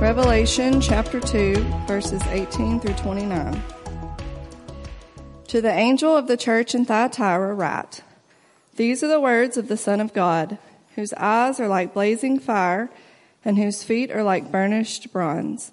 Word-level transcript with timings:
Revelation 0.00 0.82
chapter 0.82 1.20
2, 1.20 1.54
verses 1.86 2.22
18 2.26 2.80
through 2.80 2.94
29. 2.96 3.62
To 5.48 5.60
the 5.62 5.72
angel 5.72 6.14
of 6.14 6.28
the 6.28 6.36
church 6.36 6.74
in 6.74 6.84
Thyatira 6.84 7.54
write, 7.54 8.02
These 8.76 9.02
are 9.02 9.08
the 9.08 9.18
words 9.18 9.56
of 9.56 9.68
the 9.68 9.76
Son 9.78 10.02
of 10.02 10.12
God, 10.12 10.58
whose 10.96 11.14
eyes 11.14 11.58
are 11.58 11.66
like 11.66 11.94
blazing 11.94 12.38
fire, 12.38 12.90
and 13.42 13.56
whose 13.56 13.84
feet 13.84 14.10
are 14.10 14.22
like 14.22 14.52
burnished 14.52 15.14
bronze. 15.14 15.72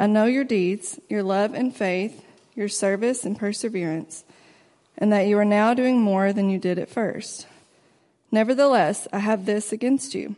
I 0.00 0.08
know 0.08 0.24
your 0.24 0.44
deeds, 0.44 0.98
your 1.08 1.22
love 1.22 1.54
and 1.54 1.74
faith, 1.74 2.24
your 2.56 2.68
service 2.68 3.24
and 3.24 3.38
perseverance, 3.38 4.24
and 4.98 5.12
that 5.12 5.28
you 5.28 5.38
are 5.38 5.44
now 5.44 5.74
doing 5.74 6.00
more 6.00 6.32
than 6.32 6.50
you 6.50 6.58
did 6.58 6.80
at 6.80 6.90
first. 6.90 7.46
Nevertheless, 8.32 9.06
I 9.12 9.20
have 9.20 9.46
this 9.46 9.72
against 9.72 10.12
you. 10.16 10.34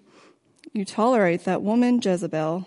You 0.75 0.85
tolerate 0.85 1.45
that 1.45 1.63
woman 1.63 1.99
Jezebel, 2.03 2.67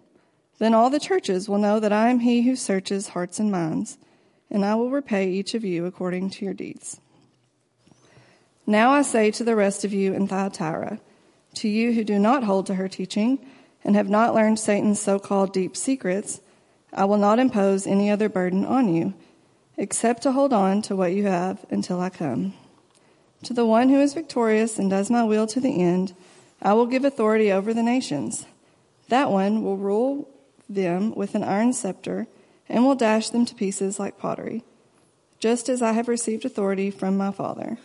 Then 0.61 0.75
all 0.75 0.91
the 0.91 0.99
churches 0.99 1.49
will 1.49 1.57
know 1.57 1.79
that 1.79 1.91
I 1.91 2.09
am 2.09 2.19
he 2.19 2.43
who 2.43 2.55
searches 2.55 3.07
hearts 3.07 3.39
and 3.39 3.51
minds, 3.51 3.97
and 4.51 4.63
I 4.63 4.75
will 4.75 4.91
repay 4.91 5.31
each 5.31 5.55
of 5.55 5.65
you 5.65 5.87
according 5.87 6.29
to 6.29 6.45
your 6.45 6.53
deeds. 6.53 7.01
Now 8.67 8.91
I 8.91 9.01
say 9.01 9.31
to 9.31 9.43
the 9.43 9.55
rest 9.55 9.83
of 9.85 9.91
you 9.91 10.13
in 10.13 10.27
Thyatira, 10.27 10.99
to 11.55 11.67
you 11.67 11.93
who 11.93 12.03
do 12.03 12.19
not 12.19 12.43
hold 12.43 12.67
to 12.67 12.75
her 12.75 12.87
teaching 12.87 13.39
and 13.83 13.95
have 13.95 14.07
not 14.07 14.35
learned 14.35 14.59
Satan's 14.59 15.01
so-called 15.01 15.51
deep 15.51 15.75
secrets, 15.75 16.41
I 16.93 17.05
will 17.05 17.17
not 17.17 17.39
impose 17.39 17.87
any 17.87 18.11
other 18.11 18.29
burden 18.29 18.63
on 18.63 18.93
you, 18.93 19.15
except 19.77 20.21
to 20.21 20.31
hold 20.31 20.53
on 20.53 20.83
to 20.83 20.95
what 20.95 21.13
you 21.13 21.25
have 21.25 21.65
until 21.71 21.99
I 21.99 22.11
come. 22.11 22.53
To 23.45 23.53
the 23.55 23.65
one 23.65 23.89
who 23.89 23.99
is 23.99 24.13
victorious 24.13 24.77
and 24.77 24.91
does 24.91 25.09
my 25.09 25.23
will 25.23 25.47
to 25.47 25.59
the 25.59 25.81
end, 25.81 26.13
I 26.61 26.73
will 26.73 26.85
give 26.85 27.03
authority 27.03 27.51
over 27.51 27.73
the 27.73 27.81
nations. 27.81 28.45
That 29.09 29.31
one 29.31 29.63
will 29.63 29.77
rule 29.77 30.27
them 30.75 31.13
with 31.15 31.35
an 31.35 31.43
iron 31.43 31.73
scepter 31.73 32.27
and 32.69 32.85
will 32.85 32.95
dash 32.95 33.29
them 33.29 33.45
to 33.45 33.55
pieces 33.55 33.99
like 33.99 34.17
pottery, 34.17 34.63
just 35.39 35.69
as 35.69 35.81
I 35.81 35.91
have 35.91 36.07
received 36.07 36.45
authority 36.45 36.89
from 36.89 37.17
my 37.17 37.31
Father. 37.31 37.77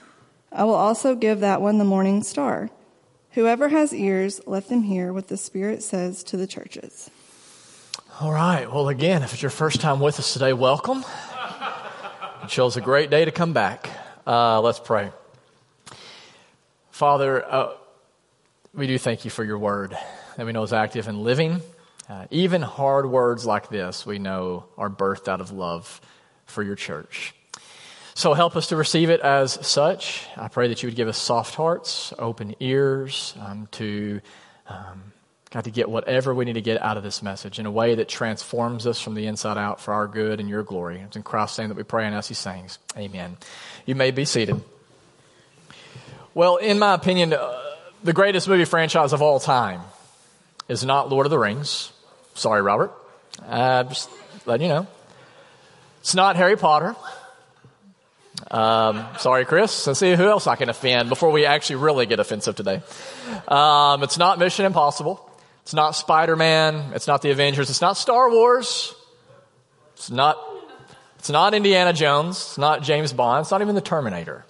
I 0.53 0.65
will 0.65 0.75
also 0.75 1.15
give 1.15 1.41
that 1.41 1.61
one 1.61 1.79
the 1.79 1.85
morning 1.85 2.23
star. 2.23 2.71
Whoever 3.33 3.69
has 3.69 3.93
ears, 3.93 4.41
let 4.47 4.69
them 4.69 4.85
hear 4.85 5.13
what 5.13 5.29
the 5.29 5.37
Spirit 5.37 5.83
says 5.83 6.23
to 6.25 6.37
the 6.37 6.47
churches. 6.47 7.11
All 8.21 8.33
right. 8.33 8.73
Well, 8.73 8.89
again, 8.89 9.23
if 9.23 9.35
it's 9.35 9.43
your 9.43 9.51
first 9.51 9.81
time 9.81 10.01
with 10.01 10.19
us 10.19 10.33
today, 10.33 10.55
welcome. 10.55 11.05
It 12.43 12.51
shows 12.51 12.77
a 12.77 12.81
great 12.81 13.11
day 13.11 13.25
to 13.25 13.31
come 13.31 13.53
back. 13.53 13.91
Uh, 14.27 14.61
let's 14.61 14.79
pray. 14.79 15.11
Father, 16.91 17.45
uh, 17.45 17.73
we 18.73 18.87
do 18.87 18.97
thank 18.97 19.25
you 19.25 19.31
for 19.31 19.45
your 19.45 19.59
word 19.59 19.99
that 20.37 20.47
we 20.47 20.53
know 20.53 20.63
is 20.63 20.73
active 20.73 21.09
and 21.09 21.23
living. 21.23 21.61
Uh, 22.09 22.27
even 22.31 22.63
hard 22.63 23.07
words 23.07 23.45
like 23.45 23.69
this, 23.69 24.07
we 24.07 24.19
know 24.19 24.65
are 24.79 24.89
birthed 24.89 25.29
out 25.29 25.41
of 25.41 25.51
love 25.51 26.01
for 26.45 26.63
your 26.63 26.77
church. 26.77 27.35
So 28.15 28.33
help 28.33 28.57
us 28.57 28.69
to 28.69 28.77
receive 28.77 29.11
it 29.11 29.21
as 29.21 29.67
such. 29.67 30.27
I 30.37 30.49
pray 30.49 30.69
that 30.69 30.83
you 30.83 30.87
would 30.89 30.97
give 30.97 31.09
us 31.09 31.19
soft 31.19 31.55
hearts, 31.55 32.15
open 32.19 32.55
ears 32.61 33.35
um, 33.41 33.69
to 33.73 34.21
um, 34.69 35.13
God 35.51 35.65
to 35.65 35.71
get 35.71 35.89
whatever 35.89 36.35
we 36.35 36.45
need 36.45 36.55
to 36.55 36.61
get 36.61 36.83
out 36.83 36.97
of 36.97 37.03
this 37.03 37.23
message 37.23 37.59
in 37.59 37.67
a 37.67 37.71
way 37.71 37.95
that 37.95 38.09
transforms 38.09 38.87
us 38.87 39.01
from 39.01 39.15
the 39.15 39.27
inside 39.27 39.59
out 39.59 39.81
for 39.81 39.95
our 39.95 40.07
good 40.07 40.41
and 40.41 40.49
your 40.49 40.63
glory. 40.63 41.01
It's 41.01 41.17
in 41.17 41.23
Christ's 41.23 41.59
name 41.59 41.69
that 41.69 41.77
we 41.77 41.83
pray 41.83 42.05
and 42.05 42.15
ask 42.15 42.29
these 42.29 42.43
things. 42.43 42.79
Amen. 42.97 43.37
You 43.85 43.95
may 43.95 44.11
be 44.11 44.25
seated. 44.25 44.63
Well, 46.35 46.57
in 46.57 46.79
my 46.79 46.95
opinion, 46.95 47.33
uh, 47.33 47.59
the 48.03 48.13
greatest 48.13 48.49
movie 48.49 48.65
franchise 48.65 49.13
of 49.13 49.23
all 49.23 49.41
time 49.41 49.81
is 50.69 50.85
not 50.85 51.09
Lord 51.09 51.27
of 51.27 51.31
the 51.31 51.39
Rings. 51.39 51.93
Sorry, 52.37 52.61
Robert. 52.63 52.93
Uh, 53.45 53.85
just 53.85 54.11
letting 54.45 54.69
you 54.69 54.75
know. 54.75 54.87
It's 56.01 56.15
not 56.15 56.37
Harry 56.37 56.57
Potter. 56.57 56.95
Um, 58.51 59.07
sorry, 59.19 59.45
Chris. 59.45 59.87
Let's 59.87 59.99
see 59.99 60.15
who 60.15 60.29
else 60.29 60.47
I 60.47 60.57
can 60.57 60.69
offend 60.69 61.09
before 61.09 61.33
we 61.33 61.47
actually 61.47 61.77
really 61.77 62.07
get 62.07 62.21
offensive 62.21 62.55
today. 62.55 62.83
Um, 63.49 64.03
it's 64.03 64.19
not 64.19 64.39
Mission 64.39 64.67
Impossible. 64.67 65.23
It's 65.63 65.75
not 65.75 65.97
Spider 65.97 66.37
Man. 66.37 66.93
It's 66.95 67.07
not 67.07 67.23
the 67.23 67.31
Avengers. 67.31 67.71
It's 67.71 67.81
not 67.81 67.97
Star 67.97 68.31
Wars. 68.31 68.95
It's 69.95 70.11
not. 70.11 70.39
It's 71.19 71.31
not 71.31 71.55
Indiana 71.55 71.93
Jones. 71.93 72.37
It's 72.37 72.59
not 72.59 72.83
James 72.83 73.13
Bond. 73.13 73.43
It's 73.43 73.51
not 73.51 73.63
even 73.63 73.75
the 73.75 73.81
Terminator. 73.81 74.45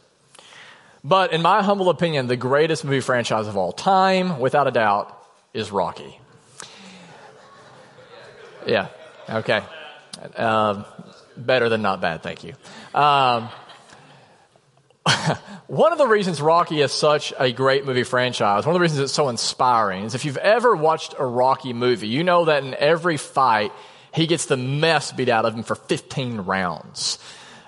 But 1.03 1.33
in 1.33 1.41
my 1.41 1.63
humble 1.63 1.89
opinion, 1.89 2.27
the 2.27 2.37
greatest 2.37 2.85
movie 2.85 3.01
franchise 3.01 3.47
of 3.47 3.57
all 3.57 3.73
time, 3.73 4.41
without 4.41 4.67
a 4.67 4.73
doubt, 4.73 5.17
is 5.55 5.71
Rocky. 5.71 6.21
Yeah. 8.67 8.89
Okay. 9.29 9.63
Um, 10.37 10.85
better 11.37 11.69
than 11.69 11.83
not 11.83 12.01
bad. 12.01 12.23
Thank 12.23 12.45
you. 12.45 12.55
Um, 12.95 13.49
one 15.67 15.93
of 15.93 15.99
the 15.99 16.07
reasons 16.07 16.41
Rocky 16.41 16.81
is 16.81 16.93
such 16.93 17.33
a 17.39 17.53
great 17.53 17.85
movie 17.85 18.03
franchise, 18.03 18.67
one 18.67 18.75
of 18.75 18.79
the 18.79 18.83
reasons 18.83 19.01
it's 19.01 19.13
so 19.13 19.29
inspiring, 19.29 20.05
is 20.05 20.15
if 20.15 20.25
you've 20.25 20.37
ever 20.39 20.75
watched 20.75 21.15
a 21.19 21.25
Rocky 21.25 21.73
movie, 21.73 22.09
you 22.09 22.25
know 22.25 22.47
that 22.47 22.65
in 22.65 22.75
every 22.75 23.17
fight, 23.17 23.73
he 24.13 24.27
gets 24.27 24.47
the 24.47 24.57
mess 24.57 25.13
beat 25.13 25.29
out 25.29 25.45
of 25.45 25.55
him 25.55 25.63
for 25.63 25.75
15 25.75 26.39
rounds. 26.43 27.19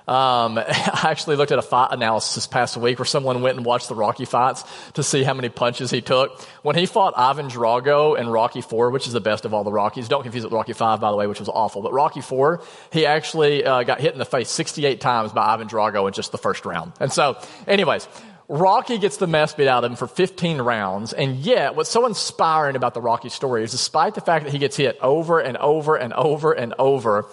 Um, 0.09 0.57
I 0.59 1.09
actually 1.11 1.37
looked 1.37 1.53
at 1.53 1.59
a 1.59 1.63
fight 1.63 1.93
analysis 1.93 2.35
this 2.35 2.47
past 2.47 2.77
week 2.79 2.99
where 2.99 3.07
someone 3.07 3.43
went 3.43 3.59
and 3.59 3.67
watched 3.67 3.89
the 3.89 3.95
Rocky 3.95 4.25
fights 4.25 4.65
to 4.95 5.03
see 5.03 5.23
how 5.23 5.35
many 5.35 5.51
punches 5.51 5.91
he 5.91 6.01
took. 6.01 6.41
When 6.63 6.77
he 6.77 6.87
fought 6.87 7.13
Ivan 7.17 7.49
Drago 7.49 8.19
in 8.19 8.29
Rocky 8.29 8.63
4, 8.63 8.91
which 8.91 9.07
is 9.07 9.13
the 9.13 9.21
best 9.21 9.45
of 9.45 9.53
all 9.53 9.65
the 9.65 9.73
Rockies, 9.73 10.09
don't 10.09 10.23
confuse 10.23 10.45
it 10.45 10.47
with 10.47 10.55
Rocky 10.55 10.73
5, 10.73 11.01
by 11.01 11.11
the 11.11 11.17
way, 11.17 11.27
which 11.27 11.41
was 11.41 11.51
awful, 11.51 11.83
but 11.83 11.93
Rocky 11.93 12.23
4, 12.23 12.63
he 12.91 13.05
actually 13.05 13.65
uh, 13.65 13.83
got 13.83 14.01
hit 14.01 14.15
in 14.15 14.19
the 14.19 14.25
face 14.25 14.49
68 14.49 15.01
times 15.01 15.33
by 15.33 15.47
Ivan 15.47 15.69
Drago 15.69 16.09
in 16.09 16.15
just 16.15 16.33
the 16.33 16.39
first 16.39 16.65
round. 16.65 16.93
And 17.01 17.13
so, 17.13 17.39
anyways, 17.67 18.09
Rocky 18.49 18.97
gets 18.97 19.19
the 19.19 19.27
mess 19.27 19.53
beat 19.53 19.69
out 19.69 19.85
of 19.85 19.91
him 19.91 19.97
for 19.97 20.07
15 20.07 20.63
rounds, 20.63 21.13
and 21.13 21.37
yet 21.37 21.75
what's 21.75 21.91
so 21.91 22.07
inspiring 22.07 22.77
about 22.77 22.95
the 22.95 23.03
Rocky 23.03 23.29
story 23.29 23.63
is 23.63 23.73
despite 23.73 24.15
the 24.15 24.23
fact 24.23 24.47
that 24.47 24.53
he 24.53 24.59
gets 24.59 24.75
hit 24.75 24.97
over 25.03 25.39
and 25.39 25.59
over 25.59 25.97
and 25.97 26.15
over 26.15 26.53
and 26.53 26.73
over, 26.79 27.27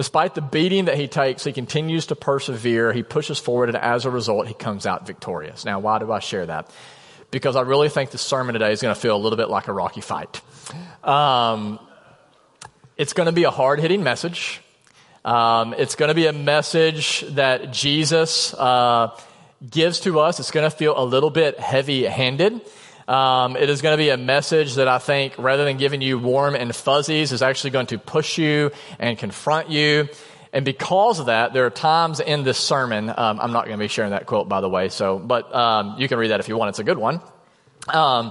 Despite 0.00 0.34
the 0.34 0.40
beating 0.40 0.86
that 0.86 0.96
he 0.96 1.08
takes, 1.08 1.44
he 1.44 1.52
continues 1.52 2.06
to 2.06 2.16
persevere. 2.16 2.90
He 2.90 3.02
pushes 3.02 3.38
forward, 3.38 3.68
and 3.68 3.76
as 3.76 4.06
a 4.06 4.10
result, 4.10 4.48
he 4.48 4.54
comes 4.54 4.86
out 4.86 5.06
victorious. 5.06 5.66
Now, 5.66 5.78
why 5.78 5.98
do 5.98 6.10
I 6.10 6.20
share 6.20 6.46
that? 6.46 6.70
Because 7.30 7.54
I 7.54 7.60
really 7.60 7.90
think 7.90 8.08
the 8.08 8.16
sermon 8.16 8.54
today 8.54 8.72
is 8.72 8.80
going 8.80 8.94
to 8.94 8.98
feel 8.98 9.14
a 9.14 9.20
little 9.20 9.36
bit 9.36 9.50
like 9.50 9.68
a 9.68 9.74
rocky 9.74 10.00
fight. 10.00 10.40
Um, 11.04 11.78
it's 12.96 13.12
going 13.12 13.26
to 13.26 13.32
be 13.32 13.44
a 13.44 13.50
hard 13.50 13.78
hitting 13.78 14.02
message. 14.02 14.62
Um, 15.22 15.74
it's 15.76 15.96
going 15.96 16.08
to 16.08 16.14
be 16.14 16.28
a 16.28 16.32
message 16.32 17.20
that 17.34 17.70
Jesus 17.70 18.54
uh, 18.54 19.14
gives 19.70 20.00
to 20.00 20.18
us. 20.18 20.40
It's 20.40 20.50
going 20.50 20.64
to 20.64 20.74
feel 20.74 20.94
a 20.98 21.04
little 21.04 21.28
bit 21.28 21.60
heavy 21.60 22.04
handed. 22.04 22.62
Um, 23.10 23.56
it 23.56 23.68
is 23.68 23.82
going 23.82 23.94
to 23.94 23.96
be 23.96 24.10
a 24.10 24.16
message 24.16 24.76
that 24.76 24.86
I 24.86 24.98
think, 24.98 25.34
rather 25.36 25.64
than 25.64 25.78
giving 25.78 26.00
you 26.00 26.16
warm 26.16 26.54
and 26.54 26.72
fuzzies, 26.72 27.32
is 27.32 27.42
actually 27.42 27.70
going 27.70 27.88
to 27.88 27.98
push 27.98 28.38
you 28.38 28.70
and 29.00 29.18
confront 29.18 29.68
you. 29.68 30.08
And 30.52 30.64
because 30.64 31.18
of 31.18 31.26
that, 31.26 31.52
there 31.52 31.66
are 31.66 31.70
times 31.70 32.20
in 32.20 32.44
this 32.44 32.56
sermon, 32.56 33.08
um, 33.08 33.40
I'm 33.40 33.50
not 33.50 33.66
going 33.66 33.76
to 33.76 33.82
be 33.82 33.88
sharing 33.88 34.12
that 34.12 34.26
quote, 34.26 34.48
by 34.48 34.60
the 34.60 34.68
way, 34.68 34.90
so, 34.90 35.18
but 35.18 35.52
um, 35.52 35.96
you 35.98 36.06
can 36.06 36.18
read 36.18 36.30
that 36.30 36.38
if 36.38 36.48
you 36.48 36.56
want. 36.56 36.68
It's 36.68 36.78
a 36.78 36.84
good 36.84 36.98
one. 36.98 37.20
Um, 37.88 38.30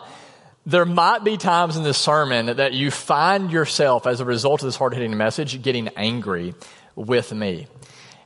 there 0.65 0.85
might 0.85 1.25
be 1.25 1.35
times 1.35 1.75
in 1.75 1.83
this 1.83 1.97
sermon 1.97 2.55
that 2.55 2.71
you 2.71 2.89
find 2.89 3.51
yourself, 3.51 4.07
as 4.07 4.21
a 4.21 4.25
result 4.25 4.61
of 4.61 4.67
this 4.67 4.77
hard 4.77 4.93
hitting 4.93 5.17
message, 5.17 5.61
getting 5.61 5.89
angry 5.97 6.55
with 6.95 7.33
me. 7.33 7.67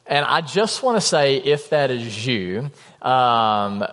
And 0.05 0.23
I 0.23 0.41
just 0.41 0.83
want 0.83 0.97
to 0.97 1.01
say, 1.01 1.37
if 1.37 1.71
that 1.71 1.89
is 1.89 2.27
you, 2.27 2.69
um, 3.01 3.85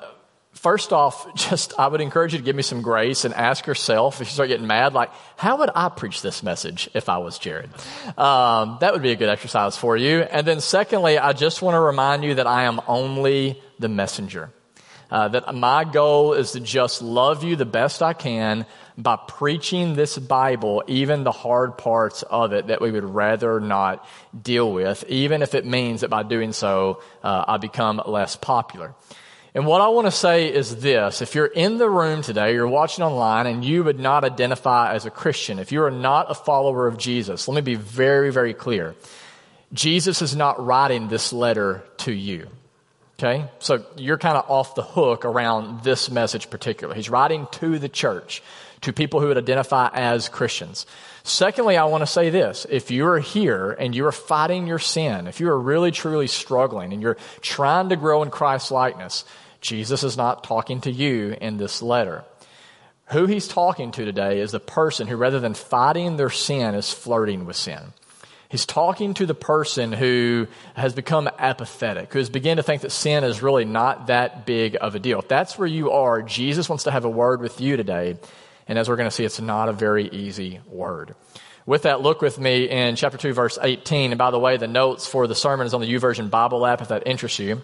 first 0.61 0.93
off, 0.93 1.35
just 1.35 1.73
I 1.79 1.89
would 1.89 2.01
encourage 2.01 2.33
you 2.33 2.39
to 2.39 2.45
give 2.45 2.57
me 2.57 2.63
some 2.63 2.83
grace 2.83 3.25
and 3.25 3.35
ask 3.35 3.67
yourself 3.67 4.21
if 4.21 4.29
you 4.29 4.33
start 4.33 4.49
getting 4.49 4.67
mad, 4.67 4.93
like, 4.93 5.11
how 5.37 5.59
would 5.59 5.71
I 5.75 5.89
preach 5.89 6.23
this 6.23 6.43
message 6.43 6.89
if 6.95 7.09
I 7.09 7.19
was 7.19 7.39
Jared? 7.39 7.71
Um, 8.17 8.79
that 8.81 8.93
would 8.93 9.03
be 9.03 9.13
a 9.13 9.17
good 9.17 9.29
exercise 9.29 9.77
for 9.77 9.97
you. 9.97 10.21
And 10.21 10.47
then 10.47 10.61
secondly, 10.61 11.19
I 11.19 11.33
just 11.33 11.63
want 11.63 11.75
to 11.75 11.81
remind 11.81 12.25
you 12.25 12.35
that 12.37 12.47
I 12.47 12.65
am 12.65 12.81
only 12.87 13.61
the 13.79 13.89
messenger. 13.89 14.51
Uh, 15.11 15.27
that 15.27 15.53
my 15.53 15.83
goal 15.83 16.35
is 16.35 16.53
to 16.53 16.61
just 16.61 17.03
love 17.03 17.43
you 17.43 17.57
the 17.57 17.65
best 17.65 18.01
I 18.01 18.13
can 18.13 18.65
by 18.97 19.17
preaching 19.17 19.97
this 19.97 20.17
Bible, 20.17 20.85
even 20.87 21.25
the 21.25 21.33
hard 21.33 21.77
parts 21.77 22.23
of 22.23 22.53
it 22.53 22.69
that 22.69 22.81
we 22.81 22.93
would 22.93 23.03
rather 23.03 23.59
not 23.59 24.07
deal 24.41 24.73
with, 24.73 25.03
even 25.09 25.43
if 25.43 25.57
it 25.57 25.67
means 25.67 26.03
that 26.03 26.11
by 26.11 26.23
doing 26.23 26.53
so, 26.53 27.03
uh, 27.25 27.45
I 27.49 27.57
become 27.57 28.01
less 28.07 28.37
popular. 28.37 28.95
And 29.55 29.67
what 29.67 29.81
I 29.81 29.89
want 29.89 30.07
to 30.07 30.13
say 30.13 30.53
is 30.53 30.77
this. 30.77 31.23
If 31.23 31.35
you're 31.35 31.47
in 31.47 31.79
the 31.79 31.91
room 31.91 32.23
today, 32.23 32.55
you're 32.55 32.69
watching 32.69 33.05
online, 33.05 33.47
and 33.47 33.65
you 33.65 33.83
would 33.83 33.99
not 33.99 34.25
identify 34.25 34.95
as 34.95 35.07
a 35.07 35.11
Christian, 35.11 35.59
if 35.59 35.73
you 35.73 35.83
are 35.83 35.91
not 35.91 36.31
a 36.31 36.35
follower 36.35 36.87
of 36.87 36.99
Jesus, 36.99 37.49
let 37.49 37.57
me 37.57 37.61
be 37.61 37.75
very, 37.75 38.31
very 38.31 38.55
clear. 38.55 38.95
Jesus 39.73 40.23
is 40.23 40.37
not 40.37 40.65
writing 40.65 41.09
this 41.09 41.33
letter 41.33 41.83
to 41.99 42.13
you. 42.13 42.49
Okay? 43.19 43.45
So 43.59 43.85
you're 43.97 44.19
kind 44.19 44.39
of 44.39 44.49
off 44.49 44.75
the 44.75 44.83
hook 44.83 45.25
around 45.25 45.83
this 45.83 46.11
message 46.11 46.49
particular. 46.49 46.95
He's 46.95 47.11
writing 47.11 47.47
to 47.53 47.79
the 47.79 47.89
church, 47.89 48.43
to 48.81 48.93
people 48.93 49.21
who 49.21 49.29
would 49.29 49.37
identify 49.37 49.91
as 49.93 50.29
Christians. 50.29 50.87
Secondly, 51.23 51.77
I 51.77 51.85
want 51.85 52.01
to 52.01 52.07
say 52.07 52.31
this. 52.31 52.67
If 52.71 52.91
you 52.91 53.07
are 53.07 53.19
here 53.19 53.73
and 53.73 53.95
you 53.95 54.07
are 54.07 54.13
fighting 54.13 54.67
your 54.67 54.79
sin, 54.79 55.27
if 55.27 55.39
you 55.39 55.51
are 55.51 55.61
really 55.61 55.91
truly 55.91 56.29
struggling 56.29 56.95
and 56.95 57.03
you're 57.03 57.19
trying 57.43 57.91
to 57.91 57.97
grow 57.97 58.23
in 58.23 58.31
Christ's 58.31 58.71
likeness, 58.71 59.25
Jesus 59.61 60.03
is 60.03 60.17
not 60.17 60.45
talking 60.45 60.81
to 60.83 60.91
you 60.91 61.37
in 61.41 61.57
this 61.57 61.83
letter. 61.83 62.25
Who 63.13 63.27
he's 63.27 63.49
talking 63.49 63.91
to 63.93 64.05
today 64.05 64.41
is 64.41 64.53
the 64.53 64.61
person 64.61 65.09
who, 65.09 65.17
rather 65.17 65.41
than 65.41 65.55
fighting 65.55 66.17
their 66.17 66.31
sin, 66.31 66.75
is 66.75 66.93
flirting 66.93 67.45
with 67.45 67.57
sin. 67.57 67.93
He's 68.49 68.67
talking 68.67 69.15
to 69.15 69.27
the 69.27 69.35
person 69.35 69.93
who 69.93 70.49
has 70.75 70.93
become 70.93 71.29
apathetic, 71.39 72.13
who 72.13 72.19
has 72.19 72.31
begun 72.31 72.57
to 72.57 72.65
think 72.65 72.83
that 72.83 72.91
sin 72.91 73.23
is 73.23 73.43
really 73.43 73.65
not 73.65 74.09
that 74.09 74.45
big 74.45 74.77
of 74.81 74.95
a 74.95 74.99
deal. 74.99 75.21
If 75.21 75.29
that's 75.29 75.57
where 75.57 75.69
you 75.69 75.93
are, 75.93 76.23
Jesus 76.23 76.69
wants 76.69 76.85
to 76.85 76.91
have 76.91 77.05
a 77.05 77.11
word 77.11 77.41
with 77.41 77.61
you 77.61 77.77
today. 77.77 78.17
And 78.67 78.79
as 78.79 78.89
we're 78.89 78.97
going 78.97 79.09
to 79.09 79.15
see, 79.15 79.25
it's 79.25 79.41
not 79.41 79.69
a 79.69 79.73
very 79.73 80.09
easy 80.09 80.61
word. 80.67 81.15
With 81.67 81.83
that, 81.83 82.01
look 82.01 82.23
with 82.23 82.41
me 82.41 82.69
in 82.69 82.97
chapter 82.97 83.19
2, 83.19 83.33
verse 83.33 83.59
18. 83.61 84.11
And 84.11 84.19
by 84.19 84.33
the 84.33 84.39
way, 84.39 84.57
the 84.57 84.67
notes 84.67 85.07
for 85.07 85.29
the 85.29 85.35
sermon 85.35 85.67
is 85.67 85.75
on 85.75 85.81
the 85.81 85.93
YouVersion 85.93 86.31
Bible 86.31 86.67
app 86.67 86.81
if 86.81 86.89
that 86.89 87.07
interests 87.07 87.39
you. 87.39 87.63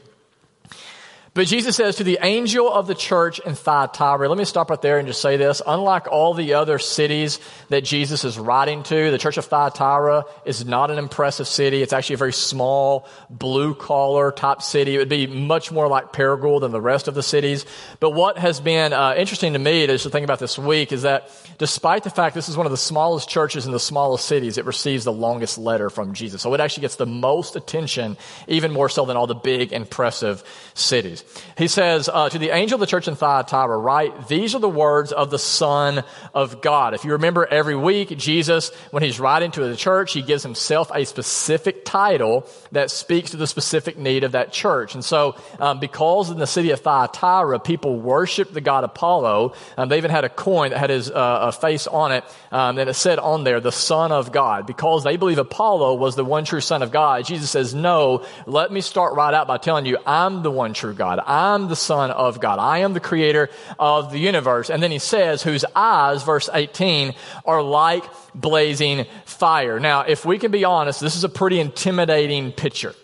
But 1.36 1.48
Jesus 1.48 1.76
says 1.76 1.96
to 1.96 2.04
the 2.04 2.18
angel 2.22 2.72
of 2.72 2.86
the 2.86 2.94
church 2.94 3.40
in 3.40 3.54
Thyatira, 3.54 4.26
let 4.26 4.38
me 4.38 4.46
stop 4.46 4.70
right 4.70 4.80
there 4.80 4.98
and 4.98 5.06
just 5.06 5.20
say 5.20 5.36
this. 5.36 5.60
Unlike 5.66 6.08
all 6.10 6.32
the 6.32 6.54
other 6.54 6.78
cities 6.78 7.40
that 7.68 7.84
Jesus 7.84 8.24
is 8.24 8.38
writing 8.38 8.82
to, 8.84 9.10
the 9.10 9.18
church 9.18 9.36
of 9.36 9.44
Thyatira 9.44 10.24
is 10.46 10.64
not 10.64 10.90
an 10.90 10.96
impressive 10.96 11.46
city. 11.46 11.82
It's 11.82 11.92
actually 11.92 12.14
a 12.14 12.16
very 12.16 12.32
small, 12.32 13.06
blue 13.28 13.74
collar 13.74 14.32
type 14.32 14.62
city. 14.62 14.94
It 14.94 14.98
would 14.98 15.10
be 15.10 15.26
much 15.26 15.70
more 15.70 15.88
like 15.88 16.10
Paragould 16.14 16.62
than 16.62 16.72
the 16.72 16.80
rest 16.80 17.06
of 17.06 17.14
the 17.14 17.22
cities. 17.22 17.66
But 18.00 18.12
what 18.12 18.38
has 18.38 18.58
been 18.58 18.94
uh, 18.94 19.14
interesting 19.18 19.52
to 19.52 19.58
me 19.58 19.86
to 19.86 19.98
think 19.98 20.24
about 20.24 20.38
this 20.38 20.58
week 20.58 20.90
is 20.90 21.02
that 21.02 21.30
despite 21.58 22.04
the 22.04 22.08
fact 22.08 22.34
this 22.34 22.48
is 22.48 22.56
one 22.56 22.64
of 22.64 22.72
the 22.72 22.78
smallest 22.78 23.28
churches 23.28 23.66
in 23.66 23.72
the 23.72 23.78
smallest 23.78 24.24
cities, 24.24 24.56
it 24.56 24.64
receives 24.64 25.04
the 25.04 25.12
longest 25.12 25.58
letter 25.58 25.90
from 25.90 26.14
Jesus. 26.14 26.40
So 26.40 26.54
it 26.54 26.60
actually 26.60 26.80
gets 26.80 26.96
the 26.96 27.04
most 27.04 27.56
attention, 27.56 28.16
even 28.48 28.72
more 28.72 28.88
so 28.88 29.04
than 29.04 29.18
all 29.18 29.26
the 29.26 29.34
big, 29.34 29.74
impressive 29.74 30.42
cities. 30.72 31.24
He 31.58 31.68
says, 31.68 32.08
uh, 32.12 32.28
to 32.28 32.38
the 32.38 32.50
angel 32.50 32.76
of 32.76 32.80
the 32.80 32.86
church 32.86 33.08
in 33.08 33.16
Thyatira, 33.16 33.76
write, 33.76 34.28
these 34.28 34.54
are 34.54 34.58
the 34.58 34.68
words 34.68 35.12
of 35.12 35.30
the 35.30 35.38
Son 35.38 36.04
of 36.34 36.60
God. 36.60 36.94
If 36.94 37.04
you 37.04 37.12
remember 37.12 37.46
every 37.46 37.76
week, 37.76 38.16
Jesus, 38.18 38.70
when 38.90 39.02
he's 39.02 39.18
writing 39.18 39.50
to 39.52 39.68
the 39.68 39.76
church, 39.76 40.12
he 40.12 40.22
gives 40.22 40.42
himself 40.42 40.90
a 40.94 41.04
specific 41.04 41.84
title 41.84 42.46
that 42.72 42.90
speaks 42.90 43.30
to 43.30 43.36
the 43.36 43.46
specific 43.46 43.96
need 43.98 44.24
of 44.24 44.32
that 44.32 44.52
church. 44.52 44.94
And 44.94 45.04
so, 45.04 45.36
um, 45.58 45.80
because 45.80 46.30
in 46.30 46.38
the 46.38 46.46
city 46.46 46.70
of 46.70 46.80
Thyatira, 46.80 47.60
people 47.60 47.98
worship 47.98 48.52
the 48.52 48.60
god 48.60 48.84
Apollo, 48.84 49.54
um, 49.76 49.88
they 49.88 49.96
even 49.98 50.10
had 50.10 50.24
a 50.24 50.28
coin 50.28 50.70
that 50.70 50.78
had 50.78 50.90
his 50.90 51.10
uh, 51.10 51.50
face 51.50 51.86
on 51.86 52.12
it, 52.12 52.24
um, 52.50 52.78
and 52.78 52.88
it 52.88 52.94
said 52.94 53.18
on 53.18 53.44
there, 53.44 53.60
the 53.60 53.72
Son 53.72 54.12
of 54.12 54.32
God. 54.32 54.66
Because 54.66 55.04
they 55.04 55.16
believe 55.16 55.38
Apollo 55.38 55.94
was 55.94 56.16
the 56.16 56.24
one 56.24 56.44
true 56.44 56.60
Son 56.60 56.82
of 56.82 56.90
God, 56.90 57.24
Jesus 57.24 57.50
says, 57.50 57.74
no, 57.74 58.24
let 58.46 58.70
me 58.70 58.80
start 58.80 59.14
right 59.14 59.34
out 59.34 59.46
by 59.46 59.58
telling 59.58 59.86
you, 59.86 59.98
I'm 60.06 60.42
the 60.42 60.50
one 60.50 60.74
true 60.74 60.94
God. 60.94 61.15
God. 61.16 61.24
I'm 61.26 61.68
the 61.68 61.76
son 61.76 62.10
of 62.10 62.40
God. 62.40 62.58
I 62.58 62.78
am 62.78 62.92
the 62.92 63.00
creator 63.00 63.50
of 63.78 64.12
the 64.12 64.18
universe. 64.18 64.70
And 64.70 64.82
then 64.82 64.90
he 64.90 64.98
says, 64.98 65.42
whose 65.42 65.64
eyes, 65.74 66.22
verse 66.22 66.48
18, 66.52 67.14
are 67.44 67.62
like 67.62 68.04
blazing 68.34 69.06
fire. 69.24 69.80
Now, 69.80 70.02
if 70.02 70.24
we 70.24 70.38
can 70.38 70.50
be 70.50 70.64
honest, 70.64 71.00
this 71.00 71.16
is 71.16 71.24
a 71.24 71.28
pretty 71.28 71.60
intimidating 71.60 72.52
picture. 72.52 72.94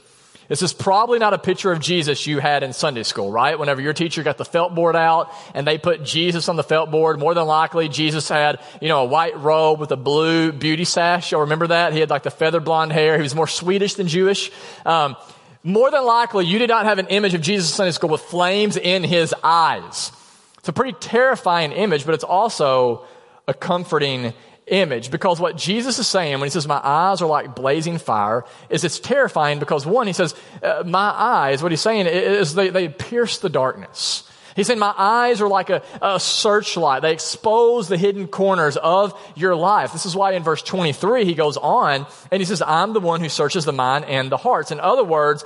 This 0.49 0.61
is 0.61 0.75
probably 0.75 1.19
not 1.19 1.33
a 1.33 1.39
picture 1.39 1.73
of 1.73 1.81
Jesus 1.81 2.27
you 2.27 2.39
had 2.39 2.63
in 2.63 2.75
Sunday 2.75 3.05
school, 3.05 3.31
right? 3.31 3.59
Whenever 3.59 3.81
your 3.81 3.95
teacher 3.95 4.23
got 4.23 4.37
the 4.37 4.45
felt 4.45 4.75
board 4.75 4.97
out 4.97 5.33
and 5.55 5.67
they 5.67 5.79
put 5.79 6.05
Jesus 6.05 6.49
on 6.49 6.57
the 6.57 6.63
felt 6.63 6.91
board, 6.91 7.19
more 7.19 7.33
than 7.33 7.47
likely 7.47 7.89
Jesus 7.89 8.29
had, 8.29 8.61
you 8.79 8.89
know, 8.89 9.03
a 9.03 9.07
white 9.07 9.39
robe 9.39 9.81
with 9.81 9.93
a 9.93 9.97
blue 9.97 10.53
beauty 10.53 10.85
sash. 10.85 11.33
You'll 11.33 11.43
remember 11.43 11.69
that? 11.69 11.95
He 11.95 12.01
had 12.01 12.11
like 12.11 12.25
the 12.25 12.31
feather 12.31 12.61
blonde 12.61 12.93
hair. 12.93 13.17
He 13.17 13.23
was 13.23 13.35
more 13.35 13.47
Swedish 13.47 13.95
than 13.95 14.09
Jewish. 14.09 14.51
Um, 14.85 15.17
more 15.65 15.91
than 15.91 16.05
likely, 16.05 16.47
you 16.47 16.59
did 16.59 16.69
not 16.69 16.87
have 16.87 16.99
an 16.99 17.07
image 17.09 17.35
of 17.35 17.41
Jesus 17.41 17.73
Sunday 17.73 17.93
school 17.93 18.11
with 18.11 18.23
flames 18.23 18.77
in 18.77 19.05
his 19.05 19.35
eyes. 19.43 20.13
It's 20.59 20.69
a 20.69 20.73
pretty 20.73 20.97
terrifying 20.99 21.73
image, 21.73 22.05
but 22.05 22.15
it's 22.15 22.25
also 22.25 23.05
a 23.47 23.55
comforting 23.55 24.33
image 24.67 25.11
because 25.11 25.41
what 25.41 25.57
Jesus 25.57 25.99
is 25.99 26.07
saying 26.07 26.35
when 26.35 26.47
he 26.47 26.51
says, 26.51 26.67
My 26.67 26.81
eyes 26.83 27.21
are 27.21 27.29
like 27.29 27.55
blazing 27.55 27.99
fire, 27.99 28.45
is 28.71 28.85
it's 28.85 28.99
terrifying 28.99 29.59
because 29.59 29.85
one, 29.87 30.07
he 30.07 30.13
says, 30.13 30.35
uh, 30.63 30.83
My 30.87 31.11
eyes, 31.11 31.63
what 31.63 31.73
he's 31.73 31.81
saying 31.81 32.07
is 32.07 32.55
they, 32.55 32.71
they 32.71 32.89
pierce 32.89 33.39
the 33.39 33.49
darkness. 33.49 34.29
He 34.57 34.65
said, 34.65 34.79
My 34.79 34.95
eyes 34.97 35.41
are 35.41 35.49
like 35.49 35.71
a, 35.71 35.83
a, 36.01 36.21
searchlight. 36.21 37.03
They 37.03 37.13
expose 37.13 37.89
the 37.89 37.97
hidden 37.97 38.29
corners 38.29 38.77
of 38.77 39.19
your 39.35 39.55
life. 39.57 39.93
This 39.93 40.07
is 40.07 40.15
why 40.15 40.33
in 40.33 40.43
verse 40.43 40.63
23 40.63 41.25
he 41.25 41.35
goes 41.35 41.57
on 41.57 42.07
and 42.31 42.41
he 42.41 42.45
says, 42.45 42.63
I'm 42.63 42.93
the 42.93 43.01
one 43.01 43.21
who 43.21 43.29
searches 43.29 43.65
the 43.65 43.73
mind 43.73 44.05
and 44.05 44.31
the 44.31 44.37
hearts. 44.37 44.71
In 44.71 44.81
other 44.81 45.05
words, 45.05 45.45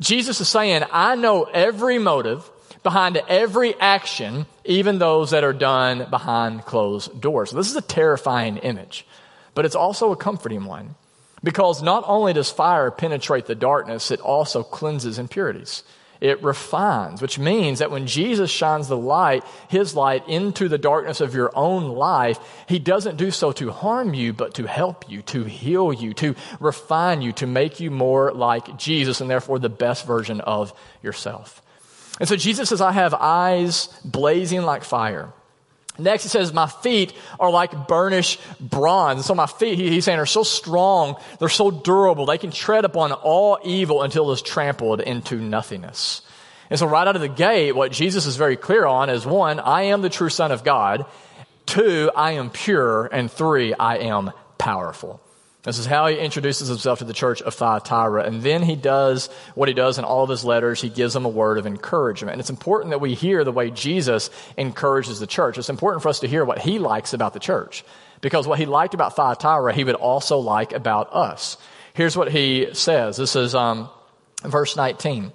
Jesus 0.00 0.40
is 0.40 0.48
saying, 0.48 0.82
I 0.90 1.16
know 1.16 1.44
every 1.44 1.98
motive 1.98 2.48
behind 2.82 3.20
every 3.28 3.78
action, 3.78 4.46
even 4.64 4.98
those 4.98 5.30
that 5.30 5.44
are 5.44 5.52
done 5.52 6.06
behind 6.08 6.64
closed 6.64 7.20
doors. 7.20 7.50
So 7.50 7.56
this 7.56 7.70
is 7.70 7.76
a 7.76 7.82
terrifying 7.82 8.56
image, 8.58 9.06
but 9.54 9.66
it's 9.66 9.74
also 9.74 10.12
a 10.12 10.16
comforting 10.16 10.64
one 10.64 10.94
because 11.44 11.82
not 11.82 12.04
only 12.06 12.32
does 12.32 12.50
fire 12.50 12.90
penetrate 12.90 13.46
the 13.46 13.54
darkness, 13.54 14.10
it 14.10 14.20
also 14.20 14.62
cleanses 14.62 15.18
impurities 15.18 15.82
it 16.20 16.42
refines, 16.42 17.22
which 17.22 17.38
means 17.38 17.78
that 17.78 17.90
when 17.90 18.06
Jesus 18.06 18.50
shines 18.50 18.88
the 18.88 18.96
light, 18.96 19.42
his 19.68 19.94
light 19.94 20.28
into 20.28 20.68
the 20.68 20.78
darkness 20.78 21.20
of 21.20 21.34
your 21.34 21.50
own 21.56 21.88
life, 21.88 22.38
he 22.68 22.78
doesn't 22.78 23.16
do 23.16 23.30
so 23.30 23.52
to 23.52 23.70
harm 23.70 24.12
you, 24.12 24.32
but 24.32 24.54
to 24.54 24.66
help 24.66 25.08
you, 25.08 25.22
to 25.22 25.44
heal 25.44 25.92
you, 25.92 26.12
to 26.14 26.34
refine 26.60 27.22
you, 27.22 27.32
to 27.32 27.46
make 27.46 27.80
you 27.80 27.90
more 27.90 28.32
like 28.32 28.76
Jesus 28.76 29.20
and 29.20 29.30
therefore 29.30 29.58
the 29.58 29.70
best 29.70 30.06
version 30.06 30.40
of 30.42 30.74
yourself. 31.02 31.62
And 32.18 32.28
so 32.28 32.36
Jesus 32.36 32.68
says, 32.68 32.82
I 32.82 32.92
have 32.92 33.14
eyes 33.14 33.88
blazing 34.04 34.62
like 34.62 34.84
fire. 34.84 35.32
Next, 35.98 36.24
it 36.24 36.30
says, 36.30 36.52
My 36.52 36.66
feet 36.66 37.12
are 37.38 37.50
like 37.50 37.88
burnished 37.88 38.40
bronze. 38.60 39.26
So, 39.26 39.34
my 39.34 39.46
feet, 39.46 39.78
he's 39.78 40.04
saying, 40.04 40.18
are 40.18 40.26
so 40.26 40.42
strong, 40.42 41.16
they're 41.38 41.48
so 41.48 41.70
durable, 41.70 42.26
they 42.26 42.38
can 42.38 42.50
tread 42.50 42.84
upon 42.84 43.12
all 43.12 43.58
evil 43.64 44.02
until 44.02 44.32
it's 44.32 44.42
trampled 44.42 45.00
into 45.00 45.36
nothingness. 45.36 46.22
And 46.70 46.78
so, 46.78 46.86
right 46.86 47.06
out 47.06 47.16
of 47.16 47.22
the 47.22 47.28
gate, 47.28 47.72
what 47.72 47.92
Jesus 47.92 48.26
is 48.26 48.36
very 48.36 48.56
clear 48.56 48.86
on 48.86 49.10
is 49.10 49.26
one, 49.26 49.60
I 49.60 49.82
am 49.82 50.02
the 50.02 50.10
true 50.10 50.30
Son 50.30 50.52
of 50.52 50.64
God. 50.64 51.06
Two, 51.66 52.10
I 52.16 52.32
am 52.32 52.50
pure. 52.50 53.06
And 53.06 53.30
three, 53.30 53.74
I 53.74 53.98
am 53.98 54.32
powerful. 54.58 55.20
This 55.62 55.78
is 55.78 55.84
how 55.84 56.06
he 56.06 56.16
introduces 56.16 56.68
himself 56.68 57.00
to 57.00 57.04
the 57.04 57.12
church 57.12 57.42
of 57.42 57.54
Thyatira. 57.54 58.24
And 58.24 58.42
then 58.42 58.62
he 58.62 58.76
does 58.76 59.28
what 59.54 59.68
he 59.68 59.74
does 59.74 59.98
in 59.98 60.04
all 60.04 60.24
of 60.24 60.30
his 60.30 60.42
letters. 60.42 60.80
He 60.80 60.88
gives 60.88 61.12
them 61.12 61.26
a 61.26 61.30
word 61.30 61.58
of 61.58 61.66
encouragement. 61.66 62.32
And 62.32 62.40
it's 62.40 62.48
important 62.48 62.90
that 62.90 63.00
we 63.00 63.14
hear 63.14 63.44
the 63.44 63.52
way 63.52 63.70
Jesus 63.70 64.30
encourages 64.56 65.20
the 65.20 65.26
church. 65.26 65.58
It's 65.58 65.68
important 65.68 66.02
for 66.02 66.08
us 66.08 66.20
to 66.20 66.28
hear 66.28 66.46
what 66.46 66.60
he 66.60 66.78
likes 66.78 67.12
about 67.12 67.34
the 67.34 67.40
church. 67.40 67.84
Because 68.22 68.46
what 68.46 68.58
he 68.58 68.64
liked 68.64 68.94
about 68.94 69.16
Thyatira, 69.16 69.74
he 69.74 69.84
would 69.84 69.96
also 69.96 70.38
like 70.38 70.72
about 70.72 71.14
us. 71.14 71.58
Here's 71.92 72.16
what 72.16 72.30
he 72.30 72.68
says. 72.72 73.18
This 73.18 73.36
is 73.36 73.54
um, 73.54 73.90
verse 74.42 74.76
19. 74.76 75.32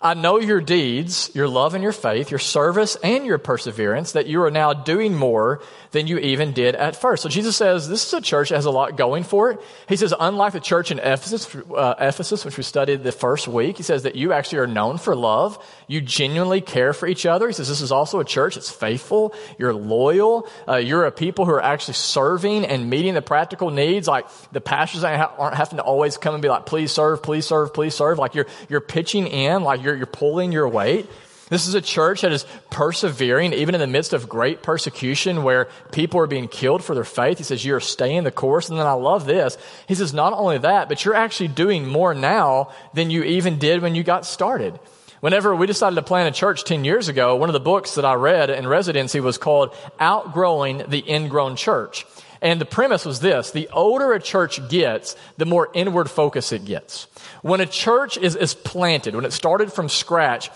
I 0.00 0.14
know 0.14 0.38
your 0.38 0.60
deeds, 0.60 1.30
your 1.34 1.48
love 1.48 1.74
and 1.74 1.82
your 1.82 1.92
faith, 1.92 2.30
your 2.30 2.40
service 2.40 2.96
and 2.96 3.26
your 3.26 3.38
perseverance, 3.38 4.12
that 4.12 4.26
you 4.26 4.42
are 4.42 4.50
now 4.50 4.72
doing 4.72 5.14
more 5.14 5.62
than 5.92 6.06
you 6.06 6.18
even 6.18 6.52
did 6.52 6.74
at 6.74 6.96
first. 6.96 7.22
So 7.22 7.28
Jesus 7.28 7.56
says 7.56 7.88
this 7.88 8.06
is 8.06 8.12
a 8.12 8.20
church 8.20 8.48
that 8.48 8.56
has 8.56 8.64
a 8.64 8.70
lot 8.70 8.96
going 8.96 9.22
for 9.24 9.52
it. 9.52 9.60
He 9.88 9.96
says, 9.96 10.12
unlike 10.18 10.54
the 10.54 10.60
church 10.60 10.90
in 10.90 10.98
Ephesus, 10.98 11.54
uh, 11.54 11.94
Ephesus, 12.00 12.44
which 12.44 12.56
we 12.56 12.62
studied 12.62 13.04
the 13.04 13.12
first 13.12 13.46
week, 13.46 13.76
he 13.76 13.82
says 13.82 14.02
that 14.02 14.16
you 14.16 14.32
actually 14.32 14.58
are 14.58 14.66
known 14.66 14.98
for 14.98 15.14
love. 15.14 15.64
You 15.86 16.00
genuinely 16.00 16.60
care 16.60 16.92
for 16.92 17.06
each 17.06 17.26
other. 17.26 17.46
He 17.46 17.52
says 17.52 17.68
this 17.68 17.82
is 17.82 17.92
also 17.92 18.20
a 18.20 18.24
church 18.24 18.54
that's 18.54 18.70
faithful. 18.70 19.34
You're 19.58 19.74
loyal. 19.74 20.48
Uh, 20.66 20.76
you're 20.76 21.04
a 21.04 21.12
people 21.12 21.44
who 21.44 21.52
are 21.52 21.62
actually 21.62 21.94
serving 21.94 22.64
and 22.64 22.88
meeting 22.88 23.14
the 23.14 23.22
practical 23.22 23.70
needs. 23.70 24.08
Like 24.08 24.26
the 24.50 24.60
pastors 24.60 25.04
aren't 25.04 25.54
having 25.54 25.76
to 25.76 25.82
always 25.84 26.16
come 26.16 26.34
and 26.34 26.42
be 26.42 26.48
like, 26.48 26.66
please 26.66 26.90
serve, 26.90 27.22
please 27.22 27.46
serve, 27.46 27.74
please 27.74 27.94
serve. 27.94 28.18
Like 28.18 28.34
you're, 28.34 28.46
you're 28.68 28.80
pitching 28.80 29.26
in, 29.26 29.62
like 29.62 29.82
you're, 29.82 29.94
you're 29.94 30.06
pulling 30.06 30.52
your 30.52 30.68
weight. 30.68 31.06
This 31.52 31.66
is 31.66 31.74
a 31.74 31.82
church 31.82 32.22
that 32.22 32.32
is 32.32 32.46
persevering 32.70 33.52
even 33.52 33.74
in 33.74 33.80
the 33.82 33.86
midst 33.86 34.14
of 34.14 34.26
great 34.26 34.62
persecution 34.62 35.42
where 35.42 35.68
people 35.90 36.18
are 36.18 36.26
being 36.26 36.48
killed 36.48 36.82
for 36.82 36.94
their 36.94 37.04
faith. 37.04 37.36
He 37.36 37.44
says, 37.44 37.62
You're 37.62 37.78
staying 37.78 38.24
the 38.24 38.30
course. 38.30 38.70
And 38.70 38.78
then 38.78 38.86
I 38.86 38.94
love 38.94 39.26
this. 39.26 39.58
He 39.86 39.94
says, 39.94 40.14
Not 40.14 40.32
only 40.32 40.56
that, 40.56 40.88
but 40.88 41.04
you're 41.04 41.14
actually 41.14 41.48
doing 41.48 41.86
more 41.86 42.14
now 42.14 42.70
than 42.94 43.10
you 43.10 43.22
even 43.24 43.58
did 43.58 43.82
when 43.82 43.94
you 43.94 44.02
got 44.02 44.24
started. 44.24 44.80
Whenever 45.20 45.54
we 45.54 45.66
decided 45.66 45.96
to 45.96 46.02
plant 46.02 46.34
a 46.34 46.38
church 46.38 46.64
10 46.64 46.86
years 46.86 47.08
ago, 47.08 47.36
one 47.36 47.50
of 47.50 47.52
the 47.52 47.60
books 47.60 47.96
that 47.96 48.06
I 48.06 48.14
read 48.14 48.48
in 48.48 48.66
residency 48.66 49.20
was 49.20 49.36
called 49.36 49.76
Outgrowing 50.00 50.84
the 50.88 51.04
Ingrown 51.06 51.56
Church. 51.56 52.06
And 52.40 52.62
the 52.62 52.64
premise 52.64 53.04
was 53.04 53.20
this 53.20 53.50
the 53.50 53.68
older 53.74 54.14
a 54.14 54.20
church 54.20 54.70
gets, 54.70 55.16
the 55.36 55.44
more 55.44 55.68
inward 55.74 56.10
focus 56.10 56.50
it 56.50 56.64
gets. 56.64 57.08
When 57.42 57.60
a 57.60 57.66
church 57.66 58.16
is, 58.16 58.36
is 58.36 58.54
planted, 58.54 59.14
when 59.14 59.26
it 59.26 59.34
started 59.34 59.70
from 59.70 59.90
scratch, 59.90 60.50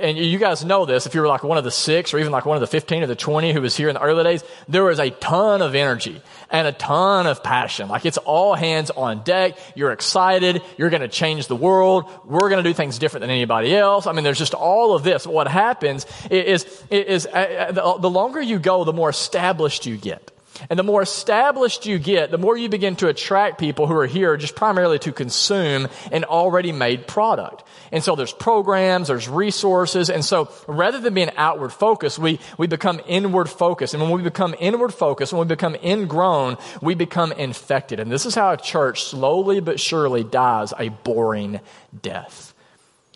and 0.00 0.16
you 0.16 0.38
guys 0.38 0.64
know 0.64 0.84
this, 0.84 1.06
if 1.06 1.14
you 1.14 1.20
were 1.20 1.26
like 1.26 1.42
one 1.42 1.58
of 1.58 1.64
the 1.64 1.70
six 1.70 2.14
or 2.14 2.18
even 2.18 2.32
like 2.32 2.46
one 2.46 2.56
of 2.56 2.60
the 2.60 2.66
15 2.66 3.02
or 3.02 3.06
the 3.06 3.14
20 3.14 3.52
who 3.52 3.60
was 3.60 3.76
here 3.76 3.88
in 3.88 3.94
the 3.94 4.00
early 4.00 4.24
days, 4.24 4.44
there 4.68 4.84
was 4.84 4.98
a 4.98 5.10
ton 5.10 5.62
of 5.62 5.74
energy 5.74 6.20
and 6.50 6.66
a 6.66 6.72
ton 6.72 7.26
of 7.26 7.42
passion. 7.42 7.88
Like 7.88 8.06
it's 8.06 8.18
all 8.18 8.54
hands 8.54 8.90
on 8.90 9.22
deck. 9.22 9.58
You're 9.74 9.92
excited. 9.92 10.62
You're 10.76 10.90
going 10.90 11.02
to 11.02 11.08
change 11.08 11.46
the 11.46 11.56
world. 11.56 12.10
We're 12.24 12.48
going 12.48 12.62
to 12.62 12.68
do 12.68 12.74
things 12.74 12.98
different 12.98 13.22
than 13.22 13.30
anybody 13.30 13.74
else. 13.74 14.06
I 14.06 14.12
mean, 14.12 14.24
there's 14.24 14.38
just 14.38 14.54
all 14.54 14.94
of 14.94 15.02
this. 15.02 15.26
What 15.26 15.48
happens 15.48 16.06
is, 16.30 16.64
is, 16.90 17.24
is 17.24 17.26
uh, 17.26 17.72
uh, 17.76 17.98
the 17.98 18.10
longer 18.10 18.40
you 18.40 18.58
go, 18.58 18.84
the 18.84 18.92
more 18.92 19.10
established 19.10 19.86
you 19.86 19.96
get. 19.96 20.33
And 20.70 20.78
the 20.78 20.84
more 20.84 21.02
established 21.02 21.84
you 21.84 21.98
get, 21.98 22.30
the 22.30 22.38
more 22.38 22.56
you 22.56 22.68
begin 22.68 22.96
to 22.96 23.08
attract 23.08 23.58
people 23.58 23.86
who 23.86 23.96
are 23.96 24.06
here 24.06 24.36
just 24.36 24.54
primarily 24.54 24.98
to 25.00 25.12
consume 25.12 25.88
an 26.12 26.24
already 26.24 26.70
made 26.72 27.06
product. 27.06 27.64
And 27.90 28.04
so 28.04 28.14
there's 28.14 28.32
programs, 28.32 29.08
there's 29.08 29.28
resources. 29.28 30.10
And 30.10 30.24
so 30.24 30.50
rather 30.66 31.00
than 31.00 31.14
being 31.14 31.30
outward 31.36 31.72
focused, 31.72 32.18
we, 32.18 32.38
we 32.56 32.66
become 32.66 33.00
inward 33.06 33.50
focused. 33.50 33.94
And 33.94 34.02
when 34.02 34.12
we 34.12 34.22
become 34.22 34.54
inward 34.58 34.94
focused, 34.94 35.32
when 35.32 35.40
we 35.40 35.48
become 35.48 35.76
ingrown, 35.82 36.56
we 36.80 36.94
become 36.94 37.32
infected. 37.32 37.98
And 37.98 38.10
this 38.10 38.24
is 38.24 38.34
how 38.34 38.52
a 38.52 38.56
church 38.56 39.04
slowly 39.04 39.60
but 39.60 39.80
surely 39.80 40.22
dies 40.22 40.72
a 40.78 40.88
boring 40.88 41.60
death. 42.00 42.54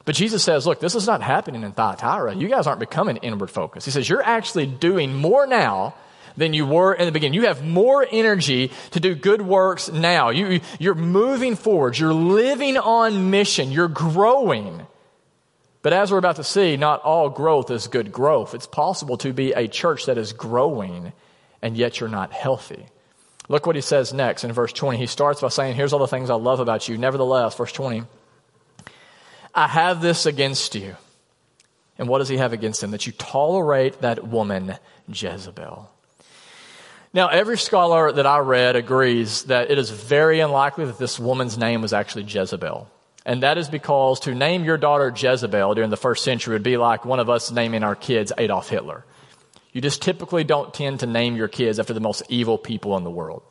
But 0.04 0.16
Jesus 0.16 0.42
says, 0.42 0.66
look, 0.66 0.80
this 0.80 0.94
is 0.94 1.06
not 1.06 1.22
happening 1.22 1.62
in 1.62 1.72
Thyatira. 1.72 2.34
You 2.34 2.48
guys 2.48 2.66
aren't 2.66 2.80
becoming 2.80 3.18
inward 3.18 3.50
focused. 3.50 3.84
He 3.84 3.92
says, 3.92 4.08
you're 4.08 4.22
actually 4.22 4.66
doing 4.66 5.14
more 5.14 5.46
now 5.46 5.94
than 6.38 6.54
you 6.54 6.66
were 6.66 6.94
in 6.94 7.06
the 7.06 7.12
beginning. 7.12 7.34
You 7.34 7.46
have 7.46 7.64
more 7.64 8.06
energy 8.10 8.70
to 8.92 9.00
do 9.00 9.14
good 9.14 9.42
works 9.42 9.90
now. 9.90 10.30
You, 10.30 10.60
you're 10.78 10.94
moving 10.94 11.56
forward. 11.56 11.98
You're 11.98 12.14
living 12.14 12.76
on 12.76 13.30
mission. 13.30 13.72
You're 13.72 13.88
growing. 13.88 14.86
But 15.82 15.92
as 15.92 16.10
we're 16.10 16.18
about 16.18 16.36
to 16.36 16.44
see, 16.44 16.76
not 16.76 17.02
all 17.02 17.28
growth 17.28 17.70
is 17.70 17.88
good 17.88 18.12
growth. 18.12 18.54
It's 18.54 18.66
possible 18.66 19.16
to 19.18 19.32
be 19.32 19.52
a 19.52 19.68
church 19.68 20.06
that 20.06 20.18
is 20.18 20.32
growing 20.32 21.12
and 21.62 21.76
yet 21.76 22.00
you're 22.00 22.08
not 22.08 22.32
healthy. 22.32 22.86
Look 23.48 23.66
what 23.66 23.76
he 23.76 23.82
says 23.82 24.12
next 24.12 24.44
in 24.44 24.52
verse 24.52 24.72
20. 24.72 24.98
He 24.98 25.06
starts 25.06 25.40
by 25.40 25.48
saying, 25.48 25.74
Here's 25.74 25.92
all 25.92 25.98
the 25.98 26.06
things 26.06 26.30
I 26.30 26.34
love 26.34 26.60
about 26.60 26.88
you. 26.88 26.98
Nevertheless, 26.98 27.56
verse 27.56 27.72
20, 27.72 28.04
I 29.54 29.66
have 29.66 30.00
this 30.00 30.26
against 30.26 30.74
you. 30.74 30.96
And 31.96 32.08
what 32.08 32.18
does 32.18 32.28
he 32.28 32.36
have 32.36 32.52
against 32.52 32.82
him? 32.82 32.92
That 32.92 33.06
you 33.06 33.12
tolerate 33.12 34.02
that 34.02 34.28
woman, 34.28 34.76
Jezebel. 35.08 35.90
Now, 37.18 37.26
every 37.26 37.58
scholar 37.58 38.12
that 38.12 38.26
I 38.26 38.38
read 38.38 38.76
agrees 38.76 39.42
that 39.46 39.72
it 39.72 39.76
is 39.76 39.90
very 39.90 40.38
unlikely 40.38 40.84
that 40.84 40.98
this 40.98 41.18
woman's 41.18 41.58
name 41.58 41.82
was 41.82 41.92
actually 41.92 42.22
Jezebel. 42.22 42.88
And 43.26 43.42
that 43.42 43.58
is 43.58 43.68
because 43.68 44.20
to 44.20 44.36
name 44.36 44.62
your 44.62 44.78
daughter 44.78 45.12
Jezebel 45.12 45.74
during 45.74 45.90
the 45.90 45.96
first 45.96 46.22
century 46.22 46.52
would 46.52 46.62
be 46.62 46.76
like 46.76 47.04
one 47.04 47.18
of 47.18 47.28
us 47.28 47.50
naming 47.50 47.82
our 47.82 47.96
kids 47.96 48.32
Adolf 48.38 48.68
Hitler. 48.68 49.04
You 49.72 49.80
just 49.80 50.00
typically 50.00 50.44
don't 50.44 50.72
tend 50.72 51.00
to 51.00 51.06
name 51.06 51.34
your 51.34 51.48
kids 51.48 51.80
after 51.80 51.92
the 51.92 51.98
most 51.98 52.22
evil 52.28 52.56
people 52.56 52.96
in 52.96 53.02
the 53.02 53.10
world. 53.10 53.42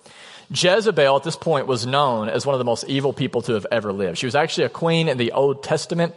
Jezebel 0.50 1.17
at 1.17 1.24
this 1.24 1.36
point 1.36 1.67
was 1.67 1.86
known 1.86 2.29
as 2.29 2.45
one 2.45 2.53
of 2.53 2.59
the 2.59 2.63
most 2.63 2.86
evil 2.88 3.12
people 3.12 3.41
to 3.41 3.53
have 3.55 3.67
ever 3.69 3.91
lived. 3.91 4.17
She 4.17 4.27
was 4.27 4.36
actually 4.36 4.63
a 4.63 4.69
queen 4.69 5.09
in 5.09 5.17
the 5.17 5.33
Old 5.33 5.62
Testament, 5.62 6.15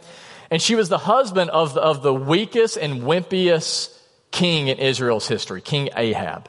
and 0.49 0.61
she 0.61 0.75
was 0.75 0.87
the 0.87 0.97
husband 0.97 1.49
of 1.49 1.73
the, 1.73 1.81
of 1.81 2.01
the 2.01 2.13
weakest 2.13 2.77
and 2.77 3.01
wimpiest 3.01 3.93
king 4.31 4.69
in 4.69 4.77
Israel's 4.77 5.27
history, 5.27 5.59
King 5.59 5.89
Ahab. 5.97 6.47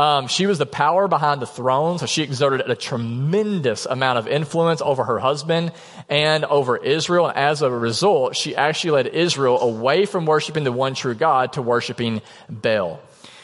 Um, 0.00 0.28
she 0.28 0.46
was 0.46 0.56
the 0.56 0.64
power 0.64 1.08
behind 1.08 1.42
the 1.42 1.46
throne, 1.46 1.98
so 1.98 2.06
she 2.06 2.22
exerted 2.22 2.62
a 2.62 2.74
tremendous 2.74 3.84
amount 3.84 4.18
of 4.18 4.26
influence 4.26 4.80
over 4.80 5.04
her 5.04 5.18
husband 5.18 5.72
and 6.08 6.46
over 6.46 6.78
Israel. 6.78 7.28
And 7.28 7.36
as 7.36 7.60
a 7.60 7.70
result, 7.70 8.34
she 8.34 8.56
actually 8.56 8.92
led 8.92 9.08
Israel 9.08 9.60
away 9.60 10.06
from 10.06 10.24
worshiping 10.24 10.64
the 10.64 10.72
one 10.72 10.94
true 10.94 11.14
God 11.14 11.52
to 11.52 11.60
worshiping 11.60 12.22
Baal. 12.48 12.98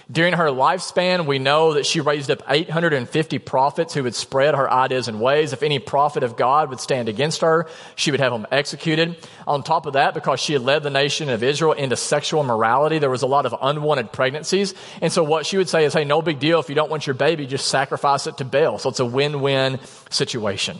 During 0.08 0.34
her 0.34 0.46
lifespan, 0.46 1.26
we 1.26 1.40
know 1.40 1.72
that 1.72 1.84
she 1.84 2.00
raised 2.00 2.30
up 2.30 2.40
850 2.48 3.40
prophets 3.40 3.92
who 3.92 4.04
would 4.04 4.14
spread 4.14 4.54
her 4.54 4.70
ideas 4.70 5.08
and 5.08 5.20
ways. 5.20 5.52
If 5.52 5.64
any 5.64 5.80
prophet 5.80 6.22
of 6.22 6.36
God 6.36 6.70
would 6.70 6.78
stand 6.78 7.08
against 7.08 7.40
her, 7.40 7.66
she 7.96 8.12
would 8.12 8.20
have 8.20 8.30
them 8.30 8.46
executed. 8.52 9.16
On 9.48 9.64
top 9.64 9.84
of 9.84 9.94
that, 9.94 10.14
because 10.14 10.38
she 10.38 10.52
had 10.52 10.62
led 10.62 10.84
the 10.84 10.90
nation 10.90 11.28
of 11.28 11.42
Israel 11.42 11.72
into 11.72 11.96
sexual 11.96 12.44
morality, 12.44 13.00
there 13.00 13.10
was 13.10 13.22
a 13.22 13.26
lot 13.26 13.46
of 13.46 13.54
unwanted 13.60 14.12
pregnancies. 14.12 14.74
And 15.02 15.12
so 15.12 15.24
what 15.24 15.44
she 15.44 15.56
would 15.56 15.68
say 15.68 15.84
is, 15.84 15.92
hey, 15.92 16.04
no 16.04 16.22
big 16.22 16.38
deal. 16.38 16.60
If 16.60 16.68
you 16.68 16.76
don't 16.76 16.90
want 16.90 17.08
your 17.08 17.14
baby, 17.14 17.44
just 17.44 17.66
sacrifice 17.66 18.28
it 18.28 18.36
to 18.36 18.44
Baal. 18.44 18.78
So 18.78 18.90
it's 18.90 19.00
a 19.00 19.04
win-win 19.04 19.80
situation. 20.10 20.78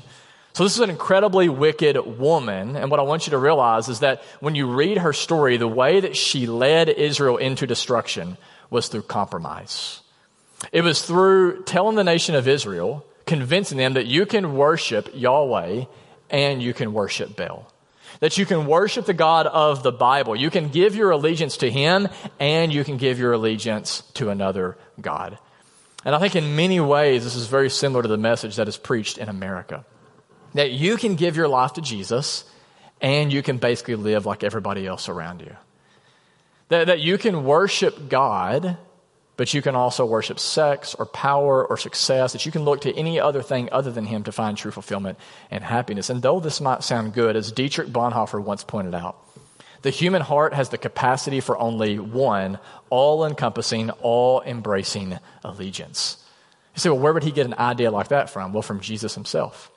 So 0.53 0.63
this 0.63 0.75
is 0.75 0.81
an 0.81 0.89
incredibly 0.89 1.49
wicked 1.49 1.99
woman. 2.19 2.77
And 2.77 2.93
what 2.93 3.01
I 3.01 3.03
want 3.03 3.27
you 3.27 3.33
to 3.33 3.39
realize 3.39 3.89
is 3.89 4.01
that 4.01 4.23
when 4.39 4.55
you 4.55 4.73
read 4.73 4.99
her 4.99 5.13
story, 5.13 5.57
the 5.57 5.67
way 5.67 5.99
that 5.99 6.17
she 6.17 6.47
led 6.47 6.89
Israel 6.89 7.39
into 7.39 7.67
destruction 7.67 8.37
was 8.71 8.89
through 8.89 9.03
compromise. 9.03 10.01
It 10.73 10.83
was 10.83 11.03
through 11.03 11.65
telling 11.65 11.97
the 11.97 12.05
nation 12.05 12.35
of 12.35 12.49
Israel, 12.49 13.05
convincing 13.27 13.79
them 13.79 13.95
that 13.95 14.07
you 14.07 14.27
can 14.27 14.57
worship 14.57 15.11
Yahweh 15.15 15.85
and 16.31 16.63
you 16.63 16.75
can 16.75 16.93
worship 16.93 17.37
Baal. 17.37 17.71
That 18.21 18.39
you 18.39 18.47
can 18.47 18.67
worship 18.67 19.05
the 19.05 19.15
God 19.15 19.47
of 19.47 19.83
the 19.83 19.93
Bible. 19.93 20.35
You 20.35 20.51
can 20.51 20.69
give 20.69 20.97
your 20.97 21.11
allegiance 21.11 21.59
to 21.59 21.71
Him 21.71 22.09
and 22.41 22.73
you 22.73 22.83
can 22.83 22.97
give 22.97 23.19
your 23.19 23.33
allegiance 23.33 24.03
to 24.15 24.31
another 24.31 24.79
God. 25.01 25.39
And 26.05 26.15
I 26.15 26.19
think 26.19 26.37
in 26.37 26.57
many 26.57 26.81
ways, 26.81 27.25
this 27.25 27.35
is 27.35 27.47
very 27.47 27.69
similar 27.69 28.03
to 28.03 28.09
the 28.09 28.17
message 28.17 28.57
that 28.57 28.69
is 28.69 28.77
preached 28.77 29.19
in 29.19 29.29
America. 29.29 29.85
That 30.55 30.71
you 30.71 30.97
can 30.97 31.17
give 31.17 31.37
your 31.37 31.49
life 31.49 31.75
to 31.75 31.83
Jesus 31.83 32.45
and 33.01 33.33
you 33.33 33.43
can 33.43 33.59
basically 33.59 33.97
live 33.97 34.25
like 34.25 34.43
everybody 34.43 34.87
else 34.87 35.09
around 35.09 35.43
you. 35.43 35.55
That, 36.69 36.89
that 36.89 37.01
you 37.01 37.17
can 37.19 37.45
worship 37.45 38.09
God, 38.09 38.77
but 39.37 39.55
you 39.55 39.63
can 39.63 39.77
also 39.77 40.05
worship 40.05 40.39
sex 40.39 40.95
or 40.95 41.07
power 41.07 41.65
or 41.65 41.77
success, 41.77 42.33
that 42.33 42.45
you 42.45 42.53
can 42.53 42.65
look 42.65 42.81
to 42.83 42.95
any 42.95 43.21
other 43.21 43.43
thing 43.43 43.69
other 43.71 43.93
than 43.93 44.07
Him 44.07 44.25
to 44.25 44.33
find 44.33 44.57
true 44.57 44.71
fulfillment 44.71 45.19
and 45.51 45.63
happiness. 45.63 46.11
And 46.11 46.23
though 46.23 46.41
this 46.41 46.61
might 46.61 46.83
sound 46.83 47.15
good, 47.15 47.37
as 47.37 47.53
Dietrich 47.53 47.89
Bonhoeffer 47.89 48.43
once 48.43 48.65
pointed 48.65 48.95
out, 48.95 49.17
the 49.83 49.91
human 49.91 50.23
heart 50.23 50.55
has 50.55 50.71
the 50.71 50.79
capacity 50.79 51.41
for 51.41 51.57
only 51.59 51.99
one 51.99 52.59
all 52.91 53.25
encompassing, 53.25 53.91
all 53.91 54.43
embracing 54.43 55.19
allegiance. 55.45 56.17
You 56.75 56.81
say, 56.81 56.91
well, 56.91 56.99
where 56.99 57.13
would 57.13 57.23
he 57.23 57.31
get 57.31 57.47
an 57.47 57.55
idea 57.55 57.91
like 57.91 58.09
that 58.09 58.29
from? 58.29 58.53
Well, 58.53 58.63
from 58.63 58.81
Jesus 58.81 59.15
himself. 59.15 59.71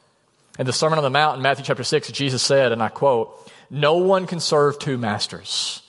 In 0.57 0.65
the 0.65 0.73
Sermon 0.73 0.97
on 0.97 1.03
the 1.03 1.09
Mount 1.09 1.37
in 1.37 1.43
Matthew 1.43 1.63
chapter 1.63 1.83
6, 1.83 2.11
Jesus 2.11 2.41
said, 2.41 2.71
and 2.71 2.81
I 2.81 2.89
quote, 2.89 3.49
No 3.69 3.97
one 3.97 4.25
can 4.25 4.39
serve 4.39 4.79
two 4.79 4.97
masters. 4.97 5.81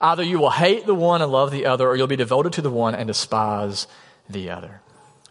Either 0.00 0.22
you 0.22 0.38
will 0.38 0.50
hate 0.50 0.86
the 0.86 0.94
one 0.94 1.22
and 1.22 1.32
love 1.32 1.50
the 1.50 1.66
other, 1.66 1.88
or 1.88 1.96
you'll 1.96 2.06
be 2.06 2.16
devoted 2.16 2.52
to 2.54 2.62
the 2.62 2.70
one 2.70 2.94
and 2.94 3.06
despise 3.06 3.86
the 4.28 4.50
other. 4.50 4.80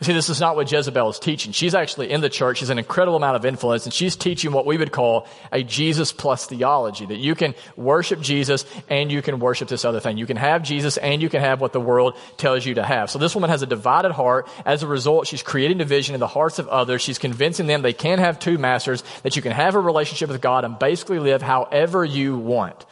See, 0.01 0.11
this 0.11 0.29
is 0.29 0.41
not 0.41 0.57
what 0.57 0.69
Jezebel 0.69 1.09
is 1.09 1.19
teaching. 1.19 1.53
She's 1.53 1.73
actually 1.73 2.11
in 2.11 2.19
the 2.19 2.27
church. 2.27 2.57
She's 2.57 2.69
an 2.69 2.77
incredible 2.77 3.15
amount 3.15 3.37
of 3.37 3.45
influence, 3.45 3.85
and 3.85 3.93
she's 3.93 4.17
teaching 4.17 4.51
what 4.51 4.65
we 4.65 4.75
would 4.77 4.91
call 4.91 5.25
a 5.53 5.63
Jesus 5.63 6.11
plus 6.11 6.45
theology 6.47 7.05
that 7.05 7.17
you 7.17 7.33
can 7.33 7.55
worship 7.77 8.19
Jesus 8.19 8.65
and 8.89 9.09
you 9.09 9.21
can 9.21 9.39
worship 9.39 9.69
this 9.69 9.85
other 9.85 10.01
thing. 10.01 10.17
You 10.17 10.25
can 10.25 10.35
have 10.35 10.63
Jesus 10.63 10.97
and 10.97 11.21
you 11.21 11.29
can 11.29 11.39
have 11.39 11.61
what 11.61 11.71
the 11.71 11.79
world 11.79 12.17
tells 12.35 12.65
you 12.65 12.73
to 12.73 12.83
have. 12.83 13.09
So 13.09 13.19
this 13.19 13.35
woman 13.35 13.49
has 13.49 13.61
a 13.61 13.67
divided 13.67 14.11
heart. 14.11 14.49
As 14.65 14.83
a 14.83 14.87
result, 14.87 15.27
she's 15.27 15.41
creating 15.41 15.77
division 15.77 16.13
in 16.13 16.19
the 16.19 16.27
hearts 16.27 16.59
of 16.59 16.67
others. 16.67 17.01
She's 17.01 17.17
convincing 17.17 17.67
them 17.67 17.81
they 17.81 17.93
can 17.93 18.19
have 18.19 18.37
two 18.37 18.57
masters, 18.57 19.01
that 19.23 19.37
you 19.37 19.41
can 19.41 19.53
have 19.53 19.75
a 19.75 19.79
relationship 19.79 20.29
with 20.29 20.41
God 20.41 20.65
and 20.65 20.77
basically 20.77 21.19
live 21.19 21.41
however 21.41 22.03
you 22.03 22.37
want. 22.37 22.85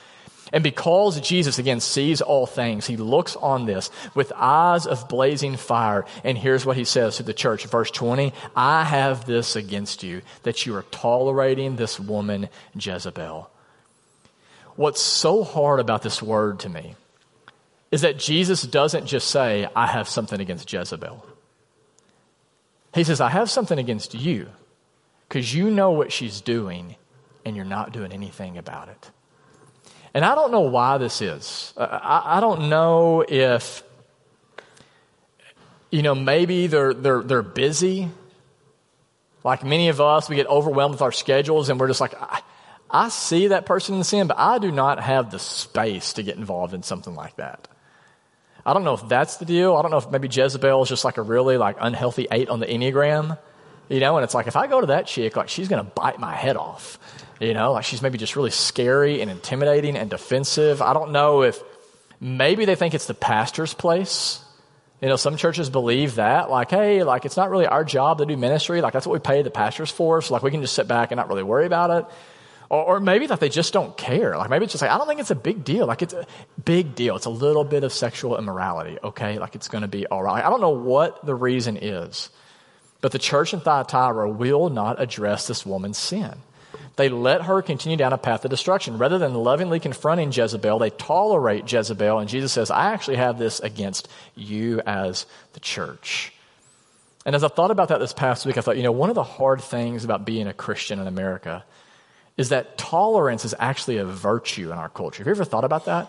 And 0.54 0.64
because 0.64 1.20
Jesus, 1.20 1.58
again, 1.58 1.80
sees 1.80 2.22
all 2.22 2.46
things, 2.46 2.86
he 2.86 2.96
looks 2.96 3.36
on 3.36 3.66
this 3.66 3.90
with 4.14 4.32
eyes 4.36 4.86
of 4.86 5.10
blazing 5.10 5.58
fire. 5.58 6.06
And 6.24 6.38
here's 6.38 6.64
what 6.64 6.78
he 6.78 6.84
says 6.84 7.18
to 7.18 7.24
the 7.24 7.34
church, 7.34 7.66
verse 7.66 7.90
20 7.90 8.32
I 8.56 8.84
have 8.84 9.26
this 9.26 9.56
against 9.56 10.04
you, 10.04 10.22
that 10.44 10.68
you 10.68 10.76
are 10.76 10.84
tolerating 10.84 11.76
this 11.76 12.00
woman, 12.00 12.50
Jezebel. 12.80 13.50
What's 14.76 15.02
so 15.02 15.44
hard 15.44 15.80
about 15.80 16.04
this 16.04 16.22
word 16.22 16.60
to 16.62 16.70
me 16.70 16.96
is 17.92 18.02
that 18.02 18.20
Jesus 18.20 18.62
doesn't 18.62 19.08
just 19.08 19.30
say, 19.30 19.68
I 19.76 19.88
have 19.88 20.08
something 20.08 20.40
against 20.40 20.72
Jezebel. 20.72 21.26
He 22.94 23.04
says, 23.04 23.22
I 23.22 23.30
have 23.30 23.50
something 23.50 23.80
against 23.80 24.14
you 24.14 24.50
because 25.28 25.54
you 25.54 25.72
know 25.72 25.92
what 25.92 26.12
she's 26.12 26.42
doing 26.42 26.96
and 27.44 27.56
you're 27.56 27.66
not 27.66 27.92
doing 27.92 28.12
anything 28.12 28.60
about 28.60 28.90
it. 28.90 29.10
And 30.14 30.24
I 30.24 30.36
don't 30.36 30.52
know 30.52 30.62
why 30.62 30.98
this 31.00 31.22
is. 31.22 31.74
Uh, 31.76 31.88
I, 31.92 32.38
I 32.38 32.40
don't 32.40 32.70
know 32.70 33.26
if, 33.28 33.84
you 35.90 36.04
know, 36.04 36.14
maybe 36.14 36.68
they're, 36.68 36.94
they're, 36.94 37.24
they're 37.24 37.42
busy. 37.42 38.10
Like 39.44 39.64
many 39.64 39.90
of 39.90 40.00
us, 40.00 40.30
we 40.30 40.36
get 40.36 40.48
overwhelmed 40.48 40.94
with 40.94 41.02
our 41.02 41.12
schedules 41.12 41.70
and 41.70 41.80
we're 41.80 41.88
just 41.88 42.02
like, 42.02 42.14
I, 42.20 42.42
I 42.90 43.10
see 43.10 43.48
that 43.48 43.66
person 43.66 43.96
in 43.96 44.00
the 44.00 44.06
sin, 44.06 44.28
but 44.28 44.38
I 44.38 44.60
do 44.60 44.72
not 44.72 45.00
have 45.00 45.32
the 45.32 45.40
space 45.40 46.14
to 46.14 46.24
get 46.24 46.38
involved 46.38 46.76
in 46.76 46.84
something 46.84 47.16
like 47.16 47.36
that. 47.38 47.68
I 48.66 48.74
don't 48.74 48.84
know 48.84 48.94
if 48.94 49.08
that's 49.10 49.38
the 49.38 49.46
deal. 49.46 49.76
I 49.76 49.82
don't 49.82 49.92
know 49.92 49.98
if 49.98 50.10
maybe 50.10 50.28
Jezebel 50.28 50.84
is 50.84 50.90
just 50.90 51.04
like 51.04 51.18
a 51.18 51.24
really 51.24 51.58
like 51.58 51.78
unhealthy 51.82 52.28
eight 52.32 52.50
on 52.50 52.60
the 52.60 52.68
Enneagram, 52.68 53.38
you 53.94 54.00
know, 54.00 54.18
and 54.18 54.24
it's 54.24 54.34
like 54.34 54.48
if 54.48 54.56
I 54.56 54.66
go 54.66 54.82
to 54.82 54.88
that 54.88 55.06
chick, 55.06 55.36
like 55.36 55.50
she's 55.50 55.68
going 55.68 55.86
to 55.86 55.92
bite 55.92 56.18
my 56.18 56.34
head 56.34 56.58
off. 56.58 56.98
You 57.40 57.54
know, 57.54 57.74
like 57.74 57.86
she's 57.86 58.02
maybe 58.02 58.18
just 58.18 58.36
really 58.36 58.50
scary 58.50 59.22
and 59.22 59.30
intimidating 59.30 59.96
and 59.96 60.10
defensive. 60.10 60.82
I 60.82 60.94
don't 60.94 61.12
know 61.12 61.44
if 61.44 61.62
maybe 62.20 62.66
they 62.66 62.74
think 62.74 62.96
it's 62.96 63.06
the 63.06 63.14
pastor's 63.14 63.76
place. 63.76 64.44
You 65.00 65.10
know, 65.10 65.16
some 65.16 65.38
churches 65.38 65.70
believe 65.70 66.16
that, 66.16 66.50
like, 66.50 66.72
hey, 66.72 67.04
like 67.04 67.26
it's 67.26 67.38
not 67.38 67.52
really 67.52 67.68
our 67.68 67.84
job 67.84 68.18
to 68.18 68.26
do 68.26 68.36
ministry. 68.36 68.82
Like 68.82 68.94
that's 68.94 69.06
what 69.06 69.14
we 69.14 69.20
pay 69.20 69.44
the 69.44 69.52
pastors 69.52 69.92
for. 69.92 70.24
So 70.24 70.34
like 70.34 70.42
we 70.42 70.50
can 70.50 70.62
just 70.62 70.74
sit 70.74 70.88
back 70.88 71.12
and 71.12 71.18
not 71.18 71.30
really 71.30 71.44
worry 71.44 71.68
about 71.68 71.92
it. 71.92 72.06
Or, 72.70 72.96
or 72.96 73.00
maybe 73.00 73.28
that 73.28 73.40
they 73.40 73.50
just 73.50 73.74
don't 73.74 73.96
care. 73.96 74.36
Like 74.40 74.50
maybe 74.50 74.64
it's 74.64 74.74
just 74.74 74.82
like, 74.82 74.90
I 74.90 74.98
don't 74.98 75.08
think 75.08 75.20
it's 75.20 75.30
a 75.30 75.36
big 75.36 75.64
deal. 75.64 75.86
Like 75.86 76.02
it's 76.02 76.16
a 76.16 76.26
big 76.66 76.96
deal. 76.96 77.16
It's 77.16 77.28
a 77.28 77.30
little 77.30 77.64
bit 77.64 77.84
of 77.84 77.94
sexual 77.94 78.40
immorality. 78.40 78.98
Okay. 79.04 79.38
Like 79.38 79.54
it's 79.54 79.68
going 79.68 79.84
to 79.84 79.88
be 79.88 80.08
all 80.08 80.24
right. 80.24 80.44
I 80.44 80.50
don't 80.50 80.62
know 80.62 80.70
what 80.70 81.24
the 81.24 81.36
reason 81.36 81.78
is, 81.78 82.32
but 83.04 83.12
the 83.12 83.20
church 83.20 83.54
in 83.54 83.60
Thyatira 83.60 84.30
will 84.30 84.70
not 84.70 85.02
address 85.02 85.46
this 85.46 85.66
woman's 85.66 85.98
sin. 85.98 86.36
They 86.96 87.10
let 87.10 87.42
her 87.42 87.62
continue 87.62 87.98
down 87.98 88.14
a 88.14 88.18
path 88.18 88.46
of 88.46 88.50
destruction. 88.50 88.98
Rather 88.98 89.18
than 89.18 89.34
lovingly 89.34 89.82
confronting 89.82 90.32
Jezebel, 90.32 90.80
they 90.80 90.90
tolerate 90.90 91.70
Jezebel. 91.70 92.20
And 92.20 92.30
Jesus 92.30 92.54
says, 92.54 92.72
I 92.72 92.94
actually 92.94 93.18
have 93.18 93.38
this 93.38 93.60
against 93.60 94.08
you 94.36 94.80
as 94.86 95.26
the 95.52 95.60
church. 95.60 96.32
And 97.26 97.36
as 97.36 97.44
I 97.44 97.50
thought 97.50 97.72
about 97.72 97.90
that 97.90 98.00
this 98.00 98.14
past 98.14 98.46
week, 98.46 98.58
I 98.58 98.62
thought, 98.62 98.78
you 98.78 98.84
know, 98.84 98.94
one 98.94 99.10
of 99.10 99.16
the 99.16 99.24
hard 99.24 99.60
things 99.60 100.06
about 100.06 100.24
being 100.24 100.48
a 100.48 100.54
Christian 100.54 100.98
in 101.02 101.08
America 101.08 101.66
is 102.38 102.50
that 102.50 102.78
tolerance 102.78 103.44
is 103.44 103.54
actually 103.60 103.98
a 103.98 104.06
virtue 104.06 104.72
in 104.72 104.78
our 104.78 104.88
culture. 104.88 105.18
Have 105.18 105.28
you 105.28 105.32
ever 105.32 105.44
thought 105.44 105.66
about 105.66 105.88
that? 105.88 106.08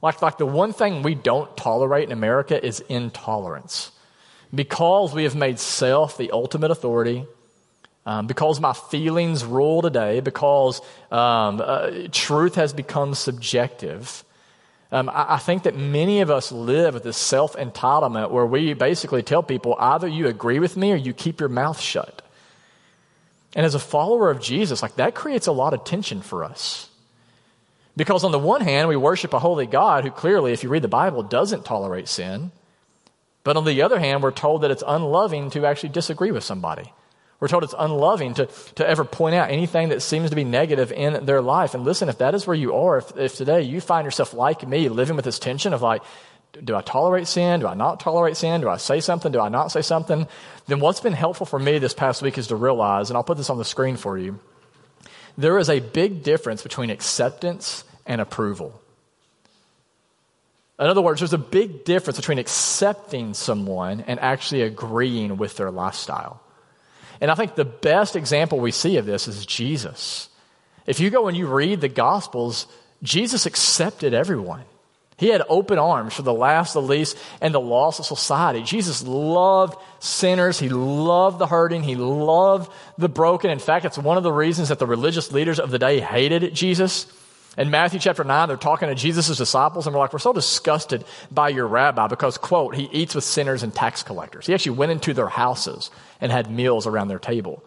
Like, 0.00 0.22
like 0.22 0.38
the 0.38 0.46
one 0.46 0.72
thing 0.72 1.02
we 1.02 1.14
don't 1.14 1.54
tolerate 1.58 2.04
in 2.04 2.12
America 2.12 2.64
is 2.64 2.80
intolerance. 2.88 3.92
Because 4.54 5.14
we 5.14 5.24
have 5.24 5.36
made 5.36 5.58
self 5.58 6.16
the 6.16 6.30
ultimate 6.32 6.70
authority, 6.70 7.24
um, 8.04 8.26
because 8.26 8.60
my 8.60 8.72
feelings 8.72 9.44
rule 9.44 9.82
today, 9.82 10.20
because 10.20 10.80
um, 11.10 11.62
uh, 11.64 11.90
truth 12.10 12.56
has 12.56 12.72
become 12.72 13.14
subjective, 13.14 14.24
um, 14.92 15.08
I, 15.08 15.34
I, 15.34 15.38
think 15.38 15.62
that 15.64 15.76
many 15.76 16.20
of 16.20 16.30
us 16.30 16.50
live 16.50 16.94
with 16.94 17.04
this 17.04 17.16
self 17.16 17.54
entitlement 17.54 18.30
where 18.32 18.46
we 18.46 18.74
basically 18.74 19.22
tell 19.22 19.42
people 19.42 19.76
either 19.78 20.08
you 20.08 20.26
agree 20.26 20.58
with 20.58 20.76
me 20.76 20.92
or 20.92 20.96
you 20.96 21.12
keep 21.12 21.38
your 21.38 21.48
mouth 21.48 21.80
shut. 21.80 22.22
And 23.54 23.66
as 23.66 23.74
a 23.74 23.80
follower 23.80 24.30
of 24.30 24.40
Jesus, 24.40 24.82
like 24.82 24.96
that 24.96 25.14
creates 25.14 25.46
a 25.46 25.52
lot 25.52 25.74
of 25.74 25.84
tension 25.84 26.22
for 26.22 26.44
us. 26.44 26.88
Because 27.96 28.24
on 28.24 28.32
the 28.32 28.38
one 28.38 28.60
hand, 28.60 28.88
we 28.88 28.96
worship 28.96 29.34
a 29.34 29.38
holy 29.38 29.66
God 29.66 30.04
who 30.04 30.10
clearly, 30.10 30.52
if 30.52 30.62
you 30.62 30.68
read 30.68 30.82
the 30.82 30.88
Bible, 30.88 31.22
doesn't 31.22 31.64
tolerate 31.64 32.08
sin. 32.08 32.52
But 33.42 33.56
on 33.56 33.64
the 33.64 33.82
other 33.82 33.98
hand, 33.98 34.22
we're 34.22 34.32
told 34.32 34.62
that 34.62 34.70
it's 34.70 34.82
unloving 34.86 35.50
to 35.50 35.66
actually 35.66 35.90
disagree 35.90 36.30
with 36.30 36.44
somebody. 36.44 36.92
We're 37.40 37.48
told 37.48 37.64
it's 37.64 37.74
unloving 37.78 38.34
to, 38.34 38.46
to 38.74 38.86
ever 38.86 39.02
point 39.04 39.34
out 39.34 39.50
anything 39.50 39.88
that 39.88 40.02
seems 40.02 40.28
to 40.28 40.36
be 40.36 40.44
negative 40.44 40.92
in 40.92 41.24
their 41.24 41.40
life. 41.40 41.72
And 41.72 41.84
listen, 41.84 42.10
if 42.10 42.18
that 42.18 42.34
is 42.34 42.46
where 42.46 42.56
you 42.56 42.74
are, 42.74 42.98
if, 42.98 43.16
if 43.16 43.36
today 43.36 43.62
you 43.62 43.80
find 43.80 44.04
yourself 44.04 44.34
like 44.34 44.66
me, 44.68 44.90
living 44.90 45.16
with 45.16 45.24
this 45.24 45.38
tension 45.38 45.72
of 45.72 45.80
like, 45.80 46.02
do 46.52 46.74
I 46.76 46.82
tolerate 46.82 47.26
sin? 47.26 47.60
Do 47.60 47.66
I 47.66 47.74
not 47.74 48.00
tolerate 48.00 48.36
sin? 48.36 48.60
Do 48.60 48.68
I 48.68 48.76
say 48.76 49.00
something? 49.00 49.32
Do 49.32 49.40
I 49.40 49.48
not 49.48 49.72
say 49.72 49.82
something? 49.82 50.26
Then 50.66 50.80
what's 50.80 51.00
been 51.00 51.12
helpful 51.12 51.46
for 51.46 51.58
me 51.58 51.78
this 51.78 51.94
past 51.94 52.22
week 52.22 52.36
is 52.36 52.48
to 52.48 52.56
realize, 52.56 53.08
and 53.08 53.16
I'll 53.16 53.24
put 53.24 53.38
this 53.38 53.50
on 53.50 53.58
the 53.58 53.64
screen 53.64 53.96
for 53.96 54.18
you, 54.18 54.38
there 55.38 55.58
is 55.58 55.70
a 55.70 55.80
big 55.80 56.22
difference 56.22 56.62
between 56.62 56.90
acceptance 56.90 57.84
and 58.04 58.20
approval. 58.20 58.79
In 60.80 60.86
other 60.86 61.02
words, 61.02 61.20
there's 61.20 61.34
a 61.34 61.38
big 61.38 61.84
difference 61.84 62.18
between 62.18 62.38
accepting 62.38 63.34
someone 63.34 64.00
and 64.06 64.18
actually 64.18 64.62
agreeing 64.62 65.36
with 65.36 65.56
their 65.56 65.70
lifestyle. 65.70 66.40
And 67.20 67.30
I 67.30 67.34
think 67.34 67.54
the 67.54 67.66
best 67.66 68.16
example 68.16 68.58
we 68.58 68.70
see 68.72 68.96
of 68.96 69.04
this 69.04 69.28
is 69.28 69.44
Jesus. 69.44 70.30
If 70.86 70.98
you 70.98 71.10
go 71.10 71.28
and 71.28 71.36
you 71.36 71.46
read 71.46 71.82
the 71.82 71.88
Gospels, 71.88 72.66
Jesus 73.02 73.44
accepted 73.44 74.14
everyone. 74.14 74.64
He 75.18 75.28
had 75.28 75.42
open 75.50 75.78
arms 75.78 76.14
for 76.14 76.22
the 76.22 76.32
last, 76.32 76.72
the 76.72 76.80
least, 76.80 77.18
and 77.42 77.52
the 77.52 77.60
lost 77.60 78.00
of 78.00 78.06
society. 78.06 78.62
Jesus 78.62 79.02
loved 79.02 79.78
sinners. 79.98 80.58
He 80.58 80.70
loved 80.70 81.38
the 81.38 81.46
hurting. 81.46 81.82
He 81.82 81.94
loved 81.94 82.72
the 82.96 83.10
broken. 83.10 83.50
In 83.50 83.58
fact, 83.58 83.84
it's 83.84 83.98
one 83.98 84.16
of 84.16 84.22
the 84.22 84.32
reasons 84.32 84.70
that 84.70 84.78
the 84.78 84.86
religious 84.86 85.30
leaders 85.30 85.60
of 85.60 85.70
the 85.70 85.78
day 85.78 86.00
hated 86.00 86.54
Jesus. 86.54 87.06
In 87.60 87.68
Matthew 87.68 88.00
chapter 88.00 88.24
9, 88.24 88.48
they're 88.48 88.56
talking 88.56 88.88
to 88.88 88.94
Jesus' 88.94 89.36
disciples, 89.36 89.86
and 89.86 89.94
we're 89.94 90.00
like, 90.00 90.14
we're 90.14 90.18
so 90.18 90.32
disgusted 90.32 91.04
by 91.30 91.50
your 91.50 91.66
rabbi 91.66 92.06
because, 92.06 92.38
quote, 92.38 92.74
he 92.74 92.88
eats 92.90 93.14
with 93.14 93.22
sinners 93.22 93.62
and 93.62 93.74
tax 93.74 94.02
collectors. 94.02 94.46
He 94.46 94.54
actually 94.54 94.78
went 94.78 94.92
into 94.92 95.12
their 95.12 95.28
houses 95.28 95.90
and 96.22 96.32
had 96.32 96.50
meals 96.50 96.86
around 96.86 97.08
their 97.08 97.18
table. 97.18 97.62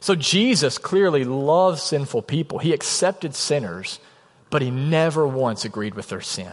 So 0.00 0.14
Jesus 0.14 0.76
clearly 0.76 1.24
loved 1.24 1.78
sinful 1.78 2.22
people. 2.22 2.58
He 2.58 2.74
accepted 2.74 3.34
sinners, 3.34 4.00
but 4.50 4.60
he 4.60 4.70
never 4.70 5.26
once 5.26 5.64
agreed 5.64 5.94
with 5.94 6.10
their 6.10 6.20
sin. 6.20 6.52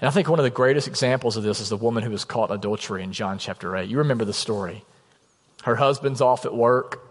And 0.00 0.08
I 0.08 0.10
think 0.12 0.30
one 0.30 0.38
of 0.38 0.44
the 0.44 0.50
greatest 0.50 0.88
examples 0.88 1.36
of 1.36 1.42
this 1.42 1.60
is 1.60 1.68
the 1.68 1.76
woman 1.76 2.02
who 2.02 2.10
was 2.10 2.24
caught 2.24 2.50
adultery 2.50 3.02
in 3.02 3.12
John 3.12 3.36
chapter 3.36 3.76
8. 3.76 3.86
You 3.86 3.98
remember 3.98 4.24
the 4.24 4.32
story. 4.32 4.82
Her 5.64 5.76
husband's 5.76 6.22
off 6.22 6.46
at 6.46 6.54
work, 6.54 7.06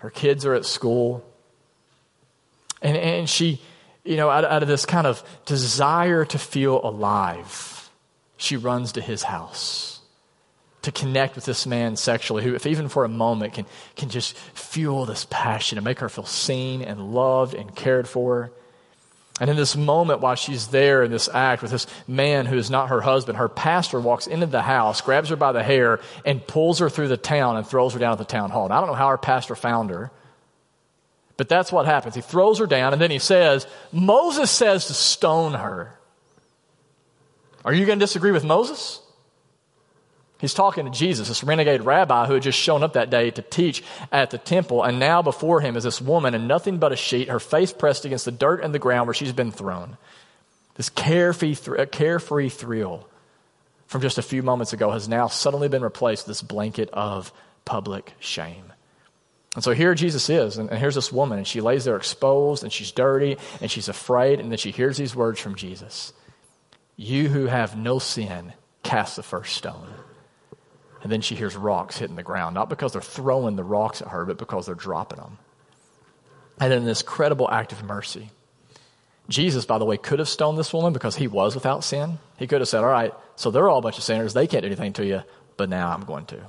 her 0.00 0.10
kids 0.10 0.44
are 0.44 0.52
at 0.52 0.66
school. 0.66 1.24
And, 2.82 2.96
and 2.96 3.28
she, 3.28 3.60
you 4.04 4.16
know, 4.16 4.30
out, 4.30 4.44
out 4.44 4.62
of 4.62 4.68
this 4.68 4.86
kind 4.86 5.06
of 5.06 5.22
desire 5.44 6.24
to 6.24 6.38
feel 6.38 6.80
alive, 6.84 7.90
she 8.36 8.56
runs 8.56 8.92
to 8.92 9.00
his 9.00 9.22
house 9.22 9.96
to 10.86 10.92
connect 10.92 11.34
with 11.34 11.44
this 11.44 11.66
man 11.66 11.96
sexually, 11.96 12.44
who, 12.44 12.54
if 12.54 12.64
even 12.64 12.88
for 12.88 13.04
a 13.04 13.08
moment, 13.08 13.54
can, 13.54 13.66
can 13.96 14.08
just 14.08 14.36
fuel 14.36 15.04
this 15.04 15.26
passion 15.28 15.78
and 15.78 15.84
make 15.84 15.98
her 15.98 16.08
feel 16.08 16.24
seen 16.24 16.80
and 16.80 17.12
loved 17.12 17.54
and 17.54 17.74
cared 17.74 18.06
for. 18.06 18.52
And 19.40 19.50
in 19.50 19.56
this 19.56 19.74
moment, 19.74 20.20
while 20.20 20.36
she's 20.36 20.68
there 20.68 21.02
in 21.02 21.10
this 21.10 21.28
act 21.32 21.60
with 21.60 21.72
this 21.72 21.88
man 22.06 22.46
who 22.46 22.56
is 22.56 22.70
not 22.70 22.90
her 22.90 23.00
husband, 23.00 23.36
her 23.36 23.48
pastor 23.48 24.00
walks 24.00 24.28
into 24.28 24.46
the 24.46 24.62
house, 24.62 25.00
grabs 25.00 25.28
her 25.30 25.36
by 25.36 25.50
the 25.50 25.62
hair, 25.62 25.98
and 26.24 26.46
pulls 26.46 26.78
her 26.78 26.88
through 26.88 27.08
the 27.08 27.16
town 27.16 27.56
and 27.56 27.66
throws 27.66 27.92
her 27.92 27.98
down 27.98 28.12
at 28.12 28.18
the 28.18 28.24
town 28.24 28.50
hall. 28.50 28.68
Now, 28.68 28.76
I 28.76 28.80
don't 28.80 28.88
know 28.88 28.94
how 28.94 29.08
her 29.08 29.18
pastor 29.18 29.56
found 29.56 29.90
her, 29.90 30.12
but 31.36 31.48
that's 31.48 31.70
what 31.70 31.86
happens. 31.86 32.14
He 32.14 32.20
throws 32.20 32.58
her 32.58 32.66
down, 32.66 32.92
and 32.92 33.00
then 33.00 33.10
he 33.10 33.18
says, 33.18 33.66
Moses 33.92 34.50
says 34.50 34.86
to 34.86 34.94
stone 34.94 35.54
her. 35.54 35.98
Are 37.64 37.74
you 37.74 37.84
going 37.84 37.98
to 37.98 38.02
disagree 38.04 38.30
with 38.30 38.44
Moses? 38.44 39.00
He's 40.38 40.54
talking 40.54 40.84
to 40.84 40.90
Jesus, 40.90 41.28
this 41.28 41.42
renegade 41.42 41.80
rabbi 41.80 42.26
who 42.26 42.34
had 42.34 42.42
just 42.42 42.58
shown 42.58 42.82
up 42.82 42.92
that 42.92 43.10
day 43.10 43.30
to 43.30 43.42
teach 43.42 43.82
at 44.12 44.30
the 44.30 44.38
temple. 44.38 44.82
And 44.82 44.98
now 44.98 45.22
before 45.22 45.60
him 45.60 45.76
is 45.76 45.84
this 45.84 46.00
woman 46.00 46.34
in 46.34 46.46
nothing 46.46 46.78
but 46.78 46.92
a 46.92 46.96
sheet, 46.96 47.28
her 47.28 47.40
face 47.40 47.72
pressed 47.72 48.04
against 48.04 48.26
the 48.26 48.32
dirt 48.32 48.62
and 48.62 48.74
the 48.74 48.78
ground 48.78 49.06
where 49.06 49.14
she's 49.14 49.32
been 49.32 49.50
thrown. 49.50 49.96
This 50.74 50.90
carefree, 50.90 51.56
uh, 51.78 51.86
carefree 51.86 52.50
thrill 52.50 53.08
from 53.86 54.02
just 54.02 54.18
a 54.18 54.22
few 54.22 54.42
moments 54.42 54.74
ago 54.74 54.90
has 54.90 55.08
now 55.08 55.26
suddenly 55.26 55.68
been 55.68 55.82
replaced 55.82 56.26
with 56.26 56.36
this 56.36 56.42
blanket 56.42 56.90
of 56.92 57.32
public 57.64 58.12
shame. 58.20 58.72
And 59.56 59.64
so 59.64 59.72
here 59.72 59.94
Jesus 59.94 60.28
is, 60.28 60.58
and, 60.58 60.70
here's 60.70 60.94
this 60.94 61.10
woman, 61.10 61.38
and 61.38 61.46
she 61.46 61.62
lays 61.62 61.86
there 61.86 61.96
exposed, 61.96 62.62
and 62.62 62.70
she's 62.70 62.92
dirty, 62.92 63.38
and 63.62 63.70
she's 63.70 63.88
afraid, 63.88 64.38
and 64.38 64.50
then 64.50 64.58
she 64.58 64.70
hears 64.70 64.98
these 64.98 65.16
words 65.16 65.40
from 65.40 65.54
Jesus 65.54 66.12
You 66.96 67.28
who 67.28 67.46
have 67.46 67.76
no 67.76 67.98
sin, 67.98 68.52
cast 68.82 69.16
the 69.16 69.22
first 69.22 69.56
stone. 69.56 69.88
And 71.02 71.10
then 71.10 71.22
she 71.22 71.34
hears 71.34 71.56
rocks 71.56 71.96
hitting 71.96 72.16
the 72.16 72.22
ground, 72.22 72.54
not 72.54 72.68
because 72.68 72.92
they're 72.92 73.00
throwing 73.00 73.56
the 73.56 73.64
rocks 73.64 74.02
at 74.02 74.08
her, 74.08 74.26
but 74.26 74.38
because 74.38 74.66
they're 74.66 74.74
dropping 74.74 75.18
them. 75.18 75.38
And 76.60 76.72
in 76.72 76.84
this 76.84 77.00
credible 77.00 77.50
act 77.50 77.72
of 77.72 77.82
mercy, 77.82 78.30
Jesus, 79.28 79.64
by 79.64 79.78
the 79.78 79.84
way, 79.86 79.96
could 79.96 80.18
have 80.18 80.28
stoned 80.28 80.58
this 80.58 80.72
woman 80.72 80.92
because 80.92 81.16
he 81.16 81.28
was 81.28 81.54
without 81.54 81.82
sin. 81.82 82.18
He 82.38 82.46
could 82.46 82.60
have 82.60 82.68
said, 82.68 82.84
All 82.84 82.90
right, 82.90 83.14
so 83.36 83.50
they're 83.50 83.68
all 83.68 83.78
a 83.78 83.82
bunch 83.82 83.96
of 83.96 84.04
sinners. 84.04 84.34
They 84.34 84.46
can't 84.46 84.62
do 84.62 84.66
anything 84.66 84.92
to 84.94 85.06
you, 85.06 85.22
but 85.56 85.70
now 85.70 85.90
I'm 85.90 86.04
going 86.04 86.26
to. 86.26 86.40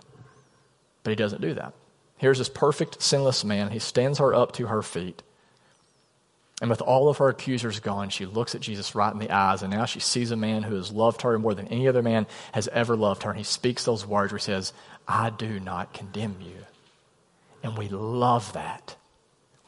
But 1.04 1.12
he 1.12 1.16
doesn't 1.16 1.42
do 1.42 1.54
that. 1.54 1.74
Here's 2.18 2.40
this 2.40 2.50
perfect, 2.50 3.02
sinless 3.02 3.44
man. 3.44 3.72
He 3.72 3.80
stands 3.80 4.20
her 4.20 4.34
up 4.34 4.54
to 4.54 4.68
her 4.68 4.82
feet. 4.82 5.22
And 6.60 6.70
with 6.72 6.82
all 6.82 7.08
of 7.08 7.18
her 7.18 7.30
accusers 7.30 7.80
gone, 7.80 8.10
she 8.10 8.26
looks 8.26 8.56
at 8.56 8.62
Jesus 8.62 8.96
right 8.96 9.14
in 9.14 9.20
the 9.20 9.30
eyes, 9.30 9.62
and 9.62 9.72
now 9.72 9.86
she 9.86 10.00
sees 10.00 10.32
a 10.32 10.36
man 10.36 10.64
who 10.64 10.76
has 10.76 10.92
loved 10.92 11.22
her 11.22 11.38
more 11.38 11.54
than 11.54 11.68
any 11.68 11.88
other 11.88 12.02
man 12.02 12.26
has 12.52 12.68
ever 12.70 12.98
loved 12.98 13.24
her. 13.24 13.30
And 13.30 13.38
he 13.38 13.44
speaks 13.44 13.84
those 13.84 14.08
words 14.08 14.32
where 14.32 14.40
he 14.40 14.44
says, 14.44 14.74
I 15.08 15.30
do 15.30 15.60
not 15.60 15.94
condemn 15.94 16.38
you. 16.42 16.66
And 17.62 17.78
we 17.78 17.90
love 17.90 18.54
that. 18.54 18.96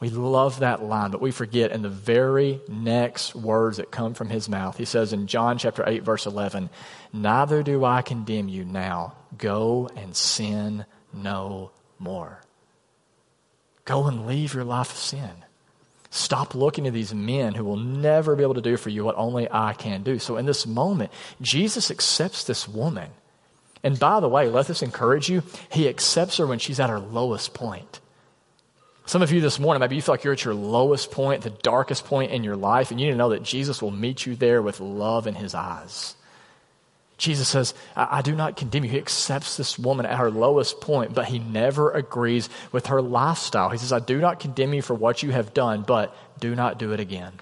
We 0.00 0.08
love 0.08 0.60
that 0.60 0.82
line, 0.82 1.10
but 1.10 1.20
we 1.20 1.30
forget 1.30 1.70
in 1.70 1.82
the 1.82 1.90
very 1.90 2.60
next 2.66 3.36
words 3.36 3.76
that 3.76 3.90
come 3.90 4.14
from 4.14 4.30
his 4.30 4.48
mouth. 4.48 4.76
He 4.76 4.86
says 4.86 5.12
in 5.12 5.26
John 5.26 5.58
chapter 5.58 5.86
8, 5.86 6.02
verse 6.02 6.26
11, 6.26 6.70
Neither 7.12 7.62
do 7.62 7.84
I 7.84 8.00
condemn 8.02 8.48
you 8.48 8.64
now. 8.64 9.14
Go 9.36 9.90
and 9.94 10.16
sin 10.16 10.86
no 11.12 11.70
more. 12.00 12.40
Go 13.84 14.06
and 14.06 14.26
leave 14.26 14.54
your 14.54 14.64
life 14.64 14.90
of 14.90 14.96
sin. 14.96 15.44
Stop 16.10 16.56
looking 16.56 16.84
to 16.84 16.90
these 16.90 17.14
men 17.14 17.54
who 17.54 17.64
will 17.64 17.76
never 17.76 18.34
be 18.34 18.42
able 18.42 18.54
to 18.54 18.60
do 18.60 18.76
for 18.76 18.90
you 18.90 19.04
what 19.04 19.16
only 19.16 19.48
I 19.50 19.74
can 19.74 20.02
do. 20.02 20.18
So, 20.18 20.36
in 20.36 20.46
this 20.46 20.66
moment, 20.66 21.12
Jesus 21.40 21.90
accepts 21.90 22.44
this 22.44 22.68
woman. 22.68 23.10
And 23.82 23.98
by 23.98 24.20
the 24.20 24.28
way, 24.28 24.48
let 24.48 24.66
this 24.66 24.82
encourage 24.82 25.28
you. 25.28 25.42
He 25.70 25.88
accepts 25.88 26.36
her 26.38 26.46
when 26.46 26.58
she's 26.58 26.80
at 26.80 26.90
her 26.90 26.98
lowest 26.98 27.54
point. 27.54 28.00
Some 29.06 29.22
of 29.22 29.32
you 29.32 29.40
this 29.40 29.58
morning, 29.58 29.80
maybe 29.80 29.96
you 29.96 30.02
feel 30.02 30.12
like 30.12 30.24
you're 30.24 30.34
at 30.34 30.44
your 30.44 30.54
lowest 30.54 31.10
point, 31.10 31.42
the 31.42 31.50
darkest 31.50 32.04
point 32.04 32.32
in 32.32 32.44
your 32.44 32.56
life, 32.56 32.90
and 32.90 33.00
you 33.00 33.06
need 33.06 33.12
to 33.12 33.18
know 33.18 33.30
that 33.30 33.42
Jesus 33.42 33.80
will 33.80 33.90
meet 33.90 34.26
you 34.26 34.36
there 34.36 34.62
with 34.62 34.80
love 34.80 35.26
in 35.26 35.34
his 35.34 35.54
eyes. 35.54 36.14
Jesus 37.20 37.48
says, 37.48 37.74
I, 37.94 38.18
I, 38.18 38.22
do 38.22 38.34
not 38.34 38.56
condemn 38.56 38.82
you. 38.84 38.90
He 38.90 38.98
accepts 38.98 39.58
this 39.58 39.78
woman 39.78 40.06
at 40.06 40.18
her 40.18 40.30
lowest 40.30 40.80
point, 40.80 41.14
but 41.14 41.26
he 41.26 41.38
never 41.38 41.90
agrees 41.90 42.48
with 42.72 42.86
her 42.86 43.02
lifestyle. 43.02 43.68
He 43.68 43.76
says, 43.76 43.92
I 43.92 44.00
do 44.00 44.18
not 44.18 44.40
condemn 44.40 44.72
you 44.72 44.80
for 44.80 44.94
what 44.94 45.22
you 45.22 45.30
have 45.30 45.52
done, 45.52 45.82
but 45.82 46.16
do 46.40 46.54
not 46.54 46.78
do 46.78 46.92
it 46.92 46.98
again. 46.98 47.34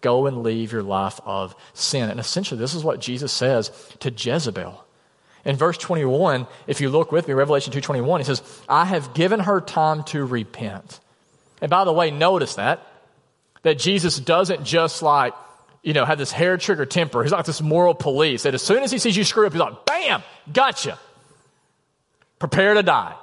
Go 0.00 0.26
and 0.26 0.42
leave 0.42 0.72
your 0.72 0.82
life 0.82 1.20
of 1.24 1.54
sin. 1.72 2.10
And 2.10 2.18
essentially, 2.18 2.58
this 2.58 2.74
is 2.74 2.82
what 2.82 3.00
Jesus 3.00 3.32
says 3.32 3.70
to 4.00 4.10
Jezebel. 4.10 4.84
In 5.44 5.54
verse 5.54 5.78
21, 5.78 6.48
if 6.66 6.80
you 6.80 6.90
look 6.90 7.12
with 7.12 7.28
me, 7.28 7.34
Revelation 7.34 7.72
2.21, 7.72 8.18
he 8.18 8.24
says, 8.24 8.42
I 8.68 8.84
have 8.86 9.14
given 9.14 9.38
her 9.38 9.60
time 9.60 10.02
to 10.04 10.24
repent. 10.24 10.98
And 11.60 11.70
by 11.70 11.84
the 11.84 11.92
way, 11.92 12.10
notice 12.10 12.56
that, 12.56 12.84
that 13.62 13.78
Jesus 13.78 14.18
doesn't 14.18 14.64
just 14.64 15.00
like 15.00 15.32
you 15.86 15.92
know, 15.92 16.04
had 16.04 16.18
this 16.18 16.32
hair 16.32 16.56
trigger 16.56 16.84
temper. 16.84 17.22
He's 17.22 17.30
like 17.30 17.44
this 17.44 17.62
moral 17.62 17.94
police 17.94 18.42
that 18.42 18.54
as 18.54 18.60
soon 18.60 18.82
as 18.82 18.90
he 18.90 18.98
sees 18.98 19.16
you 19.16 19.22
screw 19.22 19.46
up, 19.46 19.52
he's 19.52 19.60
like, 19.60 19.86
bam, 19.86 20.20
gotcha. 20.52 20.98
Prepare 22.40 22.74
to 22.74 22.82
die. 22.82 23.14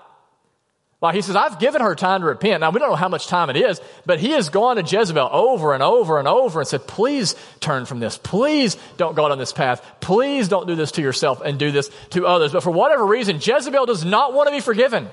Like 1.01 1.13
he 1.13 1.21
says, 1.21 1.35
I've 1.35 1.59
given 1.59 1.81
her 1.81 1.93
time 1.93 2.21
to 2.21 2.27
repent. 2.27 2.61
Now, 2.61 2.69
we 2.69 2.79
don't 2.79 2.89
know 2.89 2.95
how 2.95 3.09
much 3.09 3.27
time 3.27 3.49
it 3.49 3.57
is, 3.57 3.81
but 4.05 4.21
he 4.21 4.29
has 4.29 4.47
gone 4.47 4.77
to 4.77 4.81
Jezebel 4.81 5.27
over 5.29 5.73
and 5.73 5.83
over 5.83 6.19
and 6.19 6.25
over 6.25 6.61
and 6.61 6.67
said, 6.67 6.87
please 6.87 7.35
turn 7.59 7.85
from 7.85 7.99
this. 7.99 8.17
Please 8.17 8.77
don't 8.95 9.13
go 9.13 9.27
down 9.27 9.39
this 9.39 9.51
path. 9.51 9.85
Please 9.99 10.47
don't 10.47 10.65
do 10.65 10.75
this 10.75 10.93
to 10.93 11.01
yourself 11.01 11.41
and 11.43 11.59
do 11.59 11.69
this 11.69 11.91
to 12.11 12.25
others. 12.25 12.53
But 12.53 12.63
for 12.63 12.71
whatever 12.71 13.05
reason, 13.05 13.41
Jezebel 13.41 13.87
does 13.87 14.05
not 14.05 14.33
want 14.33 14.47
to 14.47 14.53
be 14.53 14.61
forgiven. 14.61 15.09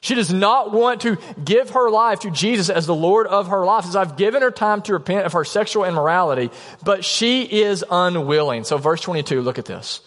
She 0.00 0.14
does 0.14 0.32
not 0.32 0.72
want 0.72 1.00
to 1.00 1.18
give 1.44 1.70
her 1.70 1.90
life 1.90 2.20
to 2.20 2.30
Jesus 2.30 2.70
as 2.70 2.86
the 2.86 2.94
Lord 2.94 3.26
of 3.26 3.48
her 3.48 3.64
life. 3.64 3.84
As 3.84 3.96
I've 3.96 4.16
given 4.16 4.42
her 4.42 4.50
time 4.50 4.82
to 4.82 4.92
repent 4.92 5.26
of 5.26 5.32
her 5.32 5.44
sexual 5.44 5.84
immorality, 5.84 6.50
but 6.84 7.04
she 7.04 7.42
is 7.42 7.84
unwilling. 7.90 8.64
So, 8.64 8.78
verse 8.78 9.00
22, 9.00 9.42
look 9.42 9.58
at 9.58 9.64
this. 9.64 10.00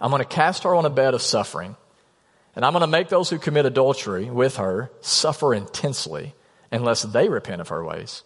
I'm 0.00 0.10
going 0.10 0.22
to 0.22 0.28
cast 0.28 0.62
her 0.62 0.74
on 0.74 0.84
a 0.84 0.90
bed 0.90 1.14
of 1.14 1.22
suffering, 1.22 1.76
and 2.54 2.64
I'm 2.64 2.72
going 2.72 2.82
to 2.82 2.86
make 2.86 3.08
those 3.08 3.30
who 3.30 3.38
commit 3.38 3.66
adultery 3.66 4.30
with 4.30 4.56
her 4.56 4.90
suffer 5.00 5.52
intensely 5.52 6.34
unless 6.70 7.02
they 7.02 7.28
repent 7.28 7.60
of 7.60 7.68
her 7.68 7.84
ways. 7.84 8.22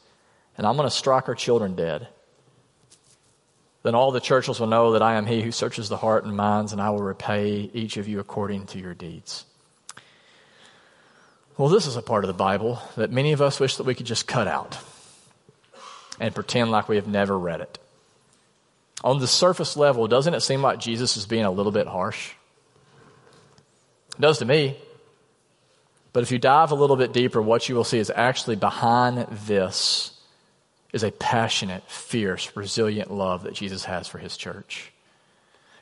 And 0.58 0.66
I'm 0.66 0.76
going 0.76 0.88
to 0.88 0.94
strike 0.94 1.26
her 1.26 1.34
children 1.34 1.74
dead. 1.74 2.08
Then 3.82 3.94
all 3.94 4.10
the 4.10 4.20
churches 4.20 4.60
will 4.60 4.66
know 4.66 4.92
that 4.92 5.02
I 5.02 5.14
am 5.14 5.24
he 5.24 5.40
who 5.40 5.52
searches 5.52 5.88
the 5.88 5.96
heart 5.96 6.24
and 6.24 6.36
minds, 6.36 6.72
and 6.72 6.82
I 6.82 6.90
will 6.90 7.02
repay 7.02 7.70
each 7.72 7.96
of 7.96 8.08
you 8.08 8.18
according 8.18 8.66
to 8.66 8.78
your 8.78 8.92
deeds. 8.92 9.46
Well, 11.58 11.68
this 11.68 11.88
is 11.88 11.96
a 11.96 12.02
part 12.02 12.22
of 12.22 12.28
the 12.28 12.34
Bible 12.34 12.80
that 12.96 13.10
many 13.10 13.32
of 13.32 13.42
us 13.42 13.58
wish 13.58 13.76
that 13.76 13.82
we 13.82 13.96
could 13.96 14.06
just 14.06 14.28
cut 14.28 14.46
out 14.46 14.78
and 16.20 16.32
pretend 16.32 16.70
like 16.70 16.88
we 16.88 16.94
have 16.94 17.08
never 17.08 17.36
read 17.36 17.60
it. 17.60 17.80
On 19.02 19.18
the 19.18 19.26
surface 19.26 19.76
level, 19.76 20.06
doesn't 20.06 20.34
it 20.34 20.40
seem 20.40 20.62
like 20.62 20.78
Jesus 20.78 21.16
is 21.16 21.26
being 21.26 21.44
a 21.44 21.50
little 21.50 21.72
bit 21.72 21.88
harsh? 21.88 22.30
It 24.16 24.20
does 24.20 24.38
to 24.38 24.44
me. 24.44 24.76
But 26.12 26.22
if 26.22 26.30
you 26.30 26.38
dive 26.38 26.70
a 26.70 26.76
little 26.76 26.96
bit 26.96 27.12
deeper, 27.12 27.42
what 27.42 27.68
you 27.68 27.74
will 27.74 27.82
see 27.82 27.98
is 27.98 28.12
actually 28.14 28.54
behind 28.54 29.26
this 29.28 30.12
is 30.92 31.02
a 31.02 31.10
passionate, 31.10 31.82
fierce, 31.90 32.56
resilient 32.56 33.12
love 33.12 33.42
that 33.42 33.54
Jesus 33.54 33.84
has 33.84 34.06
for 34.06 34.18
his 34.18 34.36
church. 34.36 34.92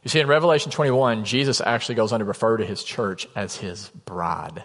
You 0.02 0.08
see, 0.08 0.20
in 0.20 0.26
Revelation 0.26 0.72
21, 0.72 1.26
Jesus 1.26 1.60
actually 1.60 1.96
goes 1.96 2.12
on 2.12 2.20
to 2.20 2.24
refer 2.24 2.56
to 2.56 2.64
his 2.64 2.82
church 2.82 3.28
as 3.36 3.56
his 3.56 3.90
bride. 3.90 4.64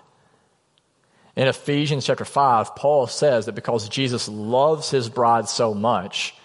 In 1.41 1.47
Ephesians 1.47 2.05
chapter 2.05 2.23
5, 2.23 2.75
Paul 2.75 3.07
says 3.07 3.47
that 3.47 3.55
because 3.55 3.89
Jesus 3.89 4.29
loves 4.29 4.91
his 4.91 5.09
bride 5.09 5.49
so 5.49 5.73
much, 5.73 6.35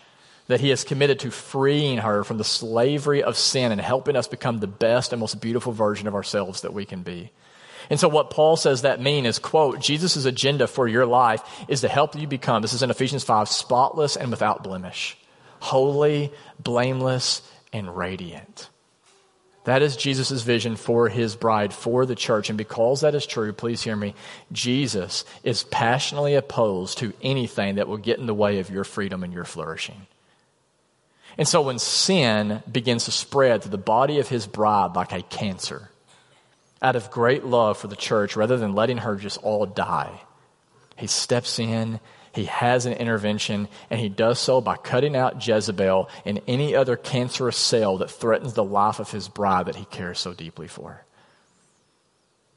that 0.47 0.61
he 0.61 0.71
is 0.71 0.85
committed 0.85 1.19
to 1.19 1.31
freeing 1.31 1.99
her 1.99 2.25
from 2.25 2.39
the 2.39 2.45
slavery 2.45 3.23
of 3.23 3.37
sin 3.37 3.73
and 3.73 3.81
helping 3.81 4.17
us 4.17 4.27
become 4.27 4.59
the 4.59 4.67
best 4.67 5.13
and 5.13 5.21
most 5.21 5.39
beautiful 5.39 5.75
version 5.75 6.09
of 6.09 6.15
ourselves 6.15 6.63
that 6.63 6.73
we 6.73 6.87
can 6.87 7.03
be. 7.03 7.31
And 7.91 8.01
so 8.01 8.09
what 8.09 8.31
Paul 8.31 8.57
says 8.57 8.81
that 8.83 9.03
mean 9.03 9.27
is, 9.27 9.39
quote, 9.39 9.81
Jesus' 9.81 10.25
agenda 10.25 10.67
for 10.67 10.89
your 10.89 11.05
life 11.05 11.43
is 11.69 11.83
to 11.83 11.89
help 11.89 12.17
you 12.17 12.27
become, 12.27 12.63
this 12.63 12.73
is 12.73 12.83
in 12.83 12.89
Ephesians 12.89 13.23
5, 13.23 13.51
spotless 13.51 14.17
and 14.17 14.31
without 14.31 14.65
blemish, 14.65 15.19
holy, 15.61 16.33
blameless, 16.59 17.43
and 17.71 17.95
radiant. 17.95 18.71
That 19.67 19.83
is 19.83 19.97
Jesus' 19.97 20.43
vision 20.43 20.77
for 20.77 21.09
his 21.09 21.35
bride, 21.35 21.75
for 21.75 22.07
the 22.07 22.15
church. 22.15 22.49
And 22.51 22.57
because 22.57 23.01
that 23.01 23.17
is 23.17 23.27
true, 23.27 23.53
please 23.53 23.83
hear 23.83 23.97
me, 23.97 24.15
Jesus 24.53 25.25
is 25.43 25.65
passionately 25.65 26.37
opposed 26.37 26.99
to 26.99 27.13
anything 27.21 27.75
that 27.75 27.89
will 27.89 27.97
get 27.97 28.21
in 28.21 28.27
the 28.27 28.35
way 28.35 28.61
of 28.61 28.71
your 28.71 28.85
freedom 28.85 29.25
and 29.25 29.33
your 29.33 29.45
flourishing. 29.45 30.07
And 31.37 31.49
so 31.49 31.63
when 31.63 31.81
sin 31.81 32.63
begins 32.71 33.07
to 33.07 33.11
spread 33.11 33.63
through 33.63 33.73
the 33.73 33.79
body 33.79 34.21
of 34.21 34.29
his 34.29 34.47
bride 34.47 34.95
like 34.95 35.13
a 35.13 35.23
cancer, 35.23 35.91
out 36.81 36.95
of 36.95 37.11
great 37.11 37.45
love 37.45 37.77
for 37.77 37.89
the 37.89 37.97
church, 37.97 38.37
rather 38.37 38.57
than 38.57 38.77
letting 38.77 38.99
her 38.99 39.17
just 39.17 39.39
all 39.39 39.67
die, 39.67 40.21
he 40.97 41.09
steps 41.09 41.59
in 41.59 41.99
he 42.37 42.45
has 42.45 42.85
an 42.85 42.93
intervention, 42.93 43.67
and 43.89 43.99
he 43.99 44.11
does 44.11 44.39
so 44.39 44.61
by 44.61 44.77
cutting 44.77 45.17
out 45.17 45.47
Jezebel 45.47 46.11
and 46.27 46.43
any 46.47 46.77
other 46.77 46.95
cancerous 46.95 47.57
cell 47.57 47.97
that 47.97 48.11
threatens 48.11 48.53
the 48.53 48.63
life 48.63 49.01
of 49.01 49.11
his 49.11 49.27
bride 49.27 49.67
that 49.67 49.77
he 49.77 49.87
cares 49.87 50.19
so 50.19 50.35
deeply 50.35 50.69
for. 50.69 51.03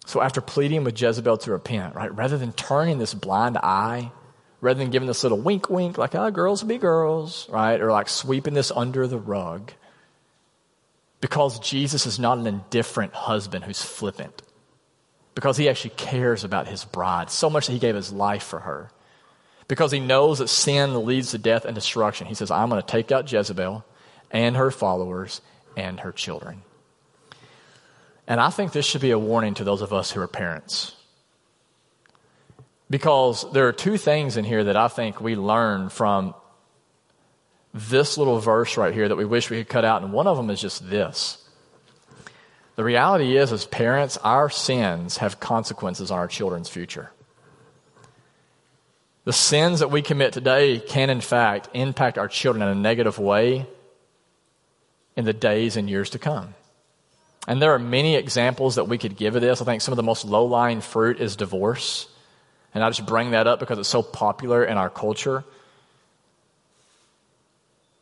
So, 0.06 0.22
after 0.22 0.42
pleading 0.42 0.84
with 0.84 1.02
Jezebel 1.02 1.38
to 1.38 1.52
repent, 1.52 1.96
right, 1.96 2.14
rather 2.14 2.38
than 2.38 2.52
turning 2.52 3.00
this 3.00 3.14
blind 3.14 3.58
eye, 3.58 4.12
rather 4.60 4.80
than 4.80 4.92
giving 4.92 5.08
this 5.08 5.24
little 5.24 5.40
wink 5.40 5.70
wink, 5.70 5.98
like, 5.98 6.14
oh, 6.14 6.30
girls 6.30 6.62
will 6.62 6.68
be 6.68 6.78
girls, 6.78 7.48
right, 7.50 7.80
or 7.80 7.90
like 7.90 8.10
sweeping 8.10 8.56
this 8.56 8.72
under 8.72 9.08
the 9.08 9.18
rug, 9.18 9.72
because 11.22 11.58
Jesus 11.60 12.06
is 12.06 12.20
not 12.20 12.38
an 12.38 12.48
indifferent 12.48 13.14
husband 13.14 13.64
who's 13.64 13.82
flippant, 13.82 14.42
because 15.36 15.56
he 15.56 15.70
actually 15.70 15.92
cares 15.92 16.44
about 16.44 16.68
his 16.68 16.84
bride 16.84 17.32
so 17.32 17.50
much 17.50 17.68
that 17.68 17.74
he 17.74 17.80
gave 17.80 17.96
his 17.96 18.12
life 18.12 18.44
for 18.44 18.60
her 18.60 18.92
because 19.70 19.92
he 19.92 20.00
knows 20.00 20.40
that 20.40 20.50
sin 20.50 21.06
leads 21.06 21.32
to 21.32 21.38
death 21.38 21.64
and 21.64 21.76
destruction. 21.76 22.28
He 22.28 22.34
says, 22.34 22.52
I'm 22.52 22.70
going 22.70 22.82
to 22.82 22.88
take 22.88 23.12
out 23.14 23.32
Jezebel 23.32 23.86
and 24.32 24.58
her 24.58 24.72
followers 24.72 25.42
and 25.78 26.00
her 26.02 26.12
children. 26.12 26.64
And 28.28 28.42
I 28.42 28.50
think 28.50 28.72
this 28.72 28.86
should 28.86 29.02
be 29.02 29.12
a 29.12 29.20
warning 29.20 29.54
to 29.54 29.64
those 29.64 29.82
of 29.82 29.94
us 29.94 30.12
who 30.12 30.22
are 30.22 30.28
parents. 30.28 30.96
Because 32.90 33.50
there 33.54 33.68
are 33.68 33.72
two 33.72 33.98
things 33.98 34.38
in 34.38 34.44
here 34.44 34.64
that 34.66 34.76
I 34.76 34.88
think 34.88 35.22
we 35.22 35.36
learn 35.36 35.90
from 35.90 36.34
this 37.72 38.18
little 38.18 38.40
verse 38.40 38.76
right 38.76 38.94
here 38.94 39.08
that 39.08 39.16
we 39.16 39.26
wish 39.26 39.52
we 39.52 39.58
could 39.60 39.70
cut 39.70 39.86
out, 39.86 40.02
and 40.02 40.12
one 40.12 40.26
of 40.26 40.36
them 40.36 40.50
is 40.50 40.60
just 40.60 40.90
this. 40.90 41.48
The 42.76 42.84
reality 42.84 43.38
is, 43.38 43.52
as 43.52 43.68
parents, 43.68 44.18
our 44.24 44.50
sins 44.50 45.18
have 45.18 45.40
consequences 45.40 46.10
on 46.10 46.18
our 46.18 46.28
children's 46.28 46.70
future. 46.70 47.12
The 49.30 49.34
sins 49.34 49.82
that 49.82 49.92
we 49.92 50.02
commit 50.02 50.34
today 50.34 50.80
can, 50.80 51.12
in 51.12 51.22
fact, 51.22 51.70
impact 51.76 52.18
our 52.18 52.28
children 52.28 52.64
in 52.64 52.70
a 52.70 52.74
negative 52.74 53.20
way 53.20 53.68
in 55.16 55.24
the 55.24 55.34
days 55.34 55.78
and 55.78 55.88
years 55.88 56.10
to 56.10 56.18
come. 56.18 56.56
And 57.48 57.62
there 57.62 57.76
are 57.76 57.78
many 57.78 58.16
examples 58.16 58.74
that 58.74 58.88
we 58.88 58.98
could 58.98 59.16
give 59.16 59.36
of 59.36 59.44
this. 59.44 59.62
I 59.62 59.66
think 59.66 59.84
some 59.84 59.92
of 59.92 59.98
the 59.98 60.02
most 60.02 60.26
low 60.26 60.46
lying 60.46 60.82
fruit 60.82 61.22
is 61.22 61.36
divorce. 61.36 62.08
And 62.74 62.84
I 62.84 62.90
just 62.90 63.06
bring 63.06 63.30
that 63.30 63.46
up 63.46 63.60
because 63.60 63.78
it's 63.78 63.88
so 63.88 64.02
popular 64.02 64.66
in 64.66 64.78
our 64.78 64.90
culture. 64.90 65.46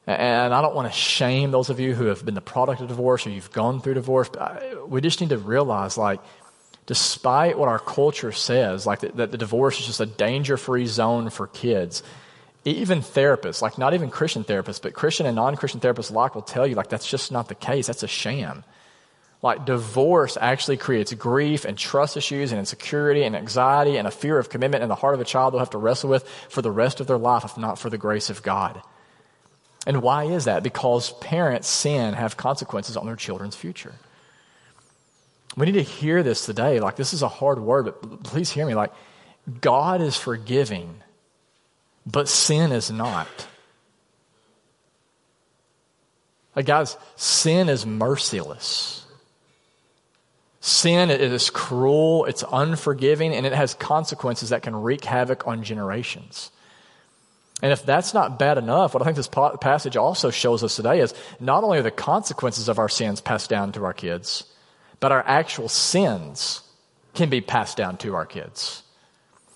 And 0.06 0.54
I 0.54 0.62
don't 0.62 0.76
want 0.76 0.90
to 0.90 0.98
shame 0.98 1.52
those 1.52 1.70
of 1.70 1.82
you 1.82 1.94
who 1.94 2.06
have 2.06 2.24
been 2.24 2.36
the 2.36 2.40
product 2.40 2.80
of 2.80 2.88
divorce 2.88 3.28
or 3.28 3.32
you've 3.32 3.52
gone 3.52 3.82
through 3.82 3.96
divorce. 3.96 4.30
But 4.30 4.90
we 4.90 5.02
just 5.02 5.20
need 5.20 5.32
to 5.32 5.38
realize, 5.38 5.98
like, 5.98 6.22
despite 6.88 7.60
what 7.60 7.70
our 7.70 7.80
culture 7.80 8.32
says, 8.32 8.88
like 8.88 9.02
that, 9.02 9.18
that 9.18 9.32
the 9.32 9.38
divorce 9.38 9.80
is 9.80 9.86
just 9.86 10.00
a 10.00 10.06
danger 10.06 10.58
free 10.58 10.88
zone 10.88 11.30
for 11.30 11.46
kids, 11.48 12.02
even 12.66 13.02
therapists, 13.02 13.62
like 13.62 13.78
not 13.78 13.94
even 13.94 14.10
Christian 14.10 14.44
therapists, 14.44 14.82
but 14.82 14.94
Christian 14.94 15.26
and 15.26 15.36
non 15.36 15.56
Christian 15.56 15.80
therapists 15.80 16.12
alike 16.12 16.34
will 16.34 16.42
tell 16.42 16.66
you, 16.66 16.76
like, 16.76 16.90
that's 16.90 17.08
just 17.08 17.32
not 17.32 17.50
the 17.50 17.56
case. 17.56 17.88
That's 17.88 18.04
a 18.04 18.08
sham. 18.08 18.64
Like, 19.44 19.66
divorce 19.66 20.38
actually 20.40 20.78
creates 20.78 21.14
grief 21.14 21.66
and 21.66 21.78
trust 21.78 22.18
issues 22.18 22.52
and 22.52 22.60
insecurity 22.60 23.24
and 23.24 23.36
anxiety 23.36 23.98
and 23.98 24.08
a 24.08 24.12
fear 24.12 24.40
of 24.40 24.50
commitment 24.50 24.82
in 24.82 24.90
the 24.90 24.96
heart 24.96 25.14
of 25.14 25.22
a 25.22 25.26
child 25.26 25.54
they'll 25.54 25.60
have 25.60 25.70
to 25.72 25.78
wrestle 25.78 26.10
with 26.10 26.28
for 26.50 26.62
the 26.62 26.72
rest 26.72 27.00
of 27.00 27.08
their 27.08 27.18
life, 27.18 27.46
if 27.46 27.58
not 27.58 27.78
for 27.78 27.90
the 27.90 27.98
grace 27.98 28.30
of 28.30 28.42
God. 28.42 28.82
And 29.86 30.02
why 30.02 30.24
is 30.24 30.46
that? 30.46 30.64
Because 30.64 31.12
parents' 31.12 31.68
sin 31.68 32.14
have 32.14 32.36
consequences 32.36 32.98
on 32.98 33.06
their 33.06 33.16
children's 33.16 33.56
future. 33.56 33.94
We 35.58 35.66
need 35.66 35.74
to 35.74 35.82
hear 35.82 36.22
this 36.22 36.46
today. 36.46 36.80
Like, 36.80 36.96
this 36.96 37.14
is 37.14 37.24
a 37.24 37.28
hard 37.28 37.60
word, 37.60 37.86
but 37.86 38.24
please 38.24 38.52
hear 38.52 38.66
me. 38.66 38.76
Like, 38.76 38.94
God 39.60 40.02
is 40.02 40.16
forgiving, 40.16 41.02
but 42.06 42.30
sin 42.30 42.72
is 42.72 42.92
not. 42.92 43.28
Like, 46.56 46.68
guys, 46.68 46.96
sin 47.16 47.70
is 47.70 47.88
merciless. 47.88 49.04
Sin 50.60 51.10
is 51.10 51.50
cruel, 51.50 52.26
it's 52.26 52.44
unforgiving, 52.52 53.34
and 53.34 53.46
it 53.46 53.54
has 53.54 53.74
consequences 53.74 54.50
that 54.50 54.62
can 54.62 54.76
wreak 54.76 55.06
havoc 55.06 55.48
on 55.48 55.64
generations. 55.64 56.52
And 57.64 57.72
if 57.72 57.84
that's 57.84 58.14
not 58.14 58.38
bad 58.38 58.60
enough, 58.60 58.94
what 58.94 59.02
I 59.02 59.06
think 59.06 59.18
this 59.18 59.30
passage 59.30 59.98
also 59.98 60.30
shows 60.30 60.64
us 60.64 60.76
today 60.76 61.00
is 61.00 61.16
not 61.40 61.64
only 61.64 61.80
are 61.80 61.84
the 61.84 61.90
consequences 61.90 62.70
of 62.70 62.78
our 62.78 62.90
sins 62.90 63.22
passed 63.22 63.50
down 63.50 63.72
to 63.72 63.86
our 63.86 63.94
kids, 63.94 64.44
but 65.00 65.12
our 65.12 65.24
actual 65.26 65.70
sins 65.70 66.62
can 67.14 67.30
be 67.30 67.42
passed 67.42 67.78
down 67.78 67.98
to 67.98 68.16
our 68.16 68.26
kids. 68.26 68.84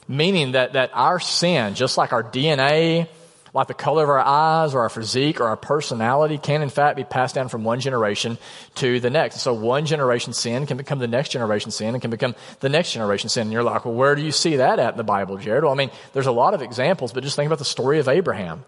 Meaning 0.07 0.53
that, 0.53 0.73
that 0.73 0.91
our 0.93 1.19
sin, 1.19 1.75
just 1.75 1.97
like 1.97 2.11
our 2.11 2.23
DNA, 2.23 3.07
like 3.53 3.67
the 3.67 3.73
color 3.73 4.03
of 4.03 4.09
our 4.09 4.19
eyes 4.19 4.73
or 4.73 4.81
our 4.81 4.89
physique 4.89 5.41
or 5.41 5.47
our 5.47 5.57
personality 5.57 6.37
can 6.37 6.61
in 6.61 6.69
fact 6.69 6.95
be 6.95 7.03
passed 7.03 7.35
down 7.35 7.49
from 7.49 7.63
one 7.63 7.79
generation 7.79 8.37
to 8.75 8.99
the 8.99 9.09
next. 9.09 9.41
So 9.41 9.53
one 9.53 9.85
generation 9.85 10.33
sin 10.33 10.65
can 10.65 10.77
become 10.77 10.99
the 10.99 11.07
next 11.07 11.29
generation 11.29 11.71
sin 11.71 11.93
and 11.93 12.01
can 12.01 12.11
become 12.11 12.35
the 12.61 12.69
next 12.69 12.93
generation 12.93 13.29
sin. 13.29 13.43
And 13.43 13.51
you're 13.51 13.63
like, 13.63 13.85
well, 13.85 13.93
where 13.93 14.15
do 14.15 14.21
you 14.21 14.31
see 14.31 14.57
that 14.57 14.79
at 14.79 14.93
in 14.93 14.97
the 14.97 15.03
Bible, 15.03 15.37
Jared? 15.37 15.63
Well, 15.63 15.73
I 15.73 15.75
mean, 15.75 15.91
there's 16.13 16.27
a 16.27 16.31
lot 16.31 16.53
of 16.53 16.61
examples, 16.61 17.11
but 17.11 17.23
just 17.23 17.35
think 17.35 17.47
about 17.47 17.59
the 17.59 17.65
story 17.65 17.99
of 17.99 18.07
Abraham. 18.07 18.63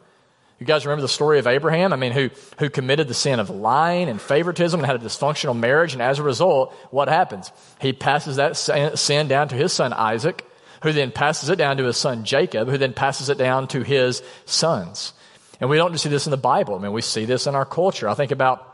You 0.60 0.66
guys 0.66 0.86
remember 0.86 1.02
the 1.02 1.10
story 1.10 1.39
of 1.39 1.48
Abraham? 1.48 1.94
I 1.94 1.96
mean, 1.96 2.12
who, 2.12 2.30
who 2.60 2.70
committed 2.70 3.08
the 3.08 3.13
sin 3.13 3.39
of 3.39 3.50
lying 3.50 4.08
and 4.08 4.22
favoritism 4.22 4.80
and 4.80 4.86
had 4.86 4.96
a 4.96 5.06
dysfunctional 5.06 5.58
marriage. 5.58 5.94
And 5.94 6.02
as 6.02 6.20
a 6.20 6.24
result, 6.24 6.74
what 6.92 7.10
happens? 7.10 7.52
He 7.82 7.92
passes 7.92 8.38
that 8.38 8.56
sin 8.56 9.28
down 9.28 9.50
to 9.50 9.56
his 9.56 9.74
son 9.74 9.94
Isaac 9.94 10.46
who 10.84 10.92
then 10.92 11.12
passes 11.12 11.50
it 11.50 11.56
down 11.56 11.78
to 11.78 11.86
his 11.86 11.98
son 11.98 12.26
Jacob, 12.26 12.68
who 12.68 12.78
then 12.78 12.94
passes 12.94 13.30
it 13.30 13.38
down 13.38 13.68
to 13.70 13.84
his 13.84 14.22
sons. 14.46 15.13
And 15.60 15.70
we 15.70 15.78
don't 15.78 15.94
just 15.94 16.04
see 16.04 16.10
this 16.10 16.28
in 16.28 16.32
the 16.32 16.38
Bible. 16.38 16.76
I 16.76 16.80
mean, 16.80 16.92
we 16.92 17.02
see 17.02 17.24
this 17.24 17.48
in 17.48 17.56
our 17.56 17.66
culture. 17.66 18.10
I 18.10 18.13
think 18.16 18.32
about 18.32 18.70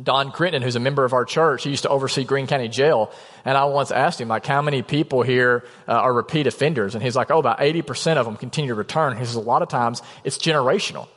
Don 0.00 0.30
Crittenden, 0.30 0.60
who's 0.60 0.76
a 0.76 0.80
member 0.80 1.06
of 1.06 1.14
our 1.14 1.24
church, 1.24 1.64
he 1.64 1.70
used 1.70 1.84
to 1.84 1.88
oversee 1.88 2.24
Greene 2.24 2.46
County 2.46 2.68
Jail. 2.68 3.10
And 3.46 3.56
I 3.56 3.64
once 3.64 3.90
asked 3.90 4.20
him, 4.20 4.28
like, 4.28 4.44
how 4.44 4.60
many 4.60 4.82
people 4.82 5.22
here 5.22 5.64
uh, 5.88 5.92
are 5.92 6.12
repeat 6.12 6.46
offenders? 6.46 6.94
And 6.94 7.02
he's 7.02 7.16
like, 7.16 7.30
oh, 7.30 7.38
about 7.38 7.60
80% 7.60 8.18
of 8.18 8.26
them 8.26 8.36
continue 8.36 8.68
to 8.68 8.74
return. 8.74 9.16
He 9.16 9.24
says, 9.24 9.36
a 9.36 9.40
lot 9.40 9.62
of 9.62 9.70
times 9.70 10.02
it's 10.24 10.36
generational. 10.36 11.08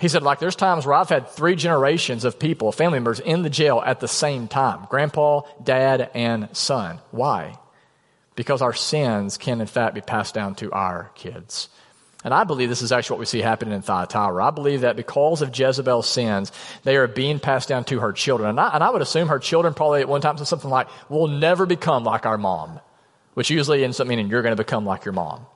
He 0.00 0.08
said, 0.08 0.22
like, 0.22 0.38
there's 0.38 0.56
times 0.56 0.86
where 0.86 0.94
I've 0.94 1.08
had 1.08 1.28
three 1.28 1.54
generations 1.54 2.24
of 2.24 2.38
people, 2.38 2.72
family 2.72 2.98
members, 2.98 3.20
in 3.20 3.42
the 3.42 3.50
jail 3.50 3.82
at 3.84 4.00
the 4.00 4.08
same 4.08 4.48
time 4.48 4.86
grandpa, 4.90 5.42
dad, 5.62 6.10
and 6.14 6.48
son. 6.54 7.00
Why? 7.10 7.58
because 8.36 8.62
our 8.62 8.72
sins 8.72 9.38
can, 9.38 9.60
in 9.60 9.66
fact, 9.66 9.94
be 9.94 10.00
passed 10.00 10.34
down 10.34 10.54
to 10.56 10.72
our 10.72 11.10
kids. 11.14 11.68
And 12.24 12.32
I 12.32 12.44
believe 12.44 12.70
this 12.70 12.82
is 12.82 12.90
actually 12.90 13.14
what 13.14 13.20
we 13.20 13.26
see 13.26 13.40
happening 13.40 13.74
in 13.74 13.82
Thyatira. 13.82 14.46
I 14.46 14.50
believe 14.50 14.80
that 14.80 14.96
because 14.96 15.42
of 15.42 15.56
Jezebel's 15.56 16.08
sins, 16.08 16.52
they 16.82 16.96
are 16.96 17.06
being 17.06 17.38
passed 17.38 17.68
down 17.68 17.84
to 17.84 18.00
her 18.00 18.12
children. 18.12 18.50
And 18.50 18.60
I, 18.60 18.70
and 18.70 18.82
I 18.82 18.90
would 18.90 19.02
assume 19.02 19.28
her 19.28 19.38
children 19.38 19.74
probably 19.74 20.00
at 20.00 20.08
one 20.08 20.22
time 20.22 20.38
said 20.38 20.46
something 20.46 20.70
like, 20.70 20.88
We'll 21.10 21.26
never 21.26 21.66
become 21.66 22.04
like 22.04 22.24
our 22.24 22.38
mom, 22.38 22.80
which 23.34 23.50
usually 23.50 23.84
ends 23.84 24.00
up 24.00 24.06
meaning 24.06 24.28
you're 24.28 24.42
going 24.42 24.56
to 24.56 24.62
become 24.62 24.86
like 24.86 25.04
your 25.04 25.12
mom. 25.12 25.46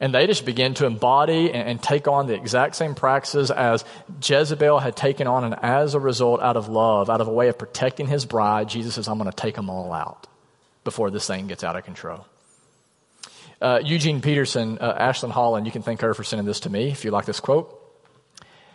And 0.00 0.14
they 0.14 0.26
just 0.26 0.46
begin 0.46 0.72
to 0.74 0.86
embody 0.86 1.52
and, 1.52 1.68
and, 1.68 1.82
take 1.82 2.08
on 2.08 2.26
the 2.26 2.34
exact 2.34 2.74
same 2.74 2.94
practices 2.94 3.50
as 3.50 3.84
Jezebel 4.22 4.78
had 4.78 4.96
taken 4.96 5.26
on. 5.26 5.44
And 5.44 5.54
as 5.62 5.94
a 5.94 6.00
result, 6.00 6.40
out 6.40 6.56
of 6.56 6.68
love, 6.70 7.10
out 7.10 7.20
of 7.20 7.28
a 7.28 7.32
way 7.32 7.48
of 7.48 7.58
protecting 7.58 8.06
his 8.06 8.24
bride, 8.24 8.70
Jesus 8.70 8.94
says, 8.94 9.08
I'm 9.08 9.18
going 9.18 9.30
to 9.30 9.36
take 9.36 9.56
them 9.56 9.68
all 9.68 9.92
out 9.92 10.26
before 10.84 11.10
this 11.10 11.26
thing 11.26 11.48
gets 11.48 11.62
out 11.62 11.76
of 11.76 11.84
control. 11.84 12.26
Uh, 13.60 13.80
Eugene 13.84 14.22
Peterson, 14.22 14.78
uh, 14.80 14.94
Ashland 14.98 15.34
Holland, 15.34 15.66
you 15.66 15.72
can 15.72 15.82
thank 15.82 16.00
her 16.00 16.14
for 16.14 16.24
sending 16.24 16.46
this 16.46 16.60
to 16.60 16.70
me 16.70 16.88
if 16.88 17.04
you 17.04 17.10
like 17.10 17.26
this 17.26 17.40
quote. 17.40 17.76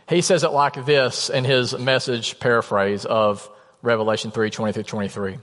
He 0.08 0.22
says 0.22 0.44
it 0.44 0.52
like 0.52 0.86
this 0.86 1.30
in 1.30 1.44
his 1.44 1.76
message 1.76 2.40
paraphrase 2.40 3.06
of 3.06 3.50
Revelation 3.82 4.30
3 4.30 4.52
20 4.52 4.74
through 4.74 4.84
23. 4.84 5.40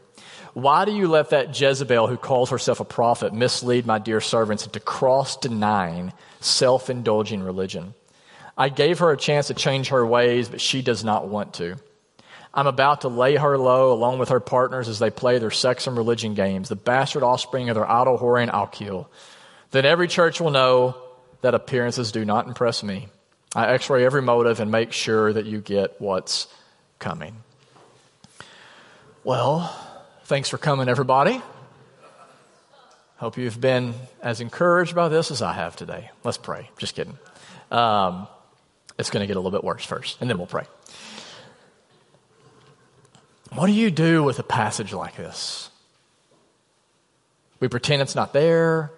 Why 0.54 0.84
do 0.84 0.92
you 0.92 1.08
let 1.08 1.30
that 1.30 1.58
Jezebel 1.58 2.08
who 2.08 2.16
calls 2.16 2.50
herself 2.50 2.80
a 2.80 2.84
prophet 2.84 3.32
mislead 3.32 3.86
my 3.86 3.98
dear 3.98 4.20
servants 4.20 4.66
into 4.66 4.80
cross 4.80 5.36
denying, 5.36 6.12
self 6.40 6.90
indulging 6.90 7.42
religion? 7.42 7.94
I 8.56 8.68
gave 8.68 8.98
her 8.98 9.10
a 9.10 9.16
chance 9.16 9.46
to 9.46 9.54
change 9.54 9.88
her 9.88 10.04
ways, 10.04 10.48
but 10.48 10.60
she 10.60 10.82
does 10.82 11.02
not 11.04 11.26
want 11.26 11.54
to. 11.54 11.76
I'm 12.54 12.66
about 12.66 13.00
to 13.00 13.08
lay 13.08 13.36
her 13.36 13.56
low 13.56 13.92
along 13.92 14.18
with 14.18 14.28
her 14.28 14.40
partners 14.40 14.88
as 14.88 14.98
they 14.98 15.08
play 15.10 15.38
their 15.38 15.50
sex 15.50 15.86
and 15.86 15.96
religion 15.96 16.34
games. 16.34 16.68
The 16.68 16.76
bastard 16.76 17.22
offspring 17.22 17.70
of 17.70 17.76
their 17.76 17.90
idol 17.90 18.18
whoring 18.18 18.50
I'll 18.52 18.66
kill. 18.66 19.08
Then 19.70 19.86
every 19.86 20.06
church 20.06 20.38
will 20.38 20.50
know 20.50 20.96
that 21.40 21.54
appearances 21.54 22.12
do 22.12 22.26
not 22.26 22.46
impress 22.46 22.82
me. 22.82 23.08
I 23.54 23.72
x 23.72 23.88
ray 23.88 24.04
every 24.04 24.20
motive 24.20 24.60
and 24.60 24.70
make 24.70 24.92
sure 24.92 25.32
that 25.32 25.46
you 25.46 25.60
get 25.62 25.98
what's 25.98 26.46
coming. 26.98 27.36
Well, 29.24 29.74
thanks 30.32 30.48
for 30.48 30.56
coming, 30.56 30.88
everybody. 30.88 31.42
Hope 33.16 33.36
you've 33.36 33.60
been 33.60 33.92
as 34.22 34.40
encouraged 34.40 34.94
by 34.94 35.10
this 35.10 35.30
as 35.30 35.42
I 35.42 35.52
have 35.52 35.76
today. 35.76 36.10
Let's 36.24 36.38
pray. 36.38 36.70
Just 36.78 36.94
kidding. 36.94 37.18
Um, 37.70 38.26
it's 38.98 39.10
going 39.10 39.22
to 39.22 39.26
get 39.26 39.36
a 39.36 39.40
little 39.40 39.50
bit 39.50 39.62
worse 39.62 39.84
first, 39.84 40.16
and 40.22 40.30
then 40.30 40.38
we'll 40.38 40.46
pray. 40.46 40.64
What 43.50 43.66
do 43.66 43.74
you 43.74 43.90
do 43.90 44.22
with 44.22 44.38
a 44.38 44.42
passage 44.42 44.94
like 44.94 45.16
this? 45.16 45.68
We 47.60 47.68
pretend 47.68 48.00
it's 48.00 48.14
not 48.14 48.32
there. 48.32 48.90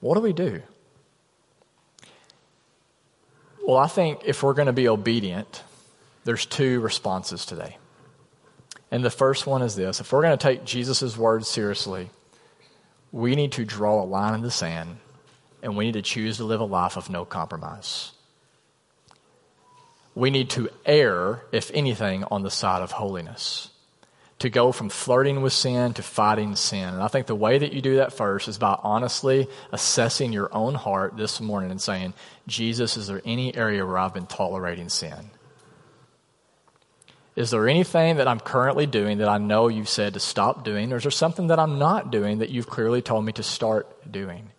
What 0.00 0.16
do 0.16 0.20
we 0.20 0.34
do? 0.34 0.60
Well, 3.66 3.78
I 3.78 3.86
think 3.86 4.20
if 4.26 4.42
we're 4.42 4.52
going 4.52 4.66
to 4.66 4.74
be 4.74 4.86
obedient, 4.86 5.62
there's 6.24 6.44
two 6.44 6.80
responses 6.80 7.46
today. 7.46 7.78
And 8.90 9.04
the 9.04 9.10
first 9.10 9.46
one 9.46 9.62
is 9.62 9.74
this 9.76 10.00
if 10.00 10.12
we're 10.12 10.22
going 10.22 10.36
to 10.36 10.42
take 10.42 10.64
Jesus' 10.64 11.16
words 11.16 11.48
seriously, 11.48 12.10
we 13.12 13.34
need 13.34 13.52
to 13.52 13.64
draw 13.64 14.02
a 14.02 14.04
line 14.04 14.34
in 14.34 14.42
the 14.42 14.50
sand 14.50 14.98
and 15.62 15.76
we 15.76 15.86
need 15.86 15.92
to 15.92 16.02
choose 16.02 16.36
to 16.36 16.44
live 16.44 16.60
a 16.60 16.64
life 16.64 16.96
of 16.96 17.08
no 17.08 17.24
compromise 17.24 18.12
we 20.14 20.30
need 20.30 20.50
to 20.50 20.68
err, 20.86 21.42
if 21.52 21.70
anything, 21.74 22.24
on 22.24 22.42
the 22.42 22.50
side 22.50 22.82
of 22.82 22.92
holiness. 22.92 23.70
To 24.40 24.50
go 24.50 24.72
from 24.72 24.90
flirting 24.90 25.42
with 25.42 25.52
sin 25.52 25.94
to 25.94 26.02
fighting 26.02 26.56
sin. 26.56 26.88
And 26.88 27.02
I 27.02 27.08
think 27.08 27.26
the 27.26 27.34
way 27.34 27.58
that 27.58 27.72
you 27.72 27.80
do 27.80 27.96
that 27.96 28.12
first 28.12 28.48
is 28.48 28.58
by 28.58 28.78
honestly 28.82 29.48
assessing 29.72 30.32
your 30.32 30.54
own 30.54 30.74
heart 30.74 31.16
this 31.16 31.40
morning 31.40 31.70
and 31.70 31.80
saying, 31.80 32.14
Jesus, 32.46 32.96
is 32.96 33.06
there 33.06 33.22
any 33.24 33.56
area 33.56 33.86
where 33.86 33.96
I've 33.98 34.12
been 34.12 34.26
tolerating 34.26 34.88
sin? 34.88 35.30
Is 37.36 37.50
there 37.50 37.68
anything 37.68 38.16
that 38.16 38.28
I'm 38.28 38.38
currently 38.38 38.86
doing 38.86 39.18
that 39.18 39.28
I 39.28 39.38
know 39.38 39.66
you've 39.68 39.88
said 39.88 40.14
to 40.14 40.20
stop 40.20 40.64
doing? 40.64 40.92
Or 40.92 40.96
is 40.96 41.02
there 41.02 41.10
something 41.10 41.48
that 41.48 41.58
I'm 41.58 41.78
not 41.78 42.12
doing 42.12 42.38
that 42.38 42.50
you've 42.50 42.68
clearly 42.68 43.02
told 43.02 43.24
me 43.24 43.32
to 43.32 43.42
start 43.42 44.10
doing? 44.10 44.50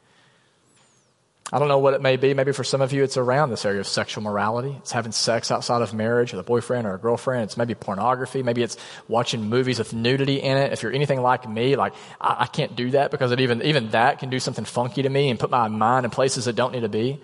I 1.54 1.60
don't 1.60 1.68
know 1.68 1.78
what 1.78 1.94
it 1.94 2.02
may 2.02 2.18
be. 2.18 2.34
Maybe 2.34 2.52
for 2.52 2.64
some 2.64 2.82
of 2.82 2.92
you, 2.92 3.04
it's 3.04 3.18
around 3.18 3.50
this 3.50 3.66
area 3.66 3.80
of 3.80 3.88
sexual 3.88 4.24
morality. 4.24 4.76
It's 4.80 4.92
having 4.92 5.12
sex 5.12 5.52
outside 5.52 5.84
of 5.84 5.94
marriage 5.94 6.34
with 6.34 6.40
a 6.40 6.44
boyfriend 6.44 6.88
or 6.88 6.96
a 6.96 6.98
girlfriend. 6.98 7.44
It's 7.44 7.56
maybe 7.56 7.76
pornography. 7.76 8.42
Maybe 8.42 8.64
it's 8.64 8.78
watching 9.08 9.44
movies 9.44 9.78
with 9.78 9.94
nudity 9.94 10.42
in 10.42 10.58
it. 10.58 10.74
If 10.74 10.82
you're 10.82 10.92
anything 10.92 11.22
like 11.22 11.48
me, 11.48 11.76
like, 11.76 11.94
I, 12.20 12.38
I 12.40 12.46
can't 12.48 12.76
do 12.76 12.92
that 12.92 13.12
because 13.12 13.32
it 13.32 13.40
even, 13.40 13.62
even 13.62 13.92
that 13.92 14.20
can 14.20 14.30
do 14.30 14.40
something 14.40 14.66
funky 14.66 15.04
to 15.04 15.10
me 15.10 15.30
and 15.30 15.40
put 15.40 15.52
my 15.52 15.68
mind 15.68 16.04
in 16.04 16.10
places 16.10 16.46
that 16.46 16.56
don't 16.56 16.74
need 16.74 16.82
to 16.82 16.90
be. 16.90 17.22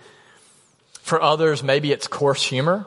For 1.02 1.20
others, 1.20 1.64
maybe 1.64 1.92
it's 1.92 2.08
coarse 2.08 2.44
humor. 2.44 2.86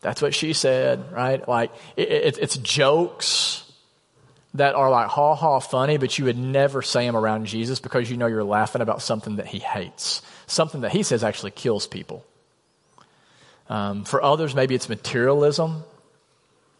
That's 0.00 0.22
what 0.22 0.34
she 0.34 0.52
said, 0.52 1.12
right? 1.12 1.46
Like, 1.48 1.72
it, 1.96 2.08
it, 2.08 2.38
it's 2.38 2.56
jokes 2.58 3.70
that 4.54 4.74
are 4.74 4.90
like 4.90 5.08
ha 5.08 5.34
ha 5.34 5.58
funny, 5.58 5.98
but 5.98 6.18
you 6.18 6.24
would 6.26 6.38
never 6.38 6.82
say 6.82 7.06
them 7.06 7.16
around 7.16 7.46
Jesus 7.46 7.80
because 7.80 8.10
you 8.10 8.16
know 8.16 8.26
you're 8.26 8.44
laughing 8.44 8.82
about 8.82 9.02
something 9.02 9.36
that 9.36 9.46
he 9.46 9.58
hates, 9.58 10.22
something 10.46 10.82
that 10.82 10.92
he 10.92 11.02
says 11.02 11.24
actually 11.24 11.50
kills 11.50 11.86
people. 11.86 12.24
Um, 13.68 14.04
for 14.04 14.22
others, 14.22 14.54
maybe 14.54 14.74
it's 14.74 14.88
materialism. 14.88 15.82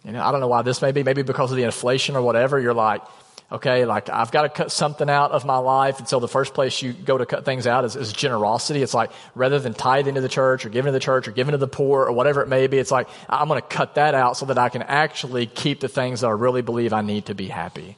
You 0.05 0.13
know, 0.13 0.23
I 0.23 0.31
don't 0.31 0.41
know 0.41 0.49
why 0.49 0.63
this 0.63 0.83
may 0.83 0.93
be. 0.93 1.03
Maybe 1.03 1.23
because 1.23 1.51
of 1.51 1.57
the 1.57 1.65
inflation 1.65 2.15
or 2.15 2.23
whatever. 2.23 2.61
You're 2.61 2.75
like, 2.75 3.03
okay, 3.51 3.85
like 3.85 4.11
I've 4.11 4.31
got 4.31 4.43
to 4.43 4.49
cut 4.49 4.73
something 4.73 5.09
out 5.09 5.31
of 5.31 5.45
my 5.45 5.59
life. 5.59 5.99
And 5.99 6.09
so 6.09 6.19
the 6.19 6.29
first 6.29 6.55
place 6.55 6.83
you 6.83 6.93
go 6.93 7.17
to 7.17 7.27
cut 7.27 7.45
things 7.45 7.67
out 7.67 7.85
is, 7.85 7.97
is 7.97 8.13
generosity. 8.13 8.83
It's 8.83 8.95
like 8.95 9.11
rather 9.35 9.59
than 9.59 9.75
tithing 9.75 10.15
to 10.15 10.21
the 10.21 10.29
church 10.29 10.67
or 10.67 10.69
giving 10.69 10.87
to 10.87 10.93
the 10.93 11.01
church 11.01 11.29
or 11.29 11.31
giving 11.31 11.53
to 11.53 11.59
the 11.59 11.69
poor 11.69 12.05
or 12.05 12.13
whatever 12.13 12.43
it 12.43 12.49
may 12.49 12.67
be, 12.67 12.79
it's 12.79 12.91
like 12.91 13.09
I'm 13.29 13.49
going 13.49 13.61
to 13.61 13.67
cut 13.67 13.95
that 13.95 14.15
out 14.15 14.37
so 14.37 14.47
that 14.47 14.59
I 14.59 14.69
can 14.69 14.83
actually 14.83 15.47
keep 15.47 15.81
the 15.81 15.89
things 15.89 16.21
that 16.21 16.29
I 16.29 16.33
really 16.33 16.63
believe 16.63 16.93
I 16.93 17.03
need 17.03 17.27
to 17.27 17.35
be 17.35 17.49
happy. 17.49 17.97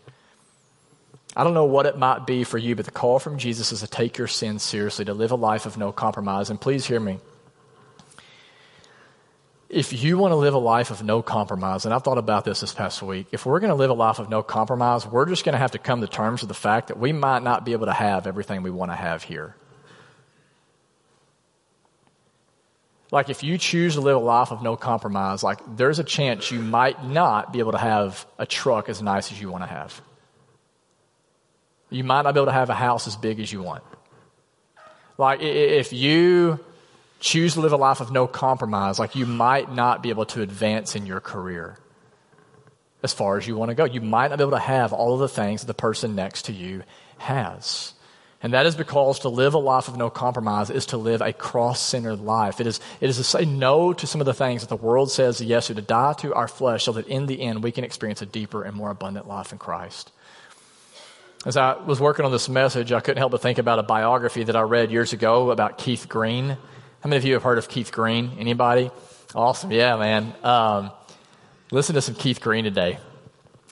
I 1.37 1.45
don't 1.45 1.55
know 1.55 1.67
what 1.67 1.87
it 1.87 1.97
might 1.97 2.27
be 2.27 2.43
for 2.45 2.59
you, 2.59 2.75
but 2.75 2.85
the 2.85 2.91
call 2.91 3.19
from 3.19 3.39
Jesus 3.39 3.71
is 3.71 3.81
to 3.81 3.87
take 3.87 4.19
your 4.19 4.27
sins 4.27 4.63
seriously, 4.63 5.05
to 5.05 5.15
live 5.15 5.31
a 5.31 5.37
life 5.37 5.67
of 5.67 5.79
no 5.79 5.93
compromise. 5.93 6.51
And 6.51 6.61
please 6.61 6.85
hear 6.85 6.99
me 6.99 7.19
if 9.69 10.03
you 10.03 10.17
want 10.17 10.33
to 10.33 10.37
live 10.37 10.55
a 10.55 10.59
life 10.59 10.91
of 10.91 11.03
no 11.03 11.21
compromise, 11.21 11.85
and 11.85 11.93
I've 11.93 12.03
thought 12.03 12.17
about 12.17 12.45
this 12.45 12.61
this 12.61 12.73
past 12.73 13.03
week, 13.03 13.27
if 13.33 13.45
we're 13.45 13.61
going 13.61 13.71
to 13.71 13.77
live 13.77 13.91
a 13.91 13.95
life 13.95 14.19
of 14.19 14.31
no 14.31 14.43
compromise, 14.43 15.07
we're 15.07 15.27
just 15.27 15.45
going 15.45 15.53
to 15.53 15.59
have 15.59 15.73
to 15.73 15.79
come 15.79 16.01
to 16.01 16.07
terms 16.07 16.41
with 16.41 16.49
the 16.49 16.55
fact 16.55 16.89
that 16.89 16.99
we 16.99 17.13
might 17.13 17.43
not 17.43 17.65
be 17.65 17.73
able 17.73 17.87
to 17.87 17.93
have 17.93 18.27
everything 18.27 18.63
we 18.63 18.71
want 18.71 18.91
to 18.91 18.97
have 18.97 19.23
here. 19.23 19.55
Like, 23.11 23.29
if 23.29 23.43
you 23.43 23.59
choose 23.59 23.95
to 23.95 24.01
live 24.01 24.17
a 24.17 24.21
life 24.21 24.53
of 24.53 24.63
no 24.63 24.77
compromise, 24.77 25.43
like, 25.43 25.61
there's 25.77 25.99
a 25.99 26.05
chance 26.05 26.51
you 26.51 26.61
might 26.61 27.05
not 27.05 27.53
be 27.53 27.59
able 27.59 27.73
to 27.73 27.79
have 27.79 28.27
a 28.39 28.47
truck 28.47 28.89
as 28.89 29.03
nice 29.03 29.33
as 29.33 29.41
you 29.41 29.51
want 29.51 29.65
to 29.65 29.69
have. 29.69 30.01
You 31.91 32.05
might 32.05 32.23
not 32.23 32.35
be 32.35 32.41
able 32.41 32.47
to 32.47 32.53
have 32.53 32.69
a 32.69 32.75
house 32.75 33.07
as 33.07 33.17
big 33.17 33.41
as 33.41 33.51
you 33.51 33.63
want. 33.63 33.83
Like, 35.17 35.41
if 35.41 35.93
you 35.93 36.61
choose 37.21 37.55
to 37.55 37.61
live 37.61 37.73
a 37.73 37.77
life 37.77 38.01
of 38.01 38.13
no 38.13 38.27
compromise, 38.27 38.99
like 38.99 39.17
you 39.17 39.27
might 39.27 39.73
not 39.73 40.03
be 40.03 40.11
able 40.11 40.27
to 40.27 40.43
advance 40.43 40.95
in 40.95 41.07
your 41.07 41.21
career 41.21 41.79
as 43.03 43.13
far 43.13 43.39
as 43.39 43.47
you 43.47 43.57
want 43.57 43.71
to 43.71 43.75
go. 43.75 43.85
You 43.85 44.01
might 44.01 44.29
not 44.29 44.39
be 44.39 44.45
able 44.45 44.53
to 44.53 44.59
have 44.59 44.93
all 44.93 45.15
of 45.15 45.21
the 45.21 45.29
things 45.29 45.61
that 45.61 45.67
the 45.67 45.75
person 45.75 46.15
next 46.15 46.47
to 46.47 46.53
you 46.53 46.83
has. 47.19 47.95
And 48.41 48.53
that 48.53 48.67
is 48.67 48.77
because 48.77 49.21
to 49.21 49.29
live 49.29 49.55
a 49.55 49.59
life 49.59 49.89
of 49.89 49.97
no 49.97 50.11
compromise 50.11 50.71
is 50.71 50.87
to 50.87 50.97
live 50.97 51.21
a 51.21 51.33
cross 51.33 51.81
centered 51.81 52.21
life. 52.21 52.61
It 52.61 52.69
is, 52.69 52.79
it 53.01 53.11
is 53.11 53.17
to 53.17 53.25
say 53.25 53.45
no 53.45 53.93
to 53.93 54.07
some 54.07 54.21
of 54.21 54.27
the 54.27 54.35
things 54.35 54.61
that 54.63 54.69
the 54.69 54.77
world 54.77 55.11
says 55.11 55.41
yes 55.41 55.67
to, 55.67 55.75
to 55.75 55.83
die 55.83 56.13
to 56.19 56.35
our 56.35 56.47
flesh 56.47 56.85
so 56.85 56.93
that 56.93 57.09
in 57.09 57.27
the 57.27 57.41
end 57.43 57.65
we 57.65 57.73
can 57.73 57.83
experience 57.83 58.23
a 58.23 58.27
deeper 58.27 58.63
and 58.63 58.77
more 58.77 58.91
abundant 58.91 59.27
life 59.27 59.51
in 59.51 59.59
Christ. 59.59 60.13
As 61.47 61.57
I 61.57 61.77
was 61.79 62.01
working 62.01 62.25
on 62.25 62.33
this 62.33 62.49
message, 62.49 62.93
I 62.93 63.01
couldn't 63.01 63.19
help 63.19 63.33
but 63.33 63.43
think 63.43 63.59
about 63.59 63.81
a 63.81 63.85
biography 63.85 64.45
that 64.45 64.57
I 64.57 64.63
read 64.63 64.93
years 64.93 65.13
ago 65.13 65.51
about 65.51 65.79
Keith 65.79 66.09
Green. 66.09 66.59
How 67.01 67.09
many 67.09 67.19
of 67.19 67.25
you 67.25 67.35
have 67.35 67.45
heard 67.45 67.59
of 67.59 67.69
Keith 67.69 67.93
Green? 67.93 68.33
Anybody? 68.41 68.91
Awesome. 69.33 69.71
Yeah, 69.71 69.97
man. 69.97 70.35
Um, 70.43 70.91
listen 71.71 71.95
to 71.95 72.03
some 72.03 72.17
Keith 72.17 72.41
Green 72.41 72.65
today. 72.65 72.99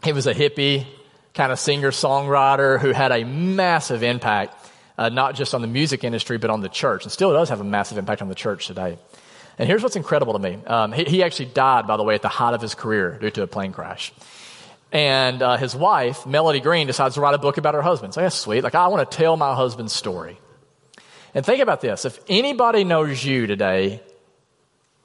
He 0.05 0.13
was 0.13 0.29
a 0.29 0.35
hippie, 0.35 0.87
kind 1.35 1.51
of 1.51 1.59
singer 1.59 1.91
songwriter 1.91 2.79
who 2.79 2.93
had 2.93 3.11
a 3.11 3.25
massive 3.25 4.05
impact, 4.05 4.71
uh, 4.97 5.09
not 5.09 5.35
just 5.35 5.55
on 5.55 5.61
the 5.61 5.67
music 5.67 6.05
industry, 6.05 6.39
but 6.39 6.51
on 6.51 6.61
the 6.61 6.69
church, 6.69 7.03
and 7.03 7.11
still 7.11 7.33
does 7.33 7.49
have 7.49 7.61
a 7.61 7.65
massive 7.65 7.99
impact 7.99 8.23
on 8.23 8.29
the 8.29 8.35
church 8.37 8.69
today. 8.69 8.97
And 9.59 9.69
here's 9.69 9.83
what's 9.83 9.97
incredible 9.97 10.35
to 10.35 10.39
me. 10.39 10.59
Um, 10.65 10.93
he, 10.93 11.03
he, 11.05 11.23
actually 11.25 11.47
died, 11.47 11.89
by 11.89 11.97
the 11.97 12.05
way, 12.05 12.15
at 12.15 12.23
the 12.23 12.29
height 12.29 12.55
of 12.55 12.63
his 12.63 12.77
career 12.77 13.19
due 13.21 13.31
to 13.31 13.43
a 13.43 13.49
plane 13.49 13.73
crash. 13.73 14.13
And 14.93 15.43
uh, 15.43 15.57
his 15.57 15.75
wife, 15.75 16.27
Melody 16.27 16.61
Green, 16.61 16.87
decides 16.87 17.17
to 17.17 17.21
write 17.21 17.35
a 17.35 17.39
book 17.39 17.57
about 17.59 17.75
her 17.75 17.83
husband. 17.83 18.15
So 18.15 18.21
that's 18.21 18.37
sweet. 18.37 18.63
Like, 18.63 18.77
I 18.77 18.87
want 18.87 19.11
to 19.11 19.17
tell 19.17 19.37
my 19.37 19.57
husband's 19.57 19.93
story. 19.93 20.39
And 21.37 21.45
think 21.45 21.61
about 21.61 21.83
this 21.83 22.07
if 22.07 22.19
anybody 22.29 22.83
knows 22.83 23.23
you 23.23 23.47
today 23.47 24.01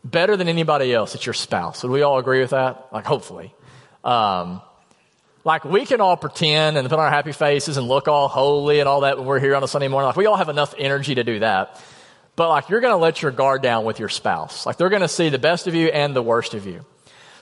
better 0.03 0.37
than 0.37 0.47
anybody 0.47 0.93
else, 0.93 1.13
it's 1.13 1.25
your 1.25 1.33
spouse. 1.33 1.83
Would 1.83 1.91
we 1.91 2.03
all 2.03 2.17
agree 2.17 2.39
with 2.39 2.51
that? 2.51 2.87
Like, 2.93 3.05
hopefully. 3.05 3.53
Um, 4.05 4.61
like, 5.43 5.65
we 5.65 5.85
can 5.85 5.99
all 5.99 6.15
pretend 6.15 6.77
and 6.77 6.89
put 6.89 6.97
on 6.97 7.03
our 7.03 7.11
happy 7.11 7.33
faces 7.33 7.75
and 7.75 7.85
look 7.85 8.07
all 8.07 8.29
holy 8.29 8.79
and 8.79 8.87
all 8.87 9.01
that 9.01 9.17
when 9.17 9.27
we're 9.27 9.41
here 9.41 9.57
on 9.57 9.63
a 9.63 9.67
Sunday 9.67 9.89
morning. 9.89 10.07
Like, 10.07 10.15
we 10.15 10.25
all 10.25 10.37
have 10.37 10.47
enough 10.47 10.73
energy 10.77 11.15
to 11.15 11.25
do 11.25 11.39
that. 11.39 11.77
But, 12.37 12.47
like, 12.47 12.69
you're 12.69 12.79
going 12.79 12.93
to 12.93 12.97
let 12.97 13.21
your 13.21 13.31
guard 13.31 13.61
down 13.61 13.83
with 13.83 13.99
your 13.99 14.07
spouse. 14.07 14.65
Like, 14.65 14.77
they're 14.77 14.87
going 14.87 15.01
to 15.01 15.09
see 15.09 15.27
the 15.27 15.37
best 15.37 15.67
of 15.67 15.75
you 15.75 15.89
and 15.89 16.15
the 16.15 16.23
worst 16.23 16.53
of 16.53 16.65
you. 16.65 16.85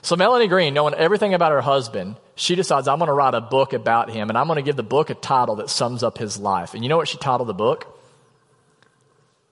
So, 0.02 0.16
Melanie 0.16 0.48
Green, 0.48 0.74
knowing 0.74 0.94
everything 0.94 1.32
about 1.32 1.52
her 1.52 1.60
husband, 1.60 2.16
she 2.34 2.56
decides, 2.56 2.88
I'm 2.88 2.98
going 2.98 3.06
to 3.06 3.14
write 3.14 3.34
a 3.34 3.40
book 3.40 3.72
about 3.72 4.10
him 4.10 4.30
and 4.30 4.36
I'm 4.36 4.48
going 4.48 4.56
to 4.56 4.62
give 4.62 4.74
the 4.74 4.82
book 4.82 5.10
a 5.10 5.14
title 5.14 5.56
that 5.56 5.70
sums 5.70 6.02
up 6.02 6.18
his 6.18 6.40
life. 6.40 6.74
And 6.74 6.82
you 6.82 6.88
know 6.88 6.96
what 6.96 7.06
she 7.06 7.18
titled 7.18 7.48
the 7.48 7.54
book? 7.54 7.98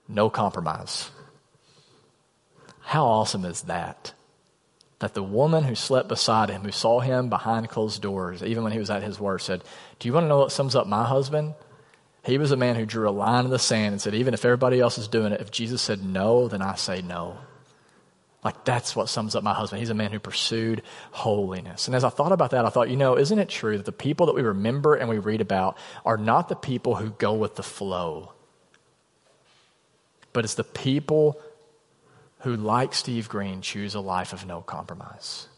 No 0.09 0.31
compromise. 0.31 1.11
How 2.81 3.05
awesome 3.05 3.45
is 3.45 3.63
that? 3.63 4.15
That 5.01 5.15
the 5.15 5.23
woman 5.23 5.65
who 5.65 5.75
slept 5.75 6.09
beside 6.09 6.49
him, 6.49 6.63
who 6.63 6.73
saw 6.73 7.01
him 7.01 7.29
behind 7.29 7.69
closed 7.69 8.01
doors, 8.01 8.43
even 8.43 8.65
when 8.65 8.73
he 8.73 8.79
was 8.79 8.91
at 8.91 9.03
his 9.03 9.21
worst, 9.21 9.47
said, 9.47 9.63
Do 9.99 10.09
you 10.09 10.15
want 10.15 10.25
to 10.25 10.29
know 10.29 10.39
what 10.39 10.53
sums 10.53 10.75
up 10.75 10.87
my 10.87 11.05
husband? 11.05 11.55
He 12.25 12.39
was 12.39 12.51
a 12.51 12.57
man 12.57 12.77
who 12.77 12.87
drew 12.87 13.09
a 13.09 13.11
line 13.11 13.45
in 13.45 13.51
the 13.51 13.59
sand 13.59 13.93
and 13.93 14.01
said, 14.01 14.15
Even 14.15 14.35
if 14.35 14.45
everybody 14.45 14.81
else 14.81 14.99
is 14.99 15.07
doing 15.07 15.33
it, 15.33 15.41
if 15.41 15.51
Jesus 15.51 15.83
said 15.83 16.03
no, 16.03 16.49
then 16.49 16.63
I 16.63 16.75
say 16.75 17.03
no. 17.03 17.37
Like, 18.43 18.65
that's 18.65 18.97
what 18.97 19.09
sums 19.09 19.35
up 19.35 19.43
my 19.43 19.53
husband. 19.53 19.81
He's 19.81 19.91
a 19.91 19.95
man 19.95 20.13
who 20.13 20.19
pursued 20.19 20.83
holiness. 21.11 21.89
And 21.89 21.95
as 21.95 22.05
I 22.05 22.09
thought 22.09 22.33
about 22.33 22.53
that, 22.53 22.65
I 22.65 22.71
thought, 22.71 22.89
you 22.89 22.97
know, 22.97 23.19
isn't 23.19 23.39
it 23.39 23.49
true 23.49 23.77
that 23.77 23.87
the 23.87 23.93
people 23.93 24.27
that 24.27 24.35
we 24.35 24.43
remember 24.43 24.95
and 24.95 25.09
we 25.09 25.19
read 25.19 25.41
about 25.41 25.77
are 26.05 26.17
not 26.17 26.49
the 26.49 26.57
people 26.57 26.97
who 26.97 27.11
go 27.11 27.35
with 27.35 27.57
the 27.57 27.63
flow? 27.63 28.33
But 30.39 30.45
it's 30.45 30.55
the 30.55 30.63
people 30.63 31.37
who, 32.43 32.55
like 32.55 32.95
Steve 32.95 33.29
Green, 33.29 33.61
choose 33.61 33.97
a 33.97 34.01
life 34.01 34.33
of 34.33 34.47
no 34.47 34.61
compromise. 34.61 35.49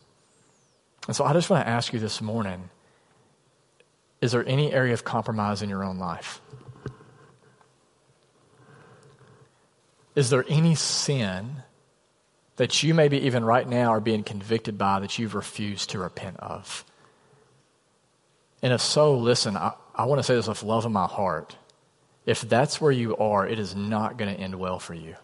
And 1.07 1.15
so 1.15 1.23
I 1.23 1.35
just 1.35 1.51
want 1.51 1.67
to 1.67 1.69
ask 1.69 1.93
you 1.93 1.99
this 1.99 2.23
morning 2.23 2.71
is 4.23 4.33
there 4.33 4.43
any 4.49 4.73
area 4.73 4.95
of 4.95 5.05
compromise 5.05 5.61
in 5.61 5.69
your 5.69 5.85
own 5.85 5.99
life? 5.99 6.41
Is 10.15 10.31
there 10.31 10.47
any 10.49 10.75
sin 10.77 11.63
that 12.57 12.83
you 12.83 12.95
maybe 12.95 13.19
even 13.27 13.45
right 13.45 13.69
now 13.69 13.91
are 13.91 14.01
being 14.01 14.23
convicted 14.23 14.79
by 14.79 15.01
that 15.01 15.19
you've 15.19 15.35
refused 15.35 15.91
to 15.91 15.99
repent 15.99 16.39
of? 16.39 16.87
And 18.63 18.73
if 18.73 18.81
so, 18.81 19.15
listen, 19.15 19.59
I, 19.59 19.75
I 19.95 20.07
want 20.07 20.21
to 20.21 20.23
say 20.23 20.37
this 20.37 20.49
with 20.49 20.63
love 20.63 20.87
in 20.87 20.93
my 20.93 21.07
heart. 21.07 21.55
If 22.27 22.43
that's 22.43 22.81
where 22.81 22.93
you 22.93 23.17
are, 23.17 23.47
it 23.47 23.59
is 23.59 23.75
not 23.75 24.17
going 24.17 24.35
to 24.35 24.41
end 24.41 24.55
well 24.55 24.79
for 24.79 24.95
you. 24.95 25.17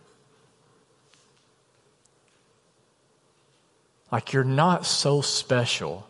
Like 4.10 4.32
you're 4.32 4.44
not 4.44 4.86
so 4.86 5.20
special 5.20 6.08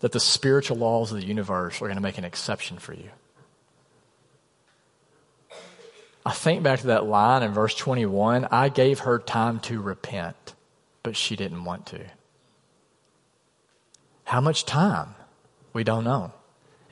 that 0.00 0.12
the 0.12 0.20
spiritual 0.20 0.76
laws 0.76 1.12
of 1.12 1.20
the 1.20 1.26
universe 1.26 1.80
are 1.80 1.86
going 1.86 1.96
to 1.96 2.02
make 2.02 2.18
an 2.18 2.24
exception 2.24 2.78
for 2.78 2.92
you. 2.92 3.10
I 6.26 6.32
think 6.32 6.62
back 6.62 6.80
to 6.80 6.86
that 6.88 7.04
line 7.04 7.42
in 7.42 7.52
verse 7.52 7.74
21 7.74 8.46
I 8.50 8.68
gave 8.68 9.00
her 9.00 9.18
time 9.18 9.60
to 9.60 9.80
repent, 9.80 10.54
but 11.02 11.16
she 11.16 11.36
didn't 11.36 11.64
want 11.64 11.86
to. 11.86 12.00
How 14.24 14.40
much 14.40 14.64
time? 14.64 15.14
We 15.72 15.84
don't 15.84 16.04
know. 16.04 16.32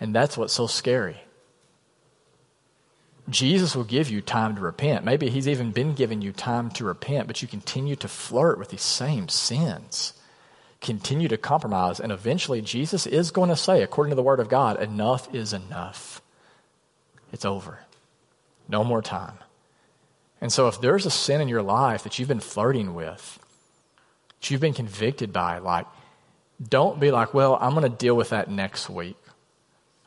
And 0.01 0.15
that's 0.15 0.37
what's 0.37 0.53
so 0.53 0.67
scary. 0.67 1.17
Jesus 3.33 3.77
will 3.77 3.85
give 3.85 4.11
you 4.11 4.21
time 4.21 4.57
to 4.57 4.61
repent. 4.61 5.05
Maybe 5.05 5.29
he's 5.29 5.49
even 5.49 5.71
been 5.71 5.95
giving 5.95 6.23
you 6.23 6.33
time 6.33 6.71
to 6.73 6.85
repent, 6.85 7.27
but 7.27 7.43
you 7.43 7.49
continue 7.49 7.97
to 7.97 8.09
flirt 8.09 8.59
with 8.59 8.71
these 8.71 8.83
same 8.83 9.29
sins. 9.29 10.15
Continue 10.81 11.29
to 11.29 11.37
compromise, 11.37 12.01
and 12.01 12.11
eventually 12.11 12.61
Jesus 12.61 13.07
is 13.07 13.31
going 13.31 13.51
to 13.51 13.57
say, 13.57 13.83
according 13.83 14.11
to 14.11 14.17
the 14.17 14.23
Word 14.23 14.41
of 14.41 14.49
God, 14.49 14.83
enough 14.83 15.33
is 15.33 15.53
enough. 15.53 16.21
It's 17.33 17.45
over. 17.45 17.81
No 18.69 18.83
more 18.83 19.03
time. 19.03 19.39
And 20.41 20.53
so, 20.53 20.67
if 20.67 20.81
there's 20.81 21.07
a 21.07 21.11
sin 21.11 21.41
in 21.41 21.47
your 21.47 21.63
life 21.63 22.03
that 22.03 22.19
you've 22.19 22.29
been 22.29 22.41
flirting 22.41 22.95
with, 22.95 23.39
that 24.41 24.51
you've 24.51 24.61
been 24.61 24.75
convicted 24.75 25.33
by, 25.33 25.59
like, 25.59 25.87
don't 26.69 26.99
be 26.99 27.13
like, 27.13 27.33
well, 27.33 27.57
I'm 27.61 27.75
going 27.75 27.91
to 27.91 27.97
deal 27.97 28.17
with 28.17 28.31
that 28.31 28.51
next 28.51 28.91
week. 28.91 29.17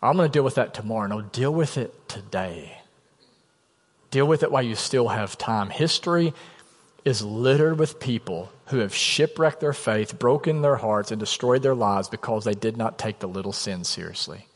I'm 0.01 0.17
going 0.17 0.30
to 0.30 0.34
deal 0.34 0.43
with 0.43 0.55
that 0.55 0.73
tomorrow. 0.73 1.07
No, 1.07 1.21
deal 1.21 1.53
with 1.53 1.78
it 1.78 2.07
today. 2.09 2.74
Deal 4.16 4.26
with 4.26 4.43
it 4.43 4.51
while 4.51 4.63
you 4.63 4.76
still 4.76 5.09
have 5.09 5.38
time. 5.38 5.70
History 5.70 6.34
is 7.03 7.22
littered 7.22 7.78
with 7.78 7.99
people 7.99 8.49
who 8.68 8.78
have 8.78 8.95
shipwrecked 8.95 9.59
their 9.59 9.74
faith, 9.74 10.18
broken 10.18 10.61
their 10.61 10.78
hearts, 10.78 11.11
and 11.11 11.20
destroyed 11.20 11.61
their 11.61 11.76
lives 11.76 12.07
because 12.07 12.45
they 12.45 12.53
did 12.53 12.78
not 12.78 12.97
take 12.97 13.20
the 13.20 13.28
little 13.28 13.51
sins 13.51 13.89
seriously. 13.89 14.47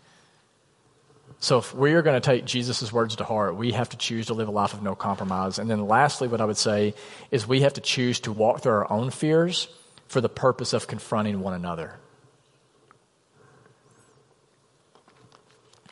So, 1.41 1.57
if 1.57 1.75
we 1.75 1.91
are 1.91 2.01
going 2.01 2.15
to 2.15 2.25
take 2.25 2.45
Jesus' 2.45 2.93
words 2.93 3.17
to 3.17 3.25
heart, 3.25 3.57
we 3.57 3.73
have 3.73 3.89
to 3.89 3.97
choose 3.97 4.27
to 4.27 4.33
live 4.33 4.47
a 4.47 4.51
life 4.51 4.73
of 4.73 4.81
no 4.81 4.95
compromise. 4.95 5.59
And 5.59 5.69
then, 5.69 5.85
lastly, 5.85 6.29
what 6.29 6.39
I 6.39 6.45
would 6.45 6.55
say 6.55 6.93
is 7.29 7.45
we 7.45 7.59
have 7.59 7.73
to 7.73 7.81
choose 7.81 8.21
to 8.21 8.31
walk 8.31 8.61
through 8.61 8.71
our 8.71 8.89
own 8.89 9.09
fears 9.09 9.67
for 10.07 10.21
the 10.21 10.29
purpose 10.29 10.71
of 10.71 10.87
confronting 10.87 11.41
one 11.41 11.53
another. 11.53 11.99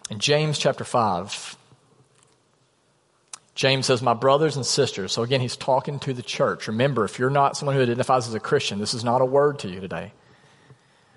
In 0.09 0.19
James 0.19 0.57
chapter 0.57 0.85
5, 0.85 1.56
James 3.57 3.87
says, 3.87 4.03
My 4.03 4.13
brothers 4.13 4.55
and 4.55 4.63
sisters. 4.63 5.11
So 5.11 5.23
again, 5.23 5.41
he's 5.41 5.57
talking 5.57 5.99
to 6.01 6.13
the 6.13 6.21
church. 6.21 6.67
Remember, 6.67 7.03
if 7.03 7.17
you're 7.17 7.31
not 7.31 7.57
someone 7.57 7.75
who 7.75 7.81
identifies 7.81 8.27
as 8.27 8.35
a 8.35 8.39
Christian, 8.39 8.77
this 8.77 8.93
is 8.93 9.03
not 9.03 9.19
a 9.19 9.25
word 9.25 9.57
to 9.59 9.67
you 9.67 9.79
today. 9.79 10.13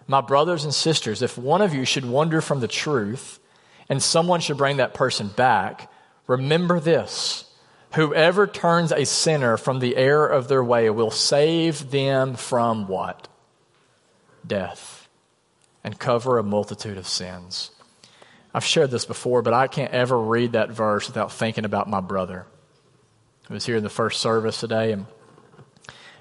My 0.08 0.22
brothers 0.22 0.64
and 0.64 0.74
sisters, 0.74 1.20
if 1.20 1.36
one 1.36 1.60
of 1.60 1.74
you 1.74 1.84
should 1.84 2.06
wander 2.06 2.40
from 2.40 2.60
the 2.60 2.66
truth 2.66 3.38
and 3.90 4.02
someone 4.02 4.40
should 4.40 4.56
bring 4.56 4.78
that 4.78 4.94
person 4.94 5.28
back, 5.28 5.92
remember 6.26 6.80
this. 6.80 7.44
Whoever 7.94 8.46
turns 8.46 8.90
a 8.90 9.04
sinner 9.04 9.58
from 9.58 9.80
the 9.80 9.96
error 9.96 10.26
of 10.26 10.48
their 10.48 10.64
way 10.64 10.88
will 10.88 11.10
save 11.10 11.90
them 11.90 12.36
from 12.36 12.88
what? 12.88 13.28
Death 14.46 15.10
and 15.84 15.98
cover 15.98 16.38
a 16.38 16.42
multitude 16.42 16.96
of 16.96 17.06
sins. 17.06 17.70
I've 18.52 18.64
shared 18.64 18.90
this 18.90 19.04
before, 19.04 19.42
but 19.42 19.54
I 19.54 19.68
can't 19.68 19.92
ever 19.92 20.18
read 20.18 20.52
that 20.52 20.70
verse 20.70 21.06
without 21.06 21.32
thinking 21.32 21.64
about 21.64 21.88
my 21.88 22.00
brother. 22.00 22.46
I 23.48 23.54
was 23.54 23.64
here 23.64 23.76
in 23.76 23.82
the 23.82 23.90
first 23.90 24.20
service 24.20 24.58
today, 24.58 24.92
and 24.92 25.06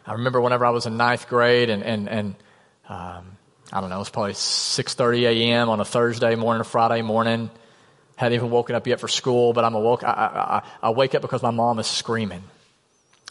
I 0.05 0.13
remember 0.13 0.41
whenever 0.41 0.65
I 0.65 0.69
was 0.71 0.85
in 0.85 0.97
ninth 0.97 1.27
grade, 1.27 1.69
and 1.69 1.83
and 1.83 2.09
and 2.09 2.35
um, 2.87 3.37
I 3.71 3.81
don't 3.81 3.89
know, 3.89 3.95
it 3.95 3.99
was 3.99 4.09
probably 4.09 4.33
six 4.33 4.93
thirty 4.93 5.25
a.m. 5.25 5.69
on 5.69 5.79
a 5.79 5.85
Thursday 5.85 6.35
morning, 6.35 6.61
a 6.61 6.63
Friday 6.63 7.01
morning. 7.01 7.49
Hadn't 8.15 8.35
even 8.35 8.49
woken 8.49 8.75
up 8.75 8.85
yet 8.85 8.99
for 8.99 9.07
school, 9.07 9.53
but 9.53 9.63
I'm 9.63 9.75
awoke. 9.75 10.03
I, 10.03 10.61
I, 10.81 10.87
I 10.87 10.89
wake 10.89 11.15
up 11.15 11.21
because 11.21 11.41
my 11.41 11.51
mom 11.51 11.79
is 11.79 11.87
screaming. 11.87 12.43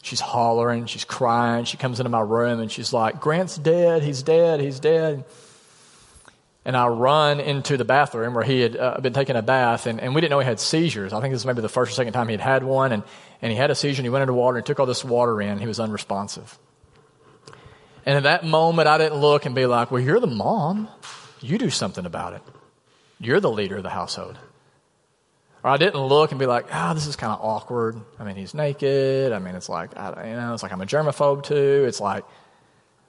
She's 0.01 0.19
hollering, 0.19 0.87
she's 0.87 1.03
crying. 1.03 1.65
She 1.65 1.77
comes 1.77 1.99
into 1.99 2.09
my 2.09 2.21
room 2.21 2.59
and 2.59 2.71
she's 2.71 2.91
like, 2.91 3.19
"Grant's 3.19 3.57
dead. 3.57 4.01
He's 4.01 4.23
dead. 4.23 4.59
He's 4.59 4.79
dead." 4.79 5.25
And 6.65 6.75
I 6.75 6.87
run 6.87 7.39
into 7.39 7.77
the 7.77 7.85
bathroom 7.85 8.33
where 8.33 8.43
he 8.43 8.61
had 8.61 8.75
uh, 8.75 8.99
been 8.99 9.13
taking 9.13 9.35
a 9.35 9.41
bath, 9.41 9.85
and, 9.87 9.99
and 9.99 10.13
we 10.13 10.21
didn't 10.21 10.31
know 10.31 10.39
he 10.39 10.45
had 10.45 10.59
seizures. 10.59 11.13
I 11.13 11.21
think 11.21 11.33
this 11.33 11.39
was 11.41 11.45
maybe 11.45 11.61
the 11.61 11.69
first 11.69 11.91
or 11.91 11.95
second 11.95 12.13
time 12.13 12.27
he 12.27 12.33
had 12.33 12.41
had 12.41 12.63
one, 12.63 12.91
and, 12.91 13.03
and 13.41 13.51
he 13.51 13.57
had 13.57 13.71
a 13.71 13.75
seizure, 13.75 14.01
and 14.01 14.05
he 14.05 14.09
went 14.09 14.23
into 14.23 14.33
water 14.33 14.57
and 14.57 14.65
took 14.65 14.79
all 14.79 14.85
this 14.85 15.03
water 15.03 15.41
in. 15.41 15.59
He 15.59 15.67
was 15.67 15.79
unresponsive. 15.79 16.57
And 18.05 18.17
at 18.17 18.23
that 18.23 18.43
moment, 18.43 18.87
I 18.87 18.97
didn't 18.97 19.19
look 19.19 19.45
and 19.45 19.55
be 19.55 19.65
like, 19.65 19.91
well, 19.91 20.01
you're 20.01 20.19
the 20.19 20.27
mom. 20.27 20.87
You 21.41 21.57
do 21.57 21.69
something 21.69 22.05
about 22.05 22.33
it. 22.33 22.41
You're 23.19 23.39
the 23.39 23.51
leader 23.51 23.77
of 23.77 23.83
the 23.83 23.89
household. 23.89 24.37
Or 25.63 25.69
I 25.71 25.77
didn't 25.77 25.99
look 26.01 26.31
and 26.31 26.39
be 26.39 26.45
like, 26.45 26.67
ah, 26.71 26.91
oh, 26.91 26.93
this 26.93 27.05
is 27.05 27.15
kind 27.15 27.33
of 27.33 27.39
awkward. 27.41 27.99
I 28.17 28.23
mean, 28.23 28.35
he's 28.35 28.53
naked. 28.53 29.33
I 29.33 29.39
mean, 29.39 29.55
it's 29.55 29.69
like, 29.69 29.97
I, 29.97 30.29
you 30.29 30.35
know, 30.35 30.53
it's 30.53 30.63
like 30.63 30.71
I'm 30.71 30.81
a 30.81 30.85
germaphobe 30.85 31.43
too. 31.43 31.85
It's 31.87 31.99
like, 31.99 32.23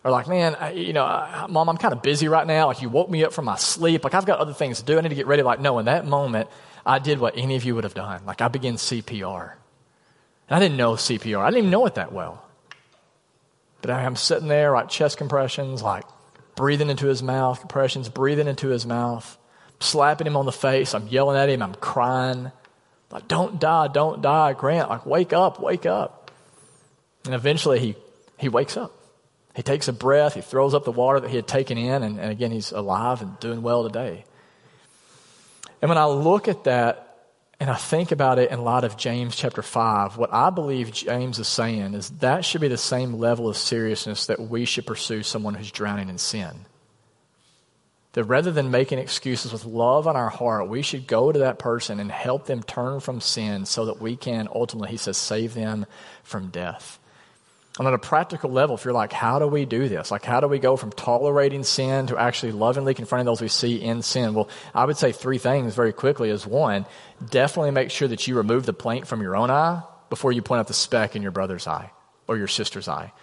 or 0.02 0.10
like, 0.10 0.28
man, 0.28 0.54
I, 0.54 0.72
you 0.72 0.92
know, 0.92 1.04
I, 1.04 1.46
mom, 1.48 1.68
I'm 1.68 1.76
kind 1.76 1.92
of 1.92 2.02
busy 2.02 2.28
right 2.28 2.46
now. 2.46 2.68
Like, 2.68 2.80
you 2.80 2.88
woke 2.88 3.10
me 3.10 3.22
up 3.24 3.32
from 3.32 3.44
my 3.44 3.56
sleep. 3.56 4.02
Like, 4.02 4.14
I've 4.14 4.24
got 4.24 4.38
other 4.38 4.54
things 4.54 4.78
to 4.78 4.84
do. 4.84 4.96
I 4.96 5.02
need 5.02 5.10
to 5.10 5.14
get 5.14 5.26
ready. 5.26 5.42
Like, 5.42 5.60
no, 5.60 5.78
in 5.78 5.86
that 5.86 6.06
moment, 6.06 6.48
I 6.86 6.98
did 6.98 7.18
what 7.18 7.36
any 7.36 7.56
of 7.56 7.64
you 7.64 7.74
would 7.74 7.84
have 7.84 7.94
done. 7.94 8.24
Like, 8.24 8.40
I 8.40 8.48
began 8.48 8.74
CPR. 8.74 9.52
And 10.48 10.56
I 10.56 10.58
didn't 10.58 10.78
know 10.78 10.94
CPR. 10.94 11.40
I 11.40 11.50
didn't 11.50 11.58
even 11.58 11.70
know 11.70 11.84
it 11.84 11.96
that 11.96 12.12
well. 12.12 12.42
But 13.82 13.90
I'm 13.90 14.16
sitting 14.16 14.48
there, 14.48 14.72
like, 14.72 14.88
chest 14.88 15.18
compressions, 15.18 15.82
like, 15.82 16.04
breathing 16.54 16.88
into 16.88 17.06
his 17.06 17.22
mouth, 17.22 17.60
compressions, 17.60 18.08
breathing 18.08 18.48
into 18.48 18.68
his 18.68 18.86
mouth, 18.86 19.38
slapping 19.80 20.26
him 20.26 20.36
on 20.36 20.46
the 20.46 20.52
face. 20.52 20.94
I'm 20.94 21.08
yelling 21.08 21.36
at 21.36 21.50
him. 21.50 21.62
I'm 21.62 21.74
crying. 21.74 22.52
Like, 23.10 23.28
don't 23.28 23.60
die, 23.60 23.88
don't 23.88 24.22
die, 24.22 24.54
Grant. 24.54 24.88
Like, 24.88 25.04
wake 25.04 25.32
up, 25.34 25.60
wake 25.60 25.84
up. 25.84 26.30
And 27.26 27.34
eventually 27.34 27.80
he, 27.80 27.96
he 28.38 28.48
wakes 28.48 28.78
up. 28.78 28.92
He 29.54 29.62
takes 29.62 29.88
a 29.88 29.92
breath, 29.92 30.34
he 30.34 30.40
throws 30.42 30.74
up 30.74 30.84
the 30.84 30.92
water 30.92 31.20
that 31.20 31.30
he 31.30 31.36
had 31.36 31.48
taken 31.48 31.76
in, 31.76 32.02
and, 32.02 32.20
and 32.20 32.30
again, 32.30 32.52
he's 32.52 32.72
alive 32.72 33.20
and 33.20 33.38
doing 33.40 33.62
well 33.62 33.82
today. 33.82 34.24
And 35.82 35.88
when 35.88 35.98
I 35.98 36.06
look 36.06 36.46
at 36.46 36.64
that 36.64 37.06
and 37.58 37.68
I 37.68 37.74
think 37.74 38.12
about 38.12 38.38
it 38.38 38.50
in 38.50 38.62
light 38.62 38.84
of 38.84 38.96
James 38.96 39.36
chapter 39.36 39.62
5, 39.62 40.16
what 40.16 40.32
I 40.32 40.50
believe 40.50 40.92
James 40.92 41.38
is 41.38 41.48
saying 41.48 41.94
is 41.94 42.10
that 42.20 42.44
should 42.44 42.60
be 42.60 42.68
the 42.68 42.78
same 42.78 43.14
level 43.14 43.48
of 43.48 43.56
seriousness 43.56 44.26
that 44.26 44.40
we 44.40 44.64
should 44.64 44.86
pursue 44.86 45.22
someone 45.22 45.54
who's 45.54 45.72
drowning 45.72 46.08
in 46.08 46.18
sin. 46.18 46.66
That 48.12 48.24
rather 48.24 48.50
than 48.50 48.70
making 48.70 48.98
excuses 48.98 49.52
with 49.52 49.64
love 49.64 50.06
on 50.06 50.16
our 50.16 50.30
heart, 50.30 50.68
we 50.68 50.82
should 50.82 51.06
go 51.06 51.30
to 51.32 51.40
that 51.40 51.58
person 51.58 52.00
and 52.00 52.10
help 52.10 52.46
them 52.46 52.62
turn 52.62 53.00
from 53.00 53.20
sin 53.20 53.66
so 53.66 53.86
that 53.86 54.00
we 54.00 54.16
can 54.16 54.48
ultimately, 54.52 54.90
he 54.90 54.96
says, 54.96 55.16
save 55.16 55.54
them 55.54 55.86
from 56.22 56.48
death. 56.48 56.99
And 57.80 57.86
on 57.86 57.94
a 57.94 57.98
practical 57.98 58.50
level, 58.50 58.74
if 58.74 58.84
you're 58.84 58.92
like, 58.92 59.10
how 59.10 59.38
do 59.38 59.46
we 59.46 59.64
do 59.64 59.88
this? 59.88 60.10
Like, 60.10 60.22
how 60.22 60.40
do 60.40 60.46
we 60.46 60.58
go 60.58 60.76
from 60.76 60.92
tolerating 60.92 61.64
sin 61.64 62.08
to 62.08 62.18
actually 62.18 62.52
lovingly 62.52 62.92
confronting 62.92 63.24
those 63.24 63.40
we 63.40 63.48
see 63.48 63.76
in 63.76 64.02
sin? 64.02 64.34
Well, 64.34 64.50
I 64.74 64.84
would 64.84 64.98
say 64.98 65.12
three 65.12 65.38
things 65.38 65.74
very 65.74 65.94
quickly 65.94 66.28
is 66.28 66.46
one, 66.46 66.84
definitely 67.30 67.70
make 67.70 67.90
sure 67.90 68.06
that 68.06 68.28
you 68.28 68.36
remove 68.36 68.66
the 68.66 68.74
plank 68.74 69.06
from 69.06 69.22
your 69.22 69.34
own 69.34 69.50
eye 69.50 69.82
before 70.10 70.30
you 70.30 70.42
point 70.42 70.60
out 70.60 70.66
the 70.66 70.74
speck 70.74 71.16
in 71.16 71.22
your 71.22 71.30
brother's 71.30 71.66
eye 71.66 71.90
or 72.28 72.36
your 72.36 72.48
sister's 72.48 72.86
eye. 72.86 73.14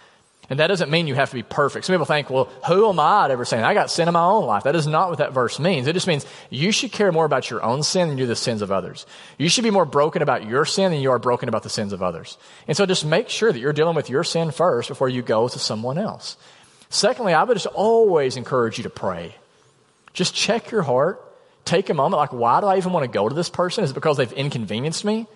And 0.50 0.60
that 0.60 0.68
doesn't 0.68 0.90
mean 0.90 1.08
you 1.08 1.16
have 1.16 1.30
to 1.30 1.36
be 1.36 1.44
perfect. 1.44 1.86
Some 1.86 1.94
people 1.94 2.06
think, 2.06 2.30
well, 2.30 2.46
who 2.68 2.88
am 2.88 3.00
I 3.00 3.28
to 3.28 3.34
ever 3.34 3.44
say, 3.44 3.62
I 3.62 3.74
got 3.74 3.92
sin 3.92 4.08
in 4.08 4.14
my 4.14 4.24
own 4.24 4.46
life? 4.46 4.64
That 4.64 4.78
is 4.78 4.88
not 4.88 5.10
what 5.10 5.18
that 5.18 5.34
verse 5.34 5.60
means. 5.60 5.88
It 5.88 5.94
just 5.94 6.08
means 6.08 6.26
you 6.50 6.72
should 6.72 6.94
care 6.94 7.12
more 7.12 7.26
about 7.26 7.50
your 7.50 7.62
own 7.62 7.84
sin 7.84 8.08
than 8.08 8.18
you 8.18 8.24
do 8.24 8.28
the 8.28 8.36
sins 8.36 8.62
of 8.62 8.72
others. 8.72 9.06
You 9.38 9.50
should 9.50 9.66
be 9.66 9.72
more 9.72 9.86
broken 9.86 10.22
about 10.22 10.48
your 10.48 10.64
sin 10.64 10.92
than 10.92 11.02
you 11.02 11.12
are 11.12 11.20
broken 11.20 11.50
about 11.50 11.64
the 11.64 11.70
sins 11.70 11.92
of 11.92 12.02
others. 12.02 12.38
And 12.66 12.78
so 12.78 12.86
just 12.86 13.06
make 13.06 13.28
sure 13.28 13.52
that 13.52 13.60
you're 13.60 13.74
dealing 13.74 13.96
with 13.96 14.10
your 14.10 14.24
sin 14.24 14.52
first 14.52 14.88
before 14.88 15.10
you 15.10 15.22
go 15.22 15.50
to 15.50 15.60
someone 15.60 15.98
else. 15.98 16.38
Secondly, 16.90 17.34
I 17.34 17.44
would 17.44 17.56
just 17.56 17.68
always 17.68 18.38
encourage 18.38 18.78
you 18.78 18.84
to 18.84 18.90
pray. 18.90 19.36
Just 20.14 20.34
check 20.34 20.72
your 20.72 20.82
heart. 20.82 21.22
Take 21.66 21.90
a 21.90 21.94
moment, 21.94 22.18
like, 22.20 22.32
why 22.32 22.62
do 22.62 22.68
I 22.68 22.78
even 22.78 22.94
want 22.94 23.04
to 23.04 23.12
go 23.12 23.28
to 23.28 23.36
this 23.36 23.50
person? 23.50 23.84
Is 23.84 23.92
it 23.92 23.96
because 23.96 24.16
they've 24.16 24.32
inconvenienced 24.32 25.04
me? 25.04 25.28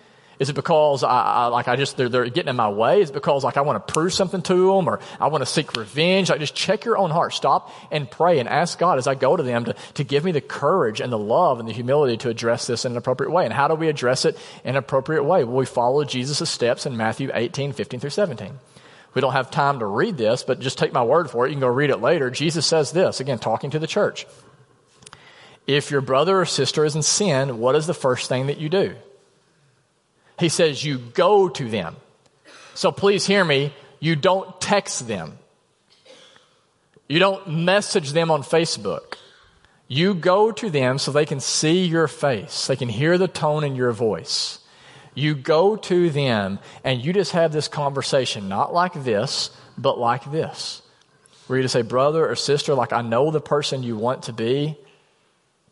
Is 0.42 0.48
it 0.48 0.54
because 0.54 1.04
I, 1.04 1.22
I 1.22 1.46
like 1.46 1.68
I 1.68 1.76
just 1.76 1.96
they're, 1.96 2.08
they're, 2.08 2.28
getting 2.28 2.48
in 2.48 2.56
my 2.56 2.68
way? 2.68 3.00
Is 3.00 3.10
it 3.10 3.12
because 3.12 3.44
like 3.44 3.56
I 3.56 3.60
want 3.60 3.86
to 3.86 3.92
prove 3.92 4.12
something 4.12 4.42
to 4.42 4.74
them 4.74 4.88
or 4.88 4.98
I 5.20 5.28
want 5.28 5.42
to 5.42 5.46
seek 5.46 5.76
revenge? 5.76 6.30
Like 6.30 6.40
just 6.40 6.56
check 6.56 6.84
your 6.84 6.98
own 6.98 7.12
heart. 7.12 7.32
Stop 7.32 7.70
and 7.92 8.10
pray 8.10 8.40
and 8.40 8.48
ask 8.48 8.76
God 8.76 8.98
as 8.98 9.06
I 9.06 9.14
go 9.14 9.36
to 9.36 9.42
them 9.44 9.66
to, 9.66 9.76
to 9.94 10.02
give 10.02 10.24
me 10.24 10.32
the 10.32 10.40
courage 10.40 11.00
and 11.00 11.12
the 11.12 11.18
love 11.18 11.60
and 11.60 11.68
the 11.68 11.72
humility 11.72 12.16
to 12.16 12.28
address 12.28 12.66
this 12.66 12.84
in 12.84 12.90
an 12.90 12.98
appropriate 12.98 13.30
way. 13.30 13.44
And 13.44 13.54
how 13.54 13.68
do 13.68 13.76
we 13.76 13.86
address 13.86 14.24
it 14.24 14.36
in 14.64 14.70
an 14.70 14.76
appropriate 14.78 15.22
way? 15.22 15.44
Well, 15.44 15.58
we 15.58 15.64
follow 15.64 16.02
Jesus' 16.02 16.50
steps 16.50 16.86
in 16.86 16.96
Matthew 16.96 17.30
18, 17.32 17.72
15 17.72 18.00
through 18.00 18.10
17. 18.10 18.58
We 19.14 19.20
don't 19.20 19.34
have 19.34 19.48
time 19.48 19.78
to 19.78 19.86
read 19.86 20.16
this, 20.16 20.42
but 20.42 20.58
just 20.58 20.76
take 20.76 20.92
my 20.92 21.04
word 21.04 21.30
for 21.30 21.46
it. 21.46 21.50
You 21.50 21.54
can 21.54 21.60
go 21.60 21.68
read 21.68 21.90
it 21.90 22.00
later. 22.00 22.30
Jesus 22.30 22.66
says 22.66 22.90
this, 22.90 23.20
again, 23.20 23.38
talking 23.38 23.70
to 23.70 23.78
the 23.78 23.86
church. 23.86 24.26
If 25.68 25.92
your 25.92 26.00
brother 26.00 26.40
or 26.40 26.46
sister 26.46 26.84
is 26.84 26.96
in 26.96 27.04
sin, 27.04 27.58
what 27.58 27.76
is 27.76 27.86
the 27.86 27.94
first 27.94 28.28
thing 28.28 28.48
that 28.48 28.58
you 28.58 28.68
do? 28.68 28.96
He 30.38 30.48
says, 30.48 30.84
You 30.84 30.98
go 30.98 31.48
to 31.48 31.68
them. 31.68 31.96
So 32.74 32.92
please 32.92 33.26
hear 33.26 33.44
me. 33.44 33.72
You 34.00 34.16
don't 34.16 34.60
text 34.60 35.06
them. 35.06 35.38
You 37.08 37.18
don't 37.18 37.46
message 37.46 38.12
them 38.12 38.30
on 38.30 38.42
Facebook. 38.42 39.16
You 39.86 40.14
go 40.14 40.52
to 40.52 40.70
them 40.70 40.98
so 40.98 41.12
they 41.12 41.26
can 41.26 41.40
see 41.40 41.84
your 41.84 42.08
face, 42.08 42.66
they 42.66 42.76
can 42.76 42.88
hear 42.88 43.18
the 43.18 43.28
tone 43.28 43.64
in 43.64 43.76
your 43.76 43.92
voice. 43.92 44.58
You 45.14 45.34
go 45.34 45.76
to 45.76 46.08
them 46.08 46.58
and 46.82 47.04
you 47.04 47.12
just 47.12 47.32
have 47.32 47.52
this 47.52 47.68
conversation, 47.68 48.48
not 48.48 48.72
like 48.72 49.04
this, 49.04 49.50
but 49.76 49.98
like 49.98 50.32
this. 50.32 50.80
Where 51.46 51.58
you 51.58 51.64
just 51.64 51.74
say, 51.74 51.82
brother 51.82 52.26
or 52.26 52.34
sister, 52.34 52.72
like 52.74 52.94
I 52.94 53.02
know 53.02 53.30
the 53.30 53.40
person 53.40 53.82
you 53.82 53.96
want 53.96 54.22
to 54.22 54.32
be, 54.32 54.78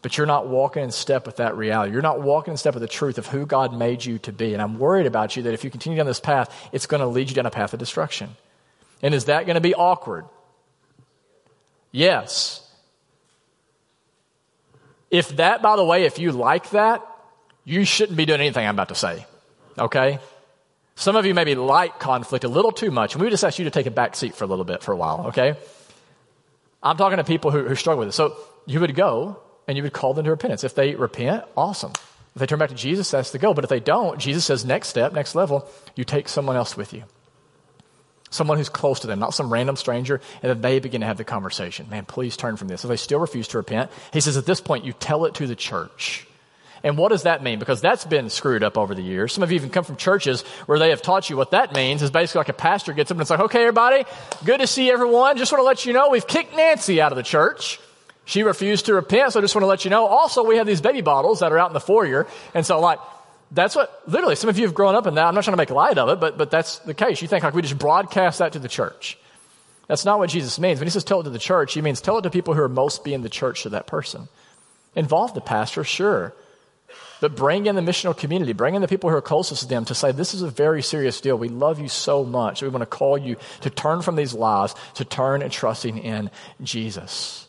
but 0.03 0.17
you're 0.17 0.27
not 0.27 0.49
walking 0.49 0.83
in 0.83 0.91
step 0.91 1.27
with 1.27 1.37
that 1.37 1.57
reality. 1.57 1.93
You're 1.93 2.03
not 2.03 2.23
walking 2.23 2.53
in 2.53 2.57
step 2.57 2.75
with 2.75 2.81
the 2.81 2.89
truth 2.89 3.19
of 3.19 3.27
who 3.27 3.45
God 3.45 3.77
made 3.77 4.05
you 4.05 4.19
to 4.21 4.33
be. 4.33 4.55
And 4.55 4.63
I'm 4.63 4.79
worried 4.79 5.07
about 5.07 5.37
you 5.37 5.43
that 5.43 5.53
if 5.53 5.63
you 5.63 5.71
continue 5.71 5.99
down 5.99 6.07
this 6.07 6.21
path, 6.21 6.69
it's 6.73 6.87
going 6.87 7.01
to 7.01 7.07
lead 7.07 7.29
you 7.29 7.35
down 7.35 7.47
a 7.47 7.51
path 7.51 7.75
of 7.75 7.79
destruction. 7.79 8.31
And 9.03 9.15
is 9.15 9.27
that 9.27 9.45
going 9.45 9.57
to 9.57 9.61
be 9.61 9.75
awkward? 9.75 10.25
Yes. 11.93 12.67
If 15.11 15.37
that, 15.37 15.61
by 15.61 15.77
the 15.77 15.85
way, 15.85 16.05
if 16.05 16.19
you 16.19 16.33
like 16.33 16.71
that, 16.71 17.07
you 17.65 17.85
shouldn't 17.85 18.17
be 18.17 18.25
doing 18.25 18.41
anything 18.41 18.67
I'm 18.67 18.75
about 18.75 18.89
to 18.89 18.95
say. 18.95 19.27
Okay? 19.79 20.19
Some 20.95 21.17
of 21.17 21.27
you 21.27 21.35
maybe 21.35 21.55
like 21.55 21.99
conflict 21.99 22.45
a 22.45 22.49
little 22.49 22.73
too 22.73 22.91
much, 22.91 23.15
and 23.15 23.23
we 23.23 23.31
just 23.31 23.45
ask 23.45 23.59
you 23.59 23.65
to 23.65 23.71
take 23.71 23.87
a 23.87 23.91
back 23.91 24.17
seat 24.17 24.35
for 24.35 24.45
a 24.45 24.47
little 24.47 24.65
bit 24.65 24.83
for 24.83 24.93
a 24.93 24.97
while, 24.97 25.27
okay? 25.29 25.57
I'm 26.83 26.97
talking 26.97 27.17
to 27.17 27.25
people 27.25 27.51
who, 27.51 27.67
who 27.67 27.75
struggle 27.75 28.01
with 28.01 28.09
it. 28.09 28.13
So 28.13 28.37
you 28.67 28.81
would 28.81 28.95
go 28.95 29.41
and 29.67 29.77
you 29.77 29.83
would 29.83 29.93
call 29.93 30.15
them 30.15 30.25
to 30.25 30.31
repentance. 30.31 30.65
If 30.65 30.75
they 30.75 30.95
repent, 30.95 31.45
awesome. 31.57 31.93
If 32.35 32.41
they 32.41 32.47
turn 32.47 32.59
back 32.59 32.69
to 32.69 32.75
Jesus, 32.75 33.11
that's 33.11 33.33
the 33.33 33.39
goal. 33.39 33.55
But 33.55 33.65
if 33.65 33.71
they 33.71 33.81
don't, 33.81 34.19
Jesus 34.19 34.45
says, 34.45 34.65
next 34.65 34.89
step, 34.89 35.13
next 35.13 35.35
level, 35.35 35.69
you 35.97 36.05
take 36.05 36.29
someone 36.29 36.57
else 36.57 36.77
with 36.77 36.93
you. 36.93 37.05
Someone 38.31 38.59
who's 38.59 38.69
close 38.69 39.01
to 39.01 39.09
them, 39.09 39.19
not 39.19 39.35
some 39.35 39.53
random 39.53 39.75
stranger, 39.75 40.21
and 40.41 40.51
then 40.51 40.61
they 40.61 40.79
begin 40.79 41.01
to 41.01 41.07
have 41.09 41.17
the 41.17 41.25
conversation. 41.25 41.91
Man, 41.91 42.05
please 42.05 42.37
turn 42.37 42.57
from 42.57 42.69
this. 42.69 42.85
If 42.85 42.89
they 42.89 42.97
still 42.97 43.19
refuse 43.19 43.49
to 43.49 43.59
repent, 43.59 43.91
he 44.13 44.21
says 44.21 44.37
at 44.37 44.47
this 44.47 44.61
point, 44.61 44.85
you 44.85 44.93
tell 44.93 45.25
it 45.25 45.35
to 45.35 45.49
the 45.49 45.57
church. 45.57 46.29
And 46.83 46.97
what 46.97 47.11
does 47.11 47.25
that 47.25 47.43
mean? 47.43 47.59
Because 47.59 47.81
that's 47.81 48.05
been 48.05 48.31
screwed 48.31 48.63
up 48.63 48.79
over 48.79 48.95
the 48.95 49.03
years. 49.03 49.33
Some 49.33 49.43
of 49.43 49.51
you 49.51 49.57
even 49.57 49.71
come 49.71 49.85
from 49.85 49.97
churches 49.97 50.43
where 50.67 50.79
they 50.79 50.91
have 50.91 51.03
taught 51.03 51.29
you 51.29 51.37
what 51.37 51.51
that 51.51 51.75
means 51.75 52.03
is 52.03 52.11
basically 52.11 52.39
like 52.39 52.49
a 52.49 52.55
pastor 52.55 52.93
gets 52.93 53.11
up 53.11 53.17
and 53.17 53.23
it's 53.23 53.31
like, 53.31 53.41
okay, 53.41 53.63
everybody, 53.63 54.05
good 54.45 54.61
to 54.61 54.67
see 54.67 54.91
everyone. 54.91 55.37
Just 55.37 55.53
want 55.53 55.61
to 55.61 55.67
let 55.67 55.85
you 55.85 55.93
know 55.93 56.09
we've 56.09 56.27
kicked 56.27 56.57
Nancy 56.57 57.01
out 57.01 57.13
of 57.13 57.17
the 57.17 57.23
church. 57.23 57.81
She 58.31 58.45
refused 58.45 58.87
to 58.87 58.95
repent, 58.95 59.33
so 59.33 59.41
I 59.41 59.43
just 59.43 59.57
want 59.57 59.65
to 59.65 59.67
let 59.67 59.85
you 59.85 59.91
know. 59.91 60.07
Also, 60.07 60.45
we 60.45 60.59
have 60.59 60.67
these 60.67 60.81
baby 60.81 61.01
bottles 61.01 61.41
that 61.41 61.51
are 61.51 61.59
out 61.59 61.71
in 61.71 61.75
the 61.75 61.81
foyer. 61.81 62.29
And 62.55 62.65
so, 62.65 62.79
like, 62.79 63.01
That's 63.53 63.75
what, 63.75 64.03
literally, 64.07 64.37
some 64.37 64.49
of 64.49 64.59
you 64.59 64.65
have 64.67 64.75
grown 64.75 64.95
up 64.95 65.07
in 65.07 65.15
that. 65.15 65.27
I'm 65.27 65.35
not 65.35 65.43
trying 65.43 65.55
to 65.55 65.59
make 65.59 65.71
light 65.71 65.99
of 65.99 66.09
it, 66.09 66.21
but, 66.21 66.39
but 66.39 66.51
that's 66.51 66.79
the 66.81 66.95
case. 66.95 67.21
You 67.21 67.29
think 67.29 67.43
like 67.43 67.55
we 67.55 67.63
just 67.63 67.79
broadcast 67.79 68.39
that 68.39 68.53
to 68.53 68.59
the 68.59 68.69
church. 68.69 69.19
That's 69.89 70.05
not 70.05 70.21
what 70.21 70.31
Jesus 70.31 70.61
means. 70.61 70.79
When 70.79 70.87
he 70.87 70.91
says 70.91 71.03
tell 71.03 71.21
it 71.21 71.25
to 71.25 71.31
the 71.31 71.39
church, 71.39 71.75
he 71.75 71.83
means 71.83 72.01
tell 72.01 72.19
it 72.19 72.23
to 72.23 72.31
people 72.31 72.55
who 72.55 72.63
are 72.63 72.69
most 72.69 73.03
being 73.03 73.23
the 73.23 73.29
church 73.29 73.65
to 73.65 73.71
that 73.71 73.89
person. 73.89 74.29
Involve 74.95 75.35
the 75.35 75.41
pastor, 75.41 75.83
sure. 75.83 76.33
But 77.21 77.35
bring 77.35 77.67
in 77.67 77.75
the 77.75 77.83
missional 77.83 78.17
community, 78.17 78.53
bring 78.53 78.77
in 78.77 78.83
the 78.83 78.89
people 78.89 79.11
who 79.11 79.17
are 79.17 79.23
closest 79.23 79.63
to 79.63 79.69
them 79.69 79.85
to 79.87 79.95
say, 79.95 80.13
this 80.13 80.33
is 80.33 80.43
a 80.43 80.51
very 80.51 80.81
serious 80.81 81.21
deal. 81.21 81.37
We 81.37 81.49
love 81.49 81.81
you 81.81 81.89
so 81.89 82.25
much. 82.25 82.63
We 82.63 82.69
want 82.69 82.83
to 82.83 82.87
call 82.87 83.19
you 83.19 83.37
to 83.63 83.71
turn 83.71 84.03
from 84.03 84.15
these 84.15 84.33
lies, 84.33 84.77
to 84.95 85.05
turn 85.05 85.43
and 85.43 85.51
trusting 85.51 85.99
in 85.99 86.31
Jesus. 86.63 87.49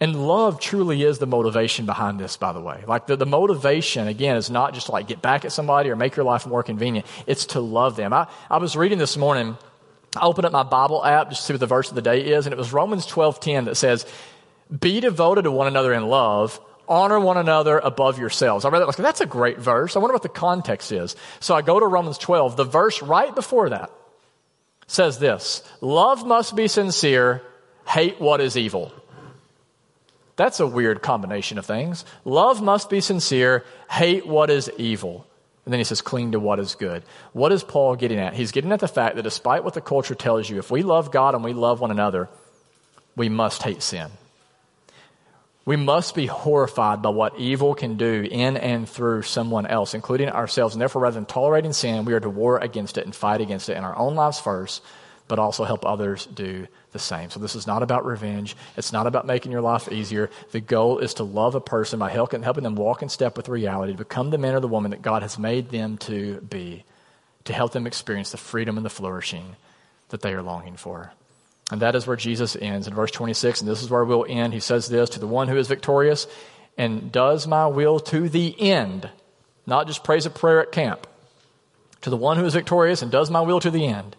And 0.00 0.26
love 0.26 0.60
truly 0.60 1.02
is 1.02 1.18
the 1.18 1.26
motivation 1.26 1.86
behind 1.86 2.20
this, 2.20 2.36
by 2.36 2.52
the 2.52 2.60
way. 2.60 2.84
Like 2.86 3.06
the, 3.06 3.16
the 3.16 3.26
motivation, 3.26 4.08
again, 4.08 4.36
is 4.36 4.50
not 4.50 4.74
just 4.74 4.88
like 4.88 5.08
get 5.08 5.22
back 5.22 5.44
at 5.44 5.52
somebody 5.52 5.90
or 5.90 5.96
make 5.96 6.16
your 6.16 6.24
life 6.24 6.46
more 6.46 6.62
convenient. 6.62 7.06
It's 7.26 7.46
to 7.46 7.60
love 7.60 7.96
them. 7.96 8.12
I, 8.12 8.26
I 8.50 8.58
was 8.58 8.76
reading 8.76 8.98
this 8.98 9.16
morning, 9.16 9.56
I 10.14 10.26
opened 10.26 10.46
up 10.46 10.52
my 10.52 10.62
Bible 10.62 11.04
app 11.04 11.30
just 11.30 11.42
to 11.42 11.46
see 11.46 11.52
what 11.54 11.60
the 11.60 11.66
verse 11.66 11.88
of 11.88 11.94
the 11.94 12.02
day 12.02 12.26
is, 12.26 12.46
and 12.46 12.52
it 12.52 12.58
was 12.58 12.72
Romans 12.72 13.06
12:10 13.06 13.66
that 13.66 13.76
says, 13.76 14.06
Be 14.80 15.00
devoted 15.00 15.42
to 15.42 15.50
one 15.50 15.66
another 15.66 15.92
in 15.94 16.06
love, 16.06 16.60
honor 16.88 17.18
one 17.18 17.36
another 17.36 17.78
above 17.78 18.18
yourselves. 18.18 18.64
I 18.64 18.68
read 18.68 18.80
that, 18.80 18.86
like, 18.86 18.96
that's 18.96 19.20
a 19.20 19.26
great 19.26 19.58
verse. 19.58 19.96
I 19.96 19.98
wonder 19.98 20.14
what 20.14 20.22
the 20.22 20.28
context 20.28 20.92
is. 20.92 21.16
So 21.40 21.54
I 21.54 21.62
go 21.62 21.80
to 21.80 21.86
Romans 21.86 22.18
12. 22.18 22.56
The 22.56 22.64
verse 22.64 23.02
right 23.02 23.34
before 23.34 23.70
that 23.70 23.90
says 24.86 25.18
this 25.18 25.62
Love 25.80 26.26
must 26.26 26.54
be 26.54 26.68
sincere, 26.68 27.42
hate 27.86 28.20
what 28.20 28.40
is 28.40 28.56
evil. 28.56 28.92
That's 30.36 30.60
a 30.60 30.66
weird 30.66 31.02
combination 31.02 31.58
of 31.58 31.66
things. 31.66 32.04
Love 32.24 32.62
must 32.62 32.90
be 32.90 33.00
sincere, 33.00 33.64
hate 33.90 34.26
what 34.26 34.50
is 34.50 34.70
evil. 34.76 35.26
And 35.64 35.72
then 35.72 35.80
he 35.80 35.84
says, 35.84 36.00
cling 36.00 36.32
to 36.32 36.40
what 36.40 36.60
is 36.60 36.76
good. 36.76 37.02
What 37.32 37.50
is 37.50 37.64
Paul 37.64 37.96
getting 37.96 38.20
at? 38.20 38.34
He's 38.34 38.52
getting 38.52 38.70
at 38.70 38.78
the 38.78 38.86
fact 38.86 39.16
that 39.16 39.22
despite 39.22 39.64
what 39.64 39.74
the 39.74 39.80
culture 39.80 40.14
tells 40.14 40.48
you, 40.48 40.58
if 40.58 40.70
we 40.70 40.82
love 40.82 41.10
God 41.10 41.34
and 41.34 41.42
we 41.42 41.54
love 41.54 41.80
one 41.80 41.90
another, 41.90 42.28
we 43.16 43.28
must 43.28 43.62
hate 43.62 43.82
sin. 43.82 44.10
We 45.64 45.74
must 45.74 46.14
be 46.14 46.26
horrified 46.26 47.02
by 47.02 47.08
what 47.08 47.40
evil 47.40 47.74
can 47.74 47.96
do 47.96 48.28
in 48.30 48.56
and 48.56 48.88
through 48.88 49.22
someone 49.22 49.66
else, 49.66 49.94
including 49.94 50.28
ourselves. 50.28 50.76
And 50.76 50.80
therefore, 50.80 51.02
rather 51.02 51.14
than 51.14 51.26
tolerating 51.26 51.72
sin, 51.72 52.04
we 52.04 52.12
are 52.12 52.20
to 52.20 52.30
war 52.30 52.58
against 52.58 52.98
it 52.98 53.04
and 53.04 53.12
fight 53.12 53.40
against 53.40 53.68
it 53.68 53.76
in 53.76 53.82
our 53.82 53.96
own 53.98 54.14
lives 54.14 54.38
first, 54.38 54.80
but 55.28 55.38
also 55.38 55.64
help 55.64 55.84
others 55.84 56.26
do 56.26 56.66
the 56.92 56.98
same. 56.98 57.30
So 57.30 57.40
this 57.40 57.56
is 57.56 57.66
not 57.66 57.82
about 57.82 58.06
revenge. 58.06 58.56
It's 58.76 58.92
not 58.92 59.06
about 59.06 59.26
making 59.26 59.52
your 59.52 59.60
life 59.60 59.90
easier. 59.90 60.30
The 60.52 60.60
goal 60.60 60.98
is 60.98 61.14
to 61.14 61.24
love 61.24 61.54
a 61.54 61.60
person 61.60 61.98
by 61.98 62.10
helping, 62.10 62.42
them 62.42 62.76
walk 62.76 63.02
in 63.02 63.08
step 63.08 63.36
with 63.36 63.48
reality, 63.48 63.92
to 63.92 63.98
become 63.98 64.30
the 64.30 64.38
man 64.38 64.54
or 64.54 64.60
the 64.60 64.68
woman 64.68 64.92
that 64.92 65.02
God 65.02 65.22
has 65.22 65.38
made 65.38 65.70
them 65.70 65.98
to 65.98 66.40
be, 66.40 66.84
to 67.44 67.52
help 67.52 67.72
them 67.72 67.86
experience 67.86 68.30
the 68.30 68.36
freedom 68.36 68.76
and 68.76 68.86
the 68.86 68.90
flourishing 68.90 69.56
that 70.10 70.22
they 70.22 70.32
are 70.32 70.42
longing 70.42 70.76
for. 70.76 71.12
And 71.72 71.82
that 71.82 71.96
is 71.96 72.06
where 72.06 72.16
Jesus 72.16 72.56
ends 72.60 72.86
in 72.86 72.94
verse 72.94 73.10
26, 73.10 73.60
and 73.60 73.68
this 73.68 73.82
is 73.82 73.90
where 73.90 74.04
we'll 74.04 74.26
end. 74.28 74.52
He 74.52 74.60
says 74.60 74.88
this 74.88 75.10
to 75.10 75.20
the 75.20 75.26
one 75.26 75.48
who 75.48 75.56
is 75.56 75.66
victorious 75.66 76.28
and 76.78 77.10
does 77.10 77.46
my 77.46 77.66
will 77.66 77.98
to 77.98 78.28
the 78.28 78.54
end, 78.60 79.10
not 79.66 79.88
just 79.88 80.04
prays 80.04 80.26
a 80.26 80.30
prayer 80.30 80.60
at 80.60 80.70
camp. 80.70 81.08
To 82.02 82.10
the 82.10 82.16
one 82.16 82.36
who 82.36 82.44
is 82.44 82.54
victorious 82.54 83.02
and 83.02 83.10
does 83.10 83.30
my 83.30 83.40
will 83.40 83.58
to 83.58 83.70
the 83.70 83.86
end, 83.86 84.14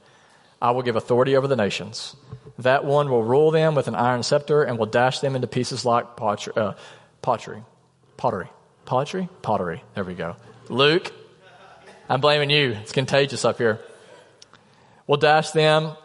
I 0.61 0.71
will 0.71 0.81
give 0.81 0.95
authority 0.95 1.35
over 1.35 1.47
the 1.47 1.55
nations. 1.55 2.15
That 2.59 2.85
one 2.85 3.09
will 3.09 3.23
rule 3.23 3.51
them 3.51 3.75
with 3.75 3.87
an 3.87 3.95
iron 3.95 4.23
scepter 4.23 4.63
and 4.63 4.79
will 4.79 4.87
dash 4.87 5.19
them 5.19 5.35
into 5.35 5.47
pieces 5.47 5.85
like 5.85 6.15
pottery. 6.15 6.53
Uh, 6.55 6.73
pottery. 7.21 7.63
Pottery. 8.17 8.49
Pottery? 8.85 9.29
Pottery. 9.41 9.83
There 9.93 10.03
we 10.03 10.15
go. 10.15 10.35
Luke, 10.69 11.11
I'm 12.09 12.21
blaming 12.21 12.49
you. 12.49 12.71
It's 12.71 12.91
contagious 12.91 13.45
up 13.45 13.57
here. 13.57 13.79
Will 15.05 15.17
dash 15.17 15.51
them 15.51 15.95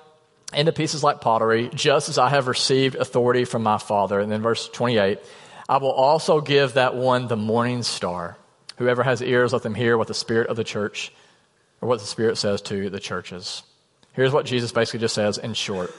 into 0.52 0.72
pieces 0.72 1.02
like 1.02 1.20
pottery, 1.20 1.70
just 1.74 2.08
as 2.08 2.18
I 2.18 2.28
have 2.28 2.46
received 2.46 2.94
authority 2.96 3.44
from 3.44 3.62
my 3.62 3.78
Father. 3.78 4.20
And 4.20 4.30
then 4.30 4.42
verse 4.42 4.68
28 4.68 5.18
I 5.68 5.76
will 5.78 5.92
also 5.92 6.40
give 6.40 6.74
that 6.74 6.94
one 6.94 7.28
the 7.28 7.36
morning 7.36 7.82
star. 7.82 8.36
Whoever 8.76 9.02
has 9.02 9.22
ears, 9.22 9.52
let 9.52 9.62
them 9.62 9.74
hear 9.74 9.96
what 9.96 10.08
the 10.08 10.14
Spirit 10.14 10.48
of 10.48 10.56
the 10.56 10.64
church, 10.64 11.12
or 11.80 11.88
what 11.88 12.00
the 12.00 12.06
Spirit 12.06 12.36
says 12.36 12.60
to 12.62 12.90
the 12.90 13.00
churches. 13.00 13.62
Here's 14.12 14.32
what 14.32 14.44
Jesus 14.44 14.72
basically 14.72 15.00
just 15.00 15.14
says 15.14 15.38
in 15.38 15.54
short. 15.54 15.92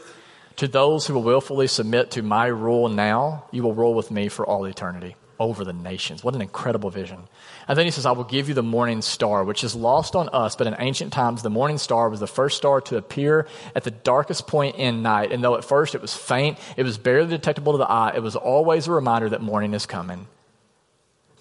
To 0.57 0.67
those 0.67 1.07
who 1.07 1.15
will 1.15 1.23
willfully 1.23 1.67
submit 1.67 2.11
to 2.11 2.21
my 2.21 2.45
rule 2.45 2.87
now, 2.87 3.45
you 3.51 3.63
will 3.63 3.73
rule 3.73 3.95
with 3.95 4.11
me 4.11 4.29
for 4.29 4.45
all 4.45 4.65
eternity 4.65 5.15
over 5.39 5.65
the 5.65 5.73
nations. 5.73 6.23
What 6.23 6.35
an 6.35 6.41
incredible 6.41 6.91
vision. 6.91 7.23
And 7.67 7.75
then 7.75 7.85
he 7.85 7.91
says, 7.91 8.05
I 8.05 8.11
will 8.11 8.23
give 8.23 8.49
you 8.49 8.53
the 8.53 8.61
morning 8.61 9.01
star, 9.01 9.43
which 9.43 9.63
is 9.63 9.73
lost 9.73 10.15
on 10.15 10.29
us, 10.29 10.55
but 10.55 10.67
in 10.67 10.75
ancient 10.77 11.11
times, 11.11 11.41
the 11.41 11.49
morning 11.49 11.79
star 11.79 12.07
was 12.07 12.19
the 12.19 12.27
first 12.27 12.55
star 12.55 12.81
to 12.81 12.97
appear 12.97 13.47
at 13.73 13.83
the 13.83 13.91
darkest 13.91 14.45
point 14.45 14.75
in 14.75 15.01
night. 15.01 15.31
And 15.31 15.43
though 15.43 15.55
at 15.55 15.65
first 15.65 15.95
it 15.95 16.01
was 16.01 16.13
faint, 16.13 16.59
it 16.77 16.83
was 16.83 16.99
barely 16.99 17.29
detectable 17.29 17.71
to 17.71 17.79
the 17.79 17.89
eye, 17.89 18.13
it 18.15 18.21
was 18.21 18.35
always 18.35 18.87
a 18.87 18.91
reminder 18.91 19.29
that 19.29 19.41
morning 19.41 19.73
is 19.73 19.87
coming 19.87 20.27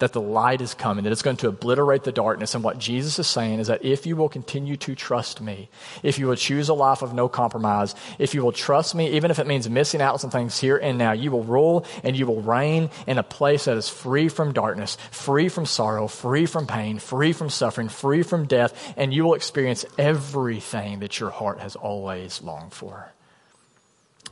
that 0.03 0.11
the 0.11 0.21
light 0.21 0.59
is 0.59 0.73
coming, 0.73 1.05
that 1.05 1.13
it's 1.13 1.21
going 1.21 1.37
to 1.37 1.47
obliterate 1.47 2.03
the 2.03 2.11
darkness. 2.11 2.53
And 2.53 2.63
what 2.63 2.77
Jesus 2.77 3.17
is 3.19 3.27
saying 3.27 3.59
is 3.59 3.67
that 3.67 3.85
if 3.85 4.05
you 4.05 4.17
will 4.17 4.27
continue 4.27 4.75
to 4.77 4.95
trust 4.95 5.39
me, 5.39 5.69
if 6.03 6.19
you 6.19 6.27
will 6.27 6.35
choose 6.35 6.67
a 6.67 6.73
life 6.73 7.01
of 7.01 7.13
no 7.13 7.29
compromise, 7.29 7.95
if 8.19 8.33
you 8.33 8.43
will 8.43 8.51
trust 8.51 8.95
me, 8.95 9.11
even 9.11 9.31
if 9.31 9.39
it 9.39 9.47
means 9.47 9.69
missing 9.69 10.01
out 10.01 10.11
on 10.11 10.19
some 10.19 10.29
things 10.29 10.59
here 10.59 10.75
and 10.75 10.97
now, 10.97 11.13
you 11.13 11.31
will 11.31 11.43
rule 11.43 11.85
and 12.03 12.17
you 12.17 12.25
will 12.25 12.41
reign 12.41 12.89
in 13.07 13.17
a 13.17 13.23
place 13.23 13.63
that 13.63 13.77
is 13.77 13.87
free 13.87 14.27
from 14.27 14.51
darkness, 14.51 14.97
free 15.09 15.47
from 15.47 15.65
sorrow, 15.65 16.07
free 16.07 16.45
from 16.45 16.67
pain, 16.67 16.99
free 16.99 17.31
from 17.31 17.49
suffering, 17.49 17.87
free 17.87 18.23
from 18.23 18.45
death, 18.45 18.93
and 18.97 19.13
you 19.13 19.23
will 19.23 19.35
experience 19.35 19.85
everything 19.97 20.99
that 20.99 21.17
your 21.17 21.29
heart 21.29 21.59
has 21.59 21.77
always 21.77 22.41
longed 22.41 22.73
for. 22.73 23.13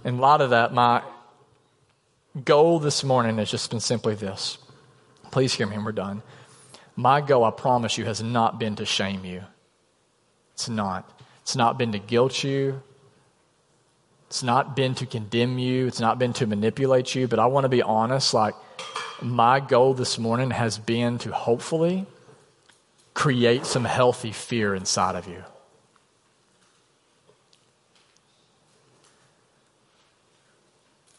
In 0.04 0.18
light 0.18 0.42
of 0.42 0.50
that, 0.50 0.74
my 0.74 1.02
goal 2.46 2.80
this 2.80 3.04
morning 3.04 3.38
has 3.38 3.52
just 3.52 3.70
been 3.70 3.80
simply 3.80 4.16
this 4.16 4.58
Please 5.32 5.54
hear 5.54 5.66
me 5.66 5.76
and 5.76 5.86
we're 5.86 5.92
done. 5.94 6.22
My 6.96 7.22
goal, 7.22 7.44
I 7.44 7.52
promise 7.52 7.98
you, 7.98 8.06
has 8.06 8.22
not 8.22 8.60
been 8.60 8.76
to 8.76 8.86
shame 8.86 9.26
you. 9.26 9.44
It's 10.54 10.70
not. 10.70 11.10
It's 11.42 11.56
not 11.56 11.78
been 11.78 11.94
to 11.94 12.00
guilt 12.00 12.44
you. 12.44 12.84
It's 14.28 14.44
not 14.44 14.76
been 14.76 14.96
to 14.96 15.06
condemn 15.06 15.58
you. 15.58 15.88
It's 15.88 16.00
not 16.00 16.20
been 16.20 16.34
to 16.34 16.46
manipulate 16.46 17.16
you. 17.16 17.28
But 17.28 17.40
I 17.40 17.48
want 17.48 17.66
to 17.66 17.70
be 17.70 17.82
honest. 17.82 18.34
Like, 18.34 18.56
my 19.22 19.60
goal 19.60 19.94
this 19.94 20.20
morning 20.20 20.52
has 20.52 20.78
been 20.78 21.18
to 21.20 21.32
hopefully 21.32 22.06
create 23.14 23.66
some 23.66 23.86
healthy 23.86 24.32
fear 24.32 24.76
inside 24.76 25.16
of 25.16 25.28
you. 25.28 25.44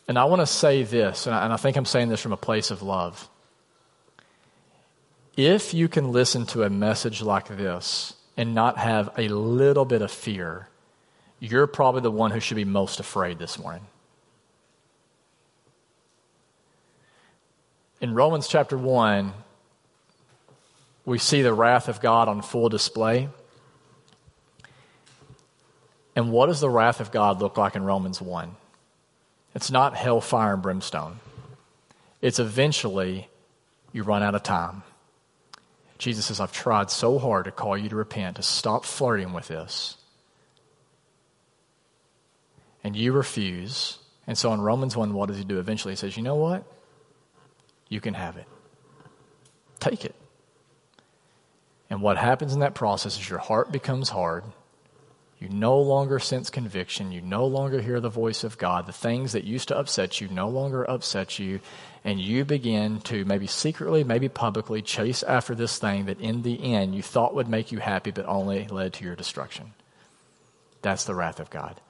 And 0.09 0.19
I 0.19 0.25
want 0.25 0.41
to 0.41 0.47
say 0.47 0.83
this, 0.83 1.27
and 1.27 1.35
I, 1.35 1.57
think 1.57 1.77
I'm 1.77 1.85
saying 1.85 2.09
this 2.09 2.21
from 2.21 2.33
a 2.33 2.37
place 2.37 2.71
of 2.71 2.83
love. 2.83 3.29
If 5.37 5.73
you 5.73 5.89
can 5.89 6.13
listen 6.13 6.45
to 6.47 6.63
a 6.63 6.71
message 6.71 7.23
like 7.23 7.49
this 7.49 8.15
and 8.37 8.55
not 8.55 8.77
have 8.77 9.11
a 9.17 9.29
little 9.29 9.87
bit 9.87 10.03
of 10.03 10.11
fear, 10.11 10.69
you're 11.41 11.67
probably 11.67 12.03
the 12.03 12.11
one 12.11 12.31
who 12.31 12.41
should 12.41 12.57
be 12.57 12.65
most 12.65 13.01
afraid 13.01 13.39
this 13.39 13.59
morning. 13.59 13.87
In 18.01 18.15
Romans 18.15 18.47
chapter 18.47 18.77
1, 18.77 19.33
we 21.07 21.19
see 21.19 21.41
the 21.41 21.55
wrath 21.55 21.89
of 21.89 22.01
God 22.01 22.29
on 22.29 22.43
full 22.43 22.69
display. 22.69 23.29
And 26.15 26.31
what 26.31 26.47
does 26.47 26.61
the 26.61 26.69
wrath 26.69 27.01
of 27.01 27.11
God 27.11 27.41
look 27.41 27.57
like 27.57 27.75
in 27.75 27.85
Romans 27.85 28.21
1? 28.21 28.55
It's 29.55 29.71
not 29.71 29.97
hellfire 29.97 30.55
and 30.55 30.63
brimstone. 30.63 31.21
It's 32.21 32.39
eventually 32.39 33.29
you 33.93 34.03
run 34.03 34.23
out 34.23 34.35
of 34.35 34.43
time. 34.43 34.83
Jesus 36.03 36.27
says, 36.27 36.41
I've 36.41 36.51
tried 36.51 36.91
so 36.91 37.17
hard 37.17 37.45
to 37.45 37.53
call 37.53 37.79
you 37.79 37.89
to 37.89 37.95
repent, 37.95 38.35
to 38.35 38.43
stop 38.43 38.85
flirting 38.85 39.33
with 39.33 39.47
this. 39.47 39.97
And 42.83 42.97
you 42.97 43.13
refuse. 43.13 43.99
And 44.27 44.37
so 44.37 44.53
in 44.53 44.61
Romans 44.61 44.97
1, 44.97 45.15
what 45.15 45.29
does 45.29 45.39
he 45.39 45.45
do 45.45 45.61
eventually? 45.61 45.93
He 45.93 45.97
says, 45.97 46.17
You 46.17 46.25
know 46.25 46.35
what? 46.35 46.65
You 47.89 48.01
can 48.01 48.15
have 48.15 48.37
it. 48.37 48.49
Take 49.79 50.05
it. 50.05 50.17
And 51.89 52.03
what 52.03 52.17
happens 52.17 52.53
in 52.53 52.61
that 52.61 52.75
process 52.75 53.17
is 53.17 53.31
your 53.31 53.39
heart 53.39 53.71
becomes 53.71 54.09
hard 54.09 54.43
you 55.43 55.49
no 55.49 55.81
longer 55.81 56.21
sense 56.21 56.51
conviction. 56.51 57.11
You 57.11 57.21
no 57.21 57.47
longer 57.47 57.81
hear 57.81 57.99
the 57.99 58.09
voice 58.09 58.45
of 58.45 58.59
God. 58.59 58.87
The 58.87 58.93
things 58.93 59.33
that 59.33 59.43
used 59.43 59.69
to 59.69 59.77
upset 59.77 60.21
you 60.21 60.29
no 60.29 60.49
longer 60.49 60.89
upset 60.89 61.41
you. 61.41 61.59
And 62.05 62.21
you 62.21 62.45
begin 62.45 63.01
to 63.03 63.25
maybe 63.25 63.49
secretly, 63.49 64.05
maybe 64.05 64.29
publicly 64.29 64.83
chase 64.83 65.25
after 65.25 65.55
this 65.55 65.79
thing 65.79 66.07
that 66.07 66.21
in 66.21 66.43
the 66.43 66.73
end 66.75 66.95
you 66.95 67.03
thought 67.03 67.35
would 67.35 67.49
make 67.49 67.73
you 67.73 67.79
happy, 67.79 68.13
but 68.13 68.27
only 68.27 68.69
led 68.69 68.93
to 68.95 69.05
your 69.05 69.17
destruction. 69.17 69.73
That's 70.81 71.05
the 71.05 71.15
wrath 71.15 71.41
of 71.41 71.51
God. 71.51 71.81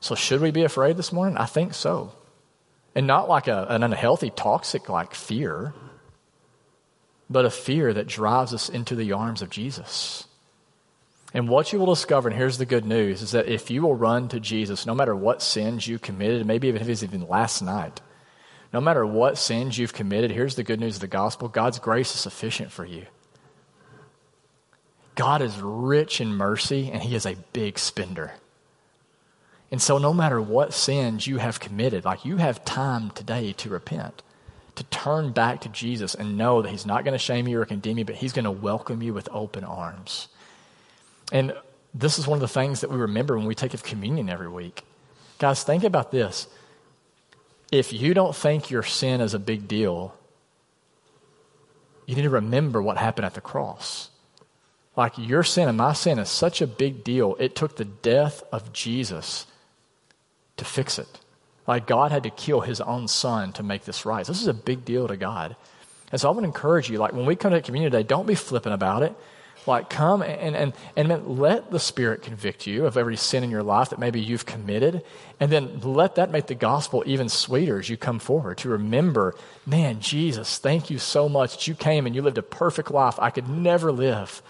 So, 0.00 0.14
should 0.14 0.40
we 0.40 0.50
be 0.50 0.62
afraid 0.62 0.96
this 0.96 1.12
morning? 1.12 1.36
I 1.36 1.46
think 1.46 1.74
so. 1.74 2.12
And 2.94 3.06
not 3.06 3.28
like 3.28 3.48
a, 3.48 3.66
an 3.68 3.82
unhealthy, 3.82 4.30
toxic 4.30 4.88
like 4.88 5.14
fear, 5.14 5.74
but 7.28 7.44
a 7.44 7.50
fear 7.50 7.92
that 7.92 8.06
drives 8.06 8.54
us 8.54 8.68
into 8.68 8.94
the 8.94 9.12
arms 9.12 9.42
of 9.42 9.50
Jesus. 9.50 10.26
And 11.36 11.50
what 11.50 11.70
you 11.70 11.78
will 11.78 11.92
discover, 11.94 12.30
and 12.30 12.38
here's 12.38 12.56
the 12.56 12.64
good 12.64 12.86
news, 12.86 13.20
is 13.20 13.32
that 13.32 13.46
if 13.46 13.70
you 13.70 13.82
will 13.82 13.94
run 13.94 14.26
to 14.28 14.40
Jesus, 14.40 14.86
no 14.86 14.94
matter 14.94 15.14
what 15.14 15.42
sins 15.42 15.86
you 15.86 15.98
committed, 15.98 16.46
maybe 16.46 16.68
even 16.68 16.80
if 16.80 16.88
it's 16.88 17.02
even 17.02 17.28
last 17.28 17.60
night, 17.60 18.00
no 18.72 18.80
matter 18.80 19.04
what 19.04 19.36
sins 19.36 19.76
you've 19.76 19.92
committed, 19.92 20.30
here's 20.30 20.54
the 20.54 20.62
good 20.62 20.80
news 20.80 20.94
of 20.94 21.02
the 21.02 21.06
gospel 21.06 21.48
God's 21.48 21.78
grace 21.78 22.14
is 22.14 22.22
sufficient 22.22 22.72
for 22.72 22.86
you. 22.86 23.04
God 25.14 25.42
is 25.42 25.60
rich 25.60 26.22
in 26.22 26.28
mercy, 26.28 26.90
and 26.90 27.02
He 27.02 27.14
is 27.14 27.26
a 27.26 27.36
big 27.52 27.78
spender. 27.78 28.32
And 29.70 29.82
so, 29.82 29.98
no 29.98 30.14
matter 30.14 30.40
what 30.40 30.72
sins 30.72 31.26
you 31.26 31.36
have 31.36 31.60
committed, 31.60 32.06
like 32.06 32.24
you 32.24 32.38
have 32.38 32.64
time 32.64 33.10
today 33.10 33.52
to 33.58 33.68
repent, 33.68 34.22
to 34.74 34.84
turn 34.84 35.32
back 35.32 35.60
to 35.60 35.68
Jesus 35.68 36.14
and 36.14 36.38
know 36.38 36.62
that 36.62 36.70
He's 36.70 36.86
not 36.86 37.04
going 37.04 37.12
to 37.12 37.18
shame 37.18 37.46
you 37.46 37.60
or 37.60 37.66
condemn 37.66 37.98
you, 37.98 38.06
but 38.06 38.14
He's 38.14 38.32
going 38.32 38.46
to 38.46 38.50
welcome 38.50 39.02
you 39.02 39.12
with 39.12 39.28
open 39.32 39.64
arms. 39.64 40.28
And 41.32 41.54
this 41.94 42.18
is 42.18 42.26
one 42.26 42.36
of 42.36 42.40
the 42.40 42.48
things 42.48 42.80
that 42.80 42.90
we 42.90 42.96
remember 42.96 43.36
when 43.36 43.46
we 43.46 43.54
take 43.54 43.74
of 43.74 43.82
communion 43.82 44.28
every 44.28 44.48
week. 44.48 44.84
Guys, 45.38 45.62
think 45.62 45.84
about 45.84 46.10
this. 46.10 46.46
If 47.72 47.92
you 47.92 48.14
don't 48.14 48.34
think 48.34 48.70
your 48.70 48.82
sin 48.82 49.20
is 49.20 49.34
a 49.34 49.38
big 49.38 49.66
deal, 49.66 50.14
you 52.06 52.14
need 52.14 52.22
to 52.22 52.30
remember 52.30 52.80
what 52.80 52.96
happened 52.96 53.26
at 53.26 53.34
the 53.34 53.40
cross. 53.40 54.10
Like 54.96 55.18
your 55.18 55.42
sin 55.42 55.68
and 55.68 55.76
my 55.76 55.92
sin 55.92 56.18
is 56.18 56.30
such 56.30 56.62
a 56.62 56.66
big 56.66 57.04
deal, 57.04 57.36
it 57.38 57.54
took 57.54 57.76
the 57.76 57.84
death 57.84 58.42
of 58.52 58.72
Jesus 58.72 59.46
to 60.56 60.64
fix 60.64 60.98
it. 60.98 61.20
Like 61.66 61.86
God 61.86 62.12
had 62.12 62.22
to 62.22 62.30
kill 62.30 62.60
his 62.60 62.80
own 62.80 63.08
son 63.08 63.52
to 63.54 63.62
make 63.62 63.84
this 63.84 64.06
right. 64.06 64.24
This 64.24 64.40
is 64.40 64.46
a 64.46 64.54
big 64.54 64.84
deal 64.84 65.08
to 65.08 65.16
God. 65.16 65.56
And 66.12 66.20
so 66.20 66.30
I 66.30 66.32
would 66.32 66.44
encourage 66.44 66.88
you, 66.88 66.98
like 66.98 67.12
when 67.12 67.26
we 67.26 67.34
come 67.34 67.50
to 67.50 67.60
communion 67.60 67.90
today, 67.90 68.04
don't 68.04 68.26
be 68.26 68.36
flippant 68.36 68.74
about 68.74 69.02
it. 69.02 69.14
Like 69.66 69.90
come 69.90 70.22
and, 70.22 70.54
and, 70.56 70.72
and 70.96 71.38
let 71.38 71.70
the 71.70 71.80
Spirit 71.80 72.22
convict 72.22 72.66
you 72.66 72.86
of 72.86 72.96
every 72.96 73.16
sin 73.16 73.42
in 73.44 73.50
your 73.50 73.62
life 73.62 73.90
that 73.90 73.98
maybe 73.98 74.20
you've 74.20 74.46
committed. 74.46 75.02
And 75.40 75.50
then 75.50 75.80
let 75.80 76.14
that 76.16 76.30
make 76.30 76.46
the 76.46 76.54
gospel 76.54 77.02
even 77.06 77.28
sweeter 77.28 77.78
as 77.78 77.88
you 77.88 77.96
come 77.96 78.18
forward 78.18 78.58
to 78.58 78.68
remember, 78.68 79.34
man, 79.66 80.00
Jesus, 80.00 80.58
thank 80.58 80.90
you 80.90 80.98
so 80.98 81.28
much 81.28 81.52
that 81.52 81.66
you 81.66 81.74
came 81.74 82.06
and 82.06 82.14
you 82.14 82.22
lived 82.22 82.38
a 82.38 82.42
perfect 82.42 82.90
life 82.90 83.18
I 83.18 83.30
could 83.30 83.48
never 83.48 83.92
live. 83.92 84.42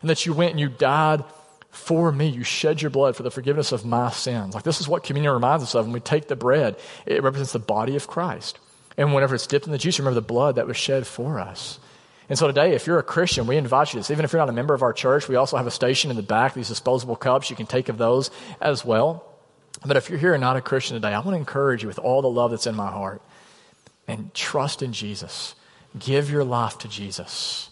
And 0.00 0.10
that 0.10 0.26
you 0.26 0.32
went 0.32 0.52
and 0.52 0.60
you 0.60 0.68
died 0.68 1.24
for 1.70 2.12
me. 2.12 2.28
You 2.28 2.44
shed 2.44 2.82
your 2.82 2.90
blood 2.90 3.16
for 3.16 3.22
the 3.22 3.30
forgiveness 3.30 3.72
of 3.72 3.84
my 3.84 4.10
sins. 4.10 4.54
Like 4.54 4.64
this 4.64 4.80
is 4.80 4.88
what 4.88 5.04
communion 5.04 5.32
reminds 5.32 5.64
us 5.64 5.74
of. 5.74 5.86
When 5.86 5.92
we 5.92 6.00
take 6.00 6.28
the 6.28 6.36
bread, 6.36 6.76
it 7.06 7.22
represents 7.22 7.52
the 7.52 7.58
body 7.58 7.96
of 7.96 8.06
Christ. 8.06 8.58
And 8.96 9.14
whenever 9.14 9.34
it's 9.34 9.46
dipped 9.46 9.66
in 9.66 9.72
the 9.72 9.78
juice, 9.78 9.98
remember 9.98 10.20
the 10.20 10.26
blood 10.26 10.56
that 10.56 10.66
was 10.66 10.76
shed 10.76 11.06
for 11.06 11.40
us. 11.40 11.78
And 12.28 12.38
so 12.38 12.46
today, 12.46 12.74
if 12.74 12.86
you're 12.86 12.98
a 12.98 13.02
Christian, 13.02 13.46
we 13.46 13.56
invite 13.56 13.88
you 13.88 13.92
to 13.92 13.96
this. 13.98 14.10
Even 14.10 14.24
if 14.24 14.32
you're 14.32 14.40
not 14.40 14.48
a 14.48 14.52
member 14.52 14.74
of 14.74 14.82
our 14.82 14.92
church, 14.92 15.28
we 15.28 15.36
also 15.36 15.56
have 15.56 15.66
a 15.66 15.72
station 15.72 16.10
in 16.10 16.16
the 16.16 16.22
back, 16.22 16.54
these 16.54 16.68
disposable 16.68 17.16
cups. 17.16 17.50
You 17.50 17.56
can 17.56 17.66
take 17.66 17.88
of 17.88 17.98
those 17.98 18.30
as 18.60 18.84
well. 18.84 19.24
But 19.84 19.96
if 19.96 20.08
you're 20.08 20.18
here 20.18 20.34
and 20.34 20.40
not 20.40 20.56
a 20.56 20.60
Christian 20.60 20.94
today, 20.94 21.12
I 21.12 21.18
want 21.18 21.30
to 21.30 21.36
encourage 21.36 21.82
you 21.82 21.88
with 21.88 21.98
all 21.98 22.22
the 22.22 22.30
love 22.30 22.52
that's 22.52 22.66
in 22.66 22.74
my 22.74 22.90
heart 22.90 23.20
and 24.06 24.32
trust 24.34 24.82
in 24.82 24.92
Jesus. 24.92 25.54
Give 25.98 26.30
your 26.30 26.44
life 26.44 26.78
to 26.78 26.88
Jesus. 26.88 27.68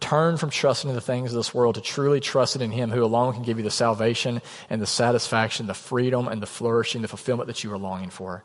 Turn 0.00 0.36
from 0.36 0.50
trusting 0.50 0.90
in 0.90 0.94
the 0.94 1.00
things 1.00 1.32
of 1.32 1.36
this 1.36 1.54
world 1.54 1.76
to 1.76 1.80
truly 1.80 2.20
trusting 2.20 2.62
in 2.62 2.70
Him 2.70 2.90
who 2.90 3.02
alone 3.02 3.32
can 3.32 3.42
give 3.42 3.58
you 3.58 3.64
the 3.64 3.70
salvation 3.70 4.42
and 4.68 4.80
the 4.80 4.86
satisfaction, 4.86 5.66
the 5.66 5.74
freedom 5.74 6.28
and 6.28 6.42
the 6.42 6.46
flourishing, 6.46 7.02
the 7.02 7.08
fulfillment 7.08 7.46
that 7.46 7.64
you 7.64 7.72
are 7.72 7.78
longing 7.78 8.10
for. 8.10 8.44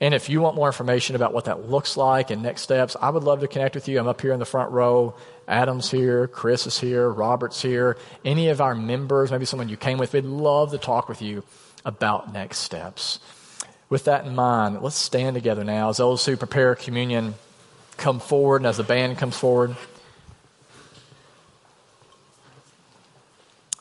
And 0.00 0.14
if 0.14 0.28
you 0.28 0.40
want 0.40 0.54
more 0.54 0.68
information 0.68 1.16
about 1.16 1.32
what 1.32 1.46
that 1.46 1.68
looks 1.68 1.96
like 1.96 2.30
and 2.30 2.42
next 2.42 2.62
steps, 2.62 2.96
I 3.00 3.10
would 3.10 3.24
love 3.24 3.40
to 3.40 3.48
connect 3.48 3.74
with 3.74 3.88
you. 3.88 3.98
I'm 3.98 4.06
up 4.06 4.20
here 4.20 4.32
in 4.32 4.38
the 4.38 4.44
front 4.44 4.70
row. 4.70 5.14
Adam's 5.48 5.90
here, 5.90 6.28
Chris 6.28 6.66
is 6.66 6.78
here, 6.78 7.08
Robert's 7.08 7.62
here. 7.62 7.96
Any 8.24 8.48
of 8.50 8.60
our 8.60 8.74
members, 8.74 9.32
maybe 9.32 9.44
someone 9.44 9.68
you 9.68 9.76
came 9.76 9.98
with, 9.98 10.12
we'd 10.12 10.24
love 10.24 10.70
to 10.70 10.78
talk 10.78 11.08
with 11.08 11.20
you 11.20 11.42
about 11.84 12.32
next 12.32 12.58
steps. 12.58 13.18
With 13.88 14.04
that 14.04 14.26
in 14.26 14.34
mind, 14.34 14.82
let's 14.82 14.96
stand 14.96 15.34
together 15.34 15.64
now 15.64 15.88
as 15.88 15.96
those 15.96 16.24
who 16.26 16.36
prepare 16.36 16.74
communion 16.74 17.34
come 17.96 18.20
forward 18.20 18.58
and 18.58 18.66
as 18.66 18.76
the 18.76 18.84
band 18.84 19.18
comes 19.18 19.36
forward. 19.36 19.74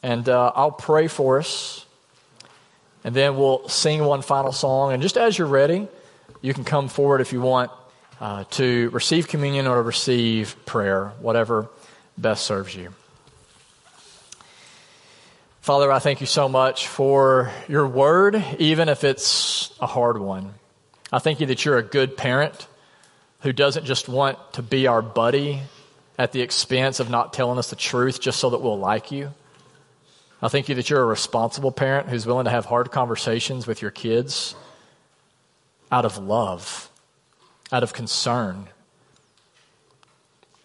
And 0.02 0.28
uh, 0.30 0.54
I'll 0.56 0.72
pray 0.72 1.08
for 1.08 1.40
us. 1.40 1.86
And 3.04 3.16
then 3.16 3.38
we'll 3.38 3.68
sing 3.68 4.04
one 4.04 4.22
final 4.22 4.52
song. 4.52 4.94
And 4.94 5.02
just 5.02 5.18
as 5.18 5.38
you're 5.38 5.48
ready, 5.48 5.88
you 6.48 6.54
can 6.54 6.64
come 6.64 6.88
forward 6.88 7.20
if 7.20 7.34
you 7.34 7.42
want 7.42 7.72
uh, 8.22 8.46
to 8.52 8.90
receive 8.92 9.28
communion 9.28 9.68
or 9.68 9.76
to 9.76 9.82
receive 9.82 10.56
prayer, 10.66 11.12
whatever 11.20 11.68
best 12.18 12.46
serves 12.46 12.74
you. 12.74 12.94
Father, 15.60 15.92
I 15.92 16.00
thank 16.00 16.22
you 16.22 16.26
so 16.26 16.48
much 16.48 16.88
for 16.88 17.52
your 17.68 17.86
word, 17.86 18.42
even 18.60 18.88
if 18.88 19.04
it's 19.04 19.74
a 19.82 19.88
hard 19.88 20.20
one. 20.20 20.54
I 21.12 21.20
thank 21.20 21.42
you 21.42 21.48
that 21.48 21.66
you're 21.66 21.80
a 21.80 21.84
good 21.84 22.16
parent 22.16 22.68
who 23.42 23.52
doesn't 23.52 23.84
just 23.84 24.08
want 24.08 24.38
to 24.54 24.62
be 24.62 24.88
our 24.88 25.02
buddy 25.02 25.60
at 26.18 26.32
the 26.32 26.42
expense 26.42 27.02
of 27.02 27.10
not 27.10 27.34
telling 27.34 27.60
us 27.60 27.72
the 27.72 27.76
truth 27.76 28.22
just 28.22 28.40
so 28.40 28.52
that 28.52 28.62
we'll 28.62 28.80
like 28.80 29.12
you. 29.12 29.34
I 30.42 30.48
thank 30.48 30.70
you 30.70 30.76
that 30.76 30.90
you're 30.90 31.02
a 31.02 31.06
responsible 31.06 31.74
parent 31.74 32.08
who's 32.08 32.26
willing 32.26 32.46
to 32.46 32.52
have 32.52 32.64
hard 32.64 32.90
conversations 32.90 33.68
with 33.68 33.82
your 33.82 33.92
kids 33.92 34.56
out 35.92 36.06
of 36.06 36.18
love, 36.18 36.90
out 37.72 37.84
of 37.84 37.94
concern. 37.94 38.68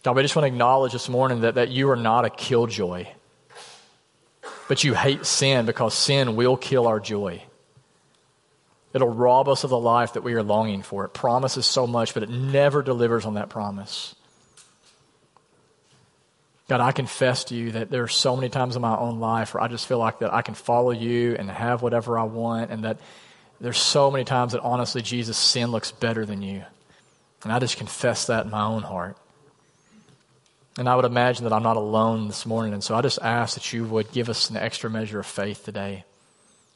God, 0.03 0.17
we 0.17 0.23
just 0.23 0.35
want 0.35 0.45
to 0.45 0.49
acknowledge 0.49 0.93
this 0.93 1.09
morning 1.09 1.43
that, 1.43 1.55
that 1.55 1.71
you 1.71 1.91
are 1.91 1.97
not 1.97 2.25
a 2.25 2.31
killjoy, 2.31 3.07
but 4.69 4.83
you 4.83 4.95
hate 4.95 5.25
sin 5.27 5.67
because 5.67 5.95
sin 5.95 6.35
will 6.35 6.57
kill 6.57 6.87
our 6.87 6.99
joy. 6.99 7.43
It'll 8.93 9.09
rob 9.09 9.49
us 9.49 9.65
of 9.65 9.71
the 9.71 9.79
life 9.79 10.15
that 10.15 10.23
we 10.23 10.35
are 10.35 10.43
longing 10.43 10.83
for. 10.83 11.05
It 11.05 11.11
promises 11.11 11.67
so 11.67 11.87
much, 11.87 12.15
but 12.15 12.23
it 12.23 12.29
never 12.29 12.83
delivers 12.83 13.25
on 13.25 13.35
that 13.35 13.49
promise. 13.49 14.15
God, 16.69 16.81
I 16.81 16.93
confess 16.93 17.45
to 17.45 17.55
you 17.55 17.73
that 17.73 17.91
there 17.91 18.03
are 18.03 18.09
so 18.09 18.37
many 18.37 18.49
times 18.49 18.77
in 18.77 18.83
my 18.83 18.97
own 18.97 19.21
life 19.21 19.55
where 19.55 19.63
I 19.63 19.69
just 19.69 19.87
feel 19.87 19.99
like 19.99 20.21
that 20.21 20.33
I 20.33 20.43
can 20.43 20.55
follow 20.55 20.91
you 20.91 21.37
and 21.37 21.51
have 21.51 21.83
whatever 21.83 22.19
I 22.19 22.25
want, 22.25 22.71
and 22.71 22.85
that 22.85 22.99
there's 23.63 23.79
so 23.79 24.11
many 24.11 24.25
times 24.25 24.53
that 24.53 24.61
honestly, 24.61 25.03
Jesus' 25.03 25.39
sin 25.39 25.71
looks 25.71 25.91
better 25.91 26.27
than 26.27 26.43
you. 26.43 26.63
And 27.43 27.53
I 27.53 27.59
just 27.59 27.77
confess 27.77 28.27
that 28.27 28.45
in 28.45 28.51
my 28.51 28.65
own 28.65 28.83
heart. 28.83 29.17
And 30.79 30.89
I 30.89 30.97
would 30.97 31.05
imagine 31.05 31.45
that 31.45 31.53
I'm 31.53 31.63
not 31.63 31.77
alone 31.77 32.29
this 32.29 32.45
morning. 32.45 32.73
And 32.73 32.83
so 32.85 32.95
I 32.95 33.03
just 33.03 33.21
ask 33.23 33.55
that 33.55 33.73
you 33.73 33.85
would 33.85 34.13
give 34.13 34.29
us 34.29 34.51
an 34.51 34.57
extra 34.57 34.91
measure 34.91 35.21
of 35.21 35.27
faith 35.27 35.65
today. 35.65 36.05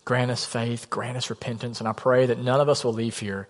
Grant 0.05 0.31
us 0.31 0.45
faith, 0.45 0.89
grant 0.89 1.17
us 1.17 1.31
repentance. 1.31 1.81
And 1.81 1.89
I 1.89 1.93
pray 1.93 2.27
that 2.27 2.39
none 2.39 2.61
of 2.61 2.69
us 2.69 2.85
will 2.85 2.93
leave 2.93 3.19
here 3.19 3.49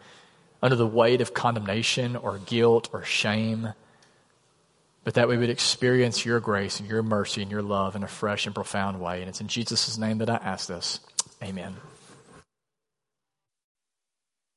under 0.62 0.76
the 0.76 0.86
weight 0.86 1.20
of 1.20 1.34
condemnation 1.34 2.16
or 2.16 2.38
guilt 2.38 2.88
or 2.92 3.04
shame 3.04 3.72
but 5.06 5.14
that 5.14 5.28
we 5.28 5.36
would 5.38 5.50
experience 5.50 6.26
your 6.26 6.40
grace 6.40 6.80
and 6.80 6.88
your 6.88 7.00
mercy 7.00 7.40
and 7.40 7.48
your 7.48 7.62
love 7.62 7.94
in 7.94 8.02
a 8.02 8.08
fresh 8.08 8.44
and 8.44 8.52
profound 8.56 9.00
way. 9.00 9.20
And 9.20 9.28
it's 9.28 9.40
in 9.40 9.46
Jesus' 9.46 9.96
name 9.96 10.18
that 10.18 10.28
I 10.28 10.34
ask 10.34 10.66
this. 10.66 10.98
Amen. 11.40 11.76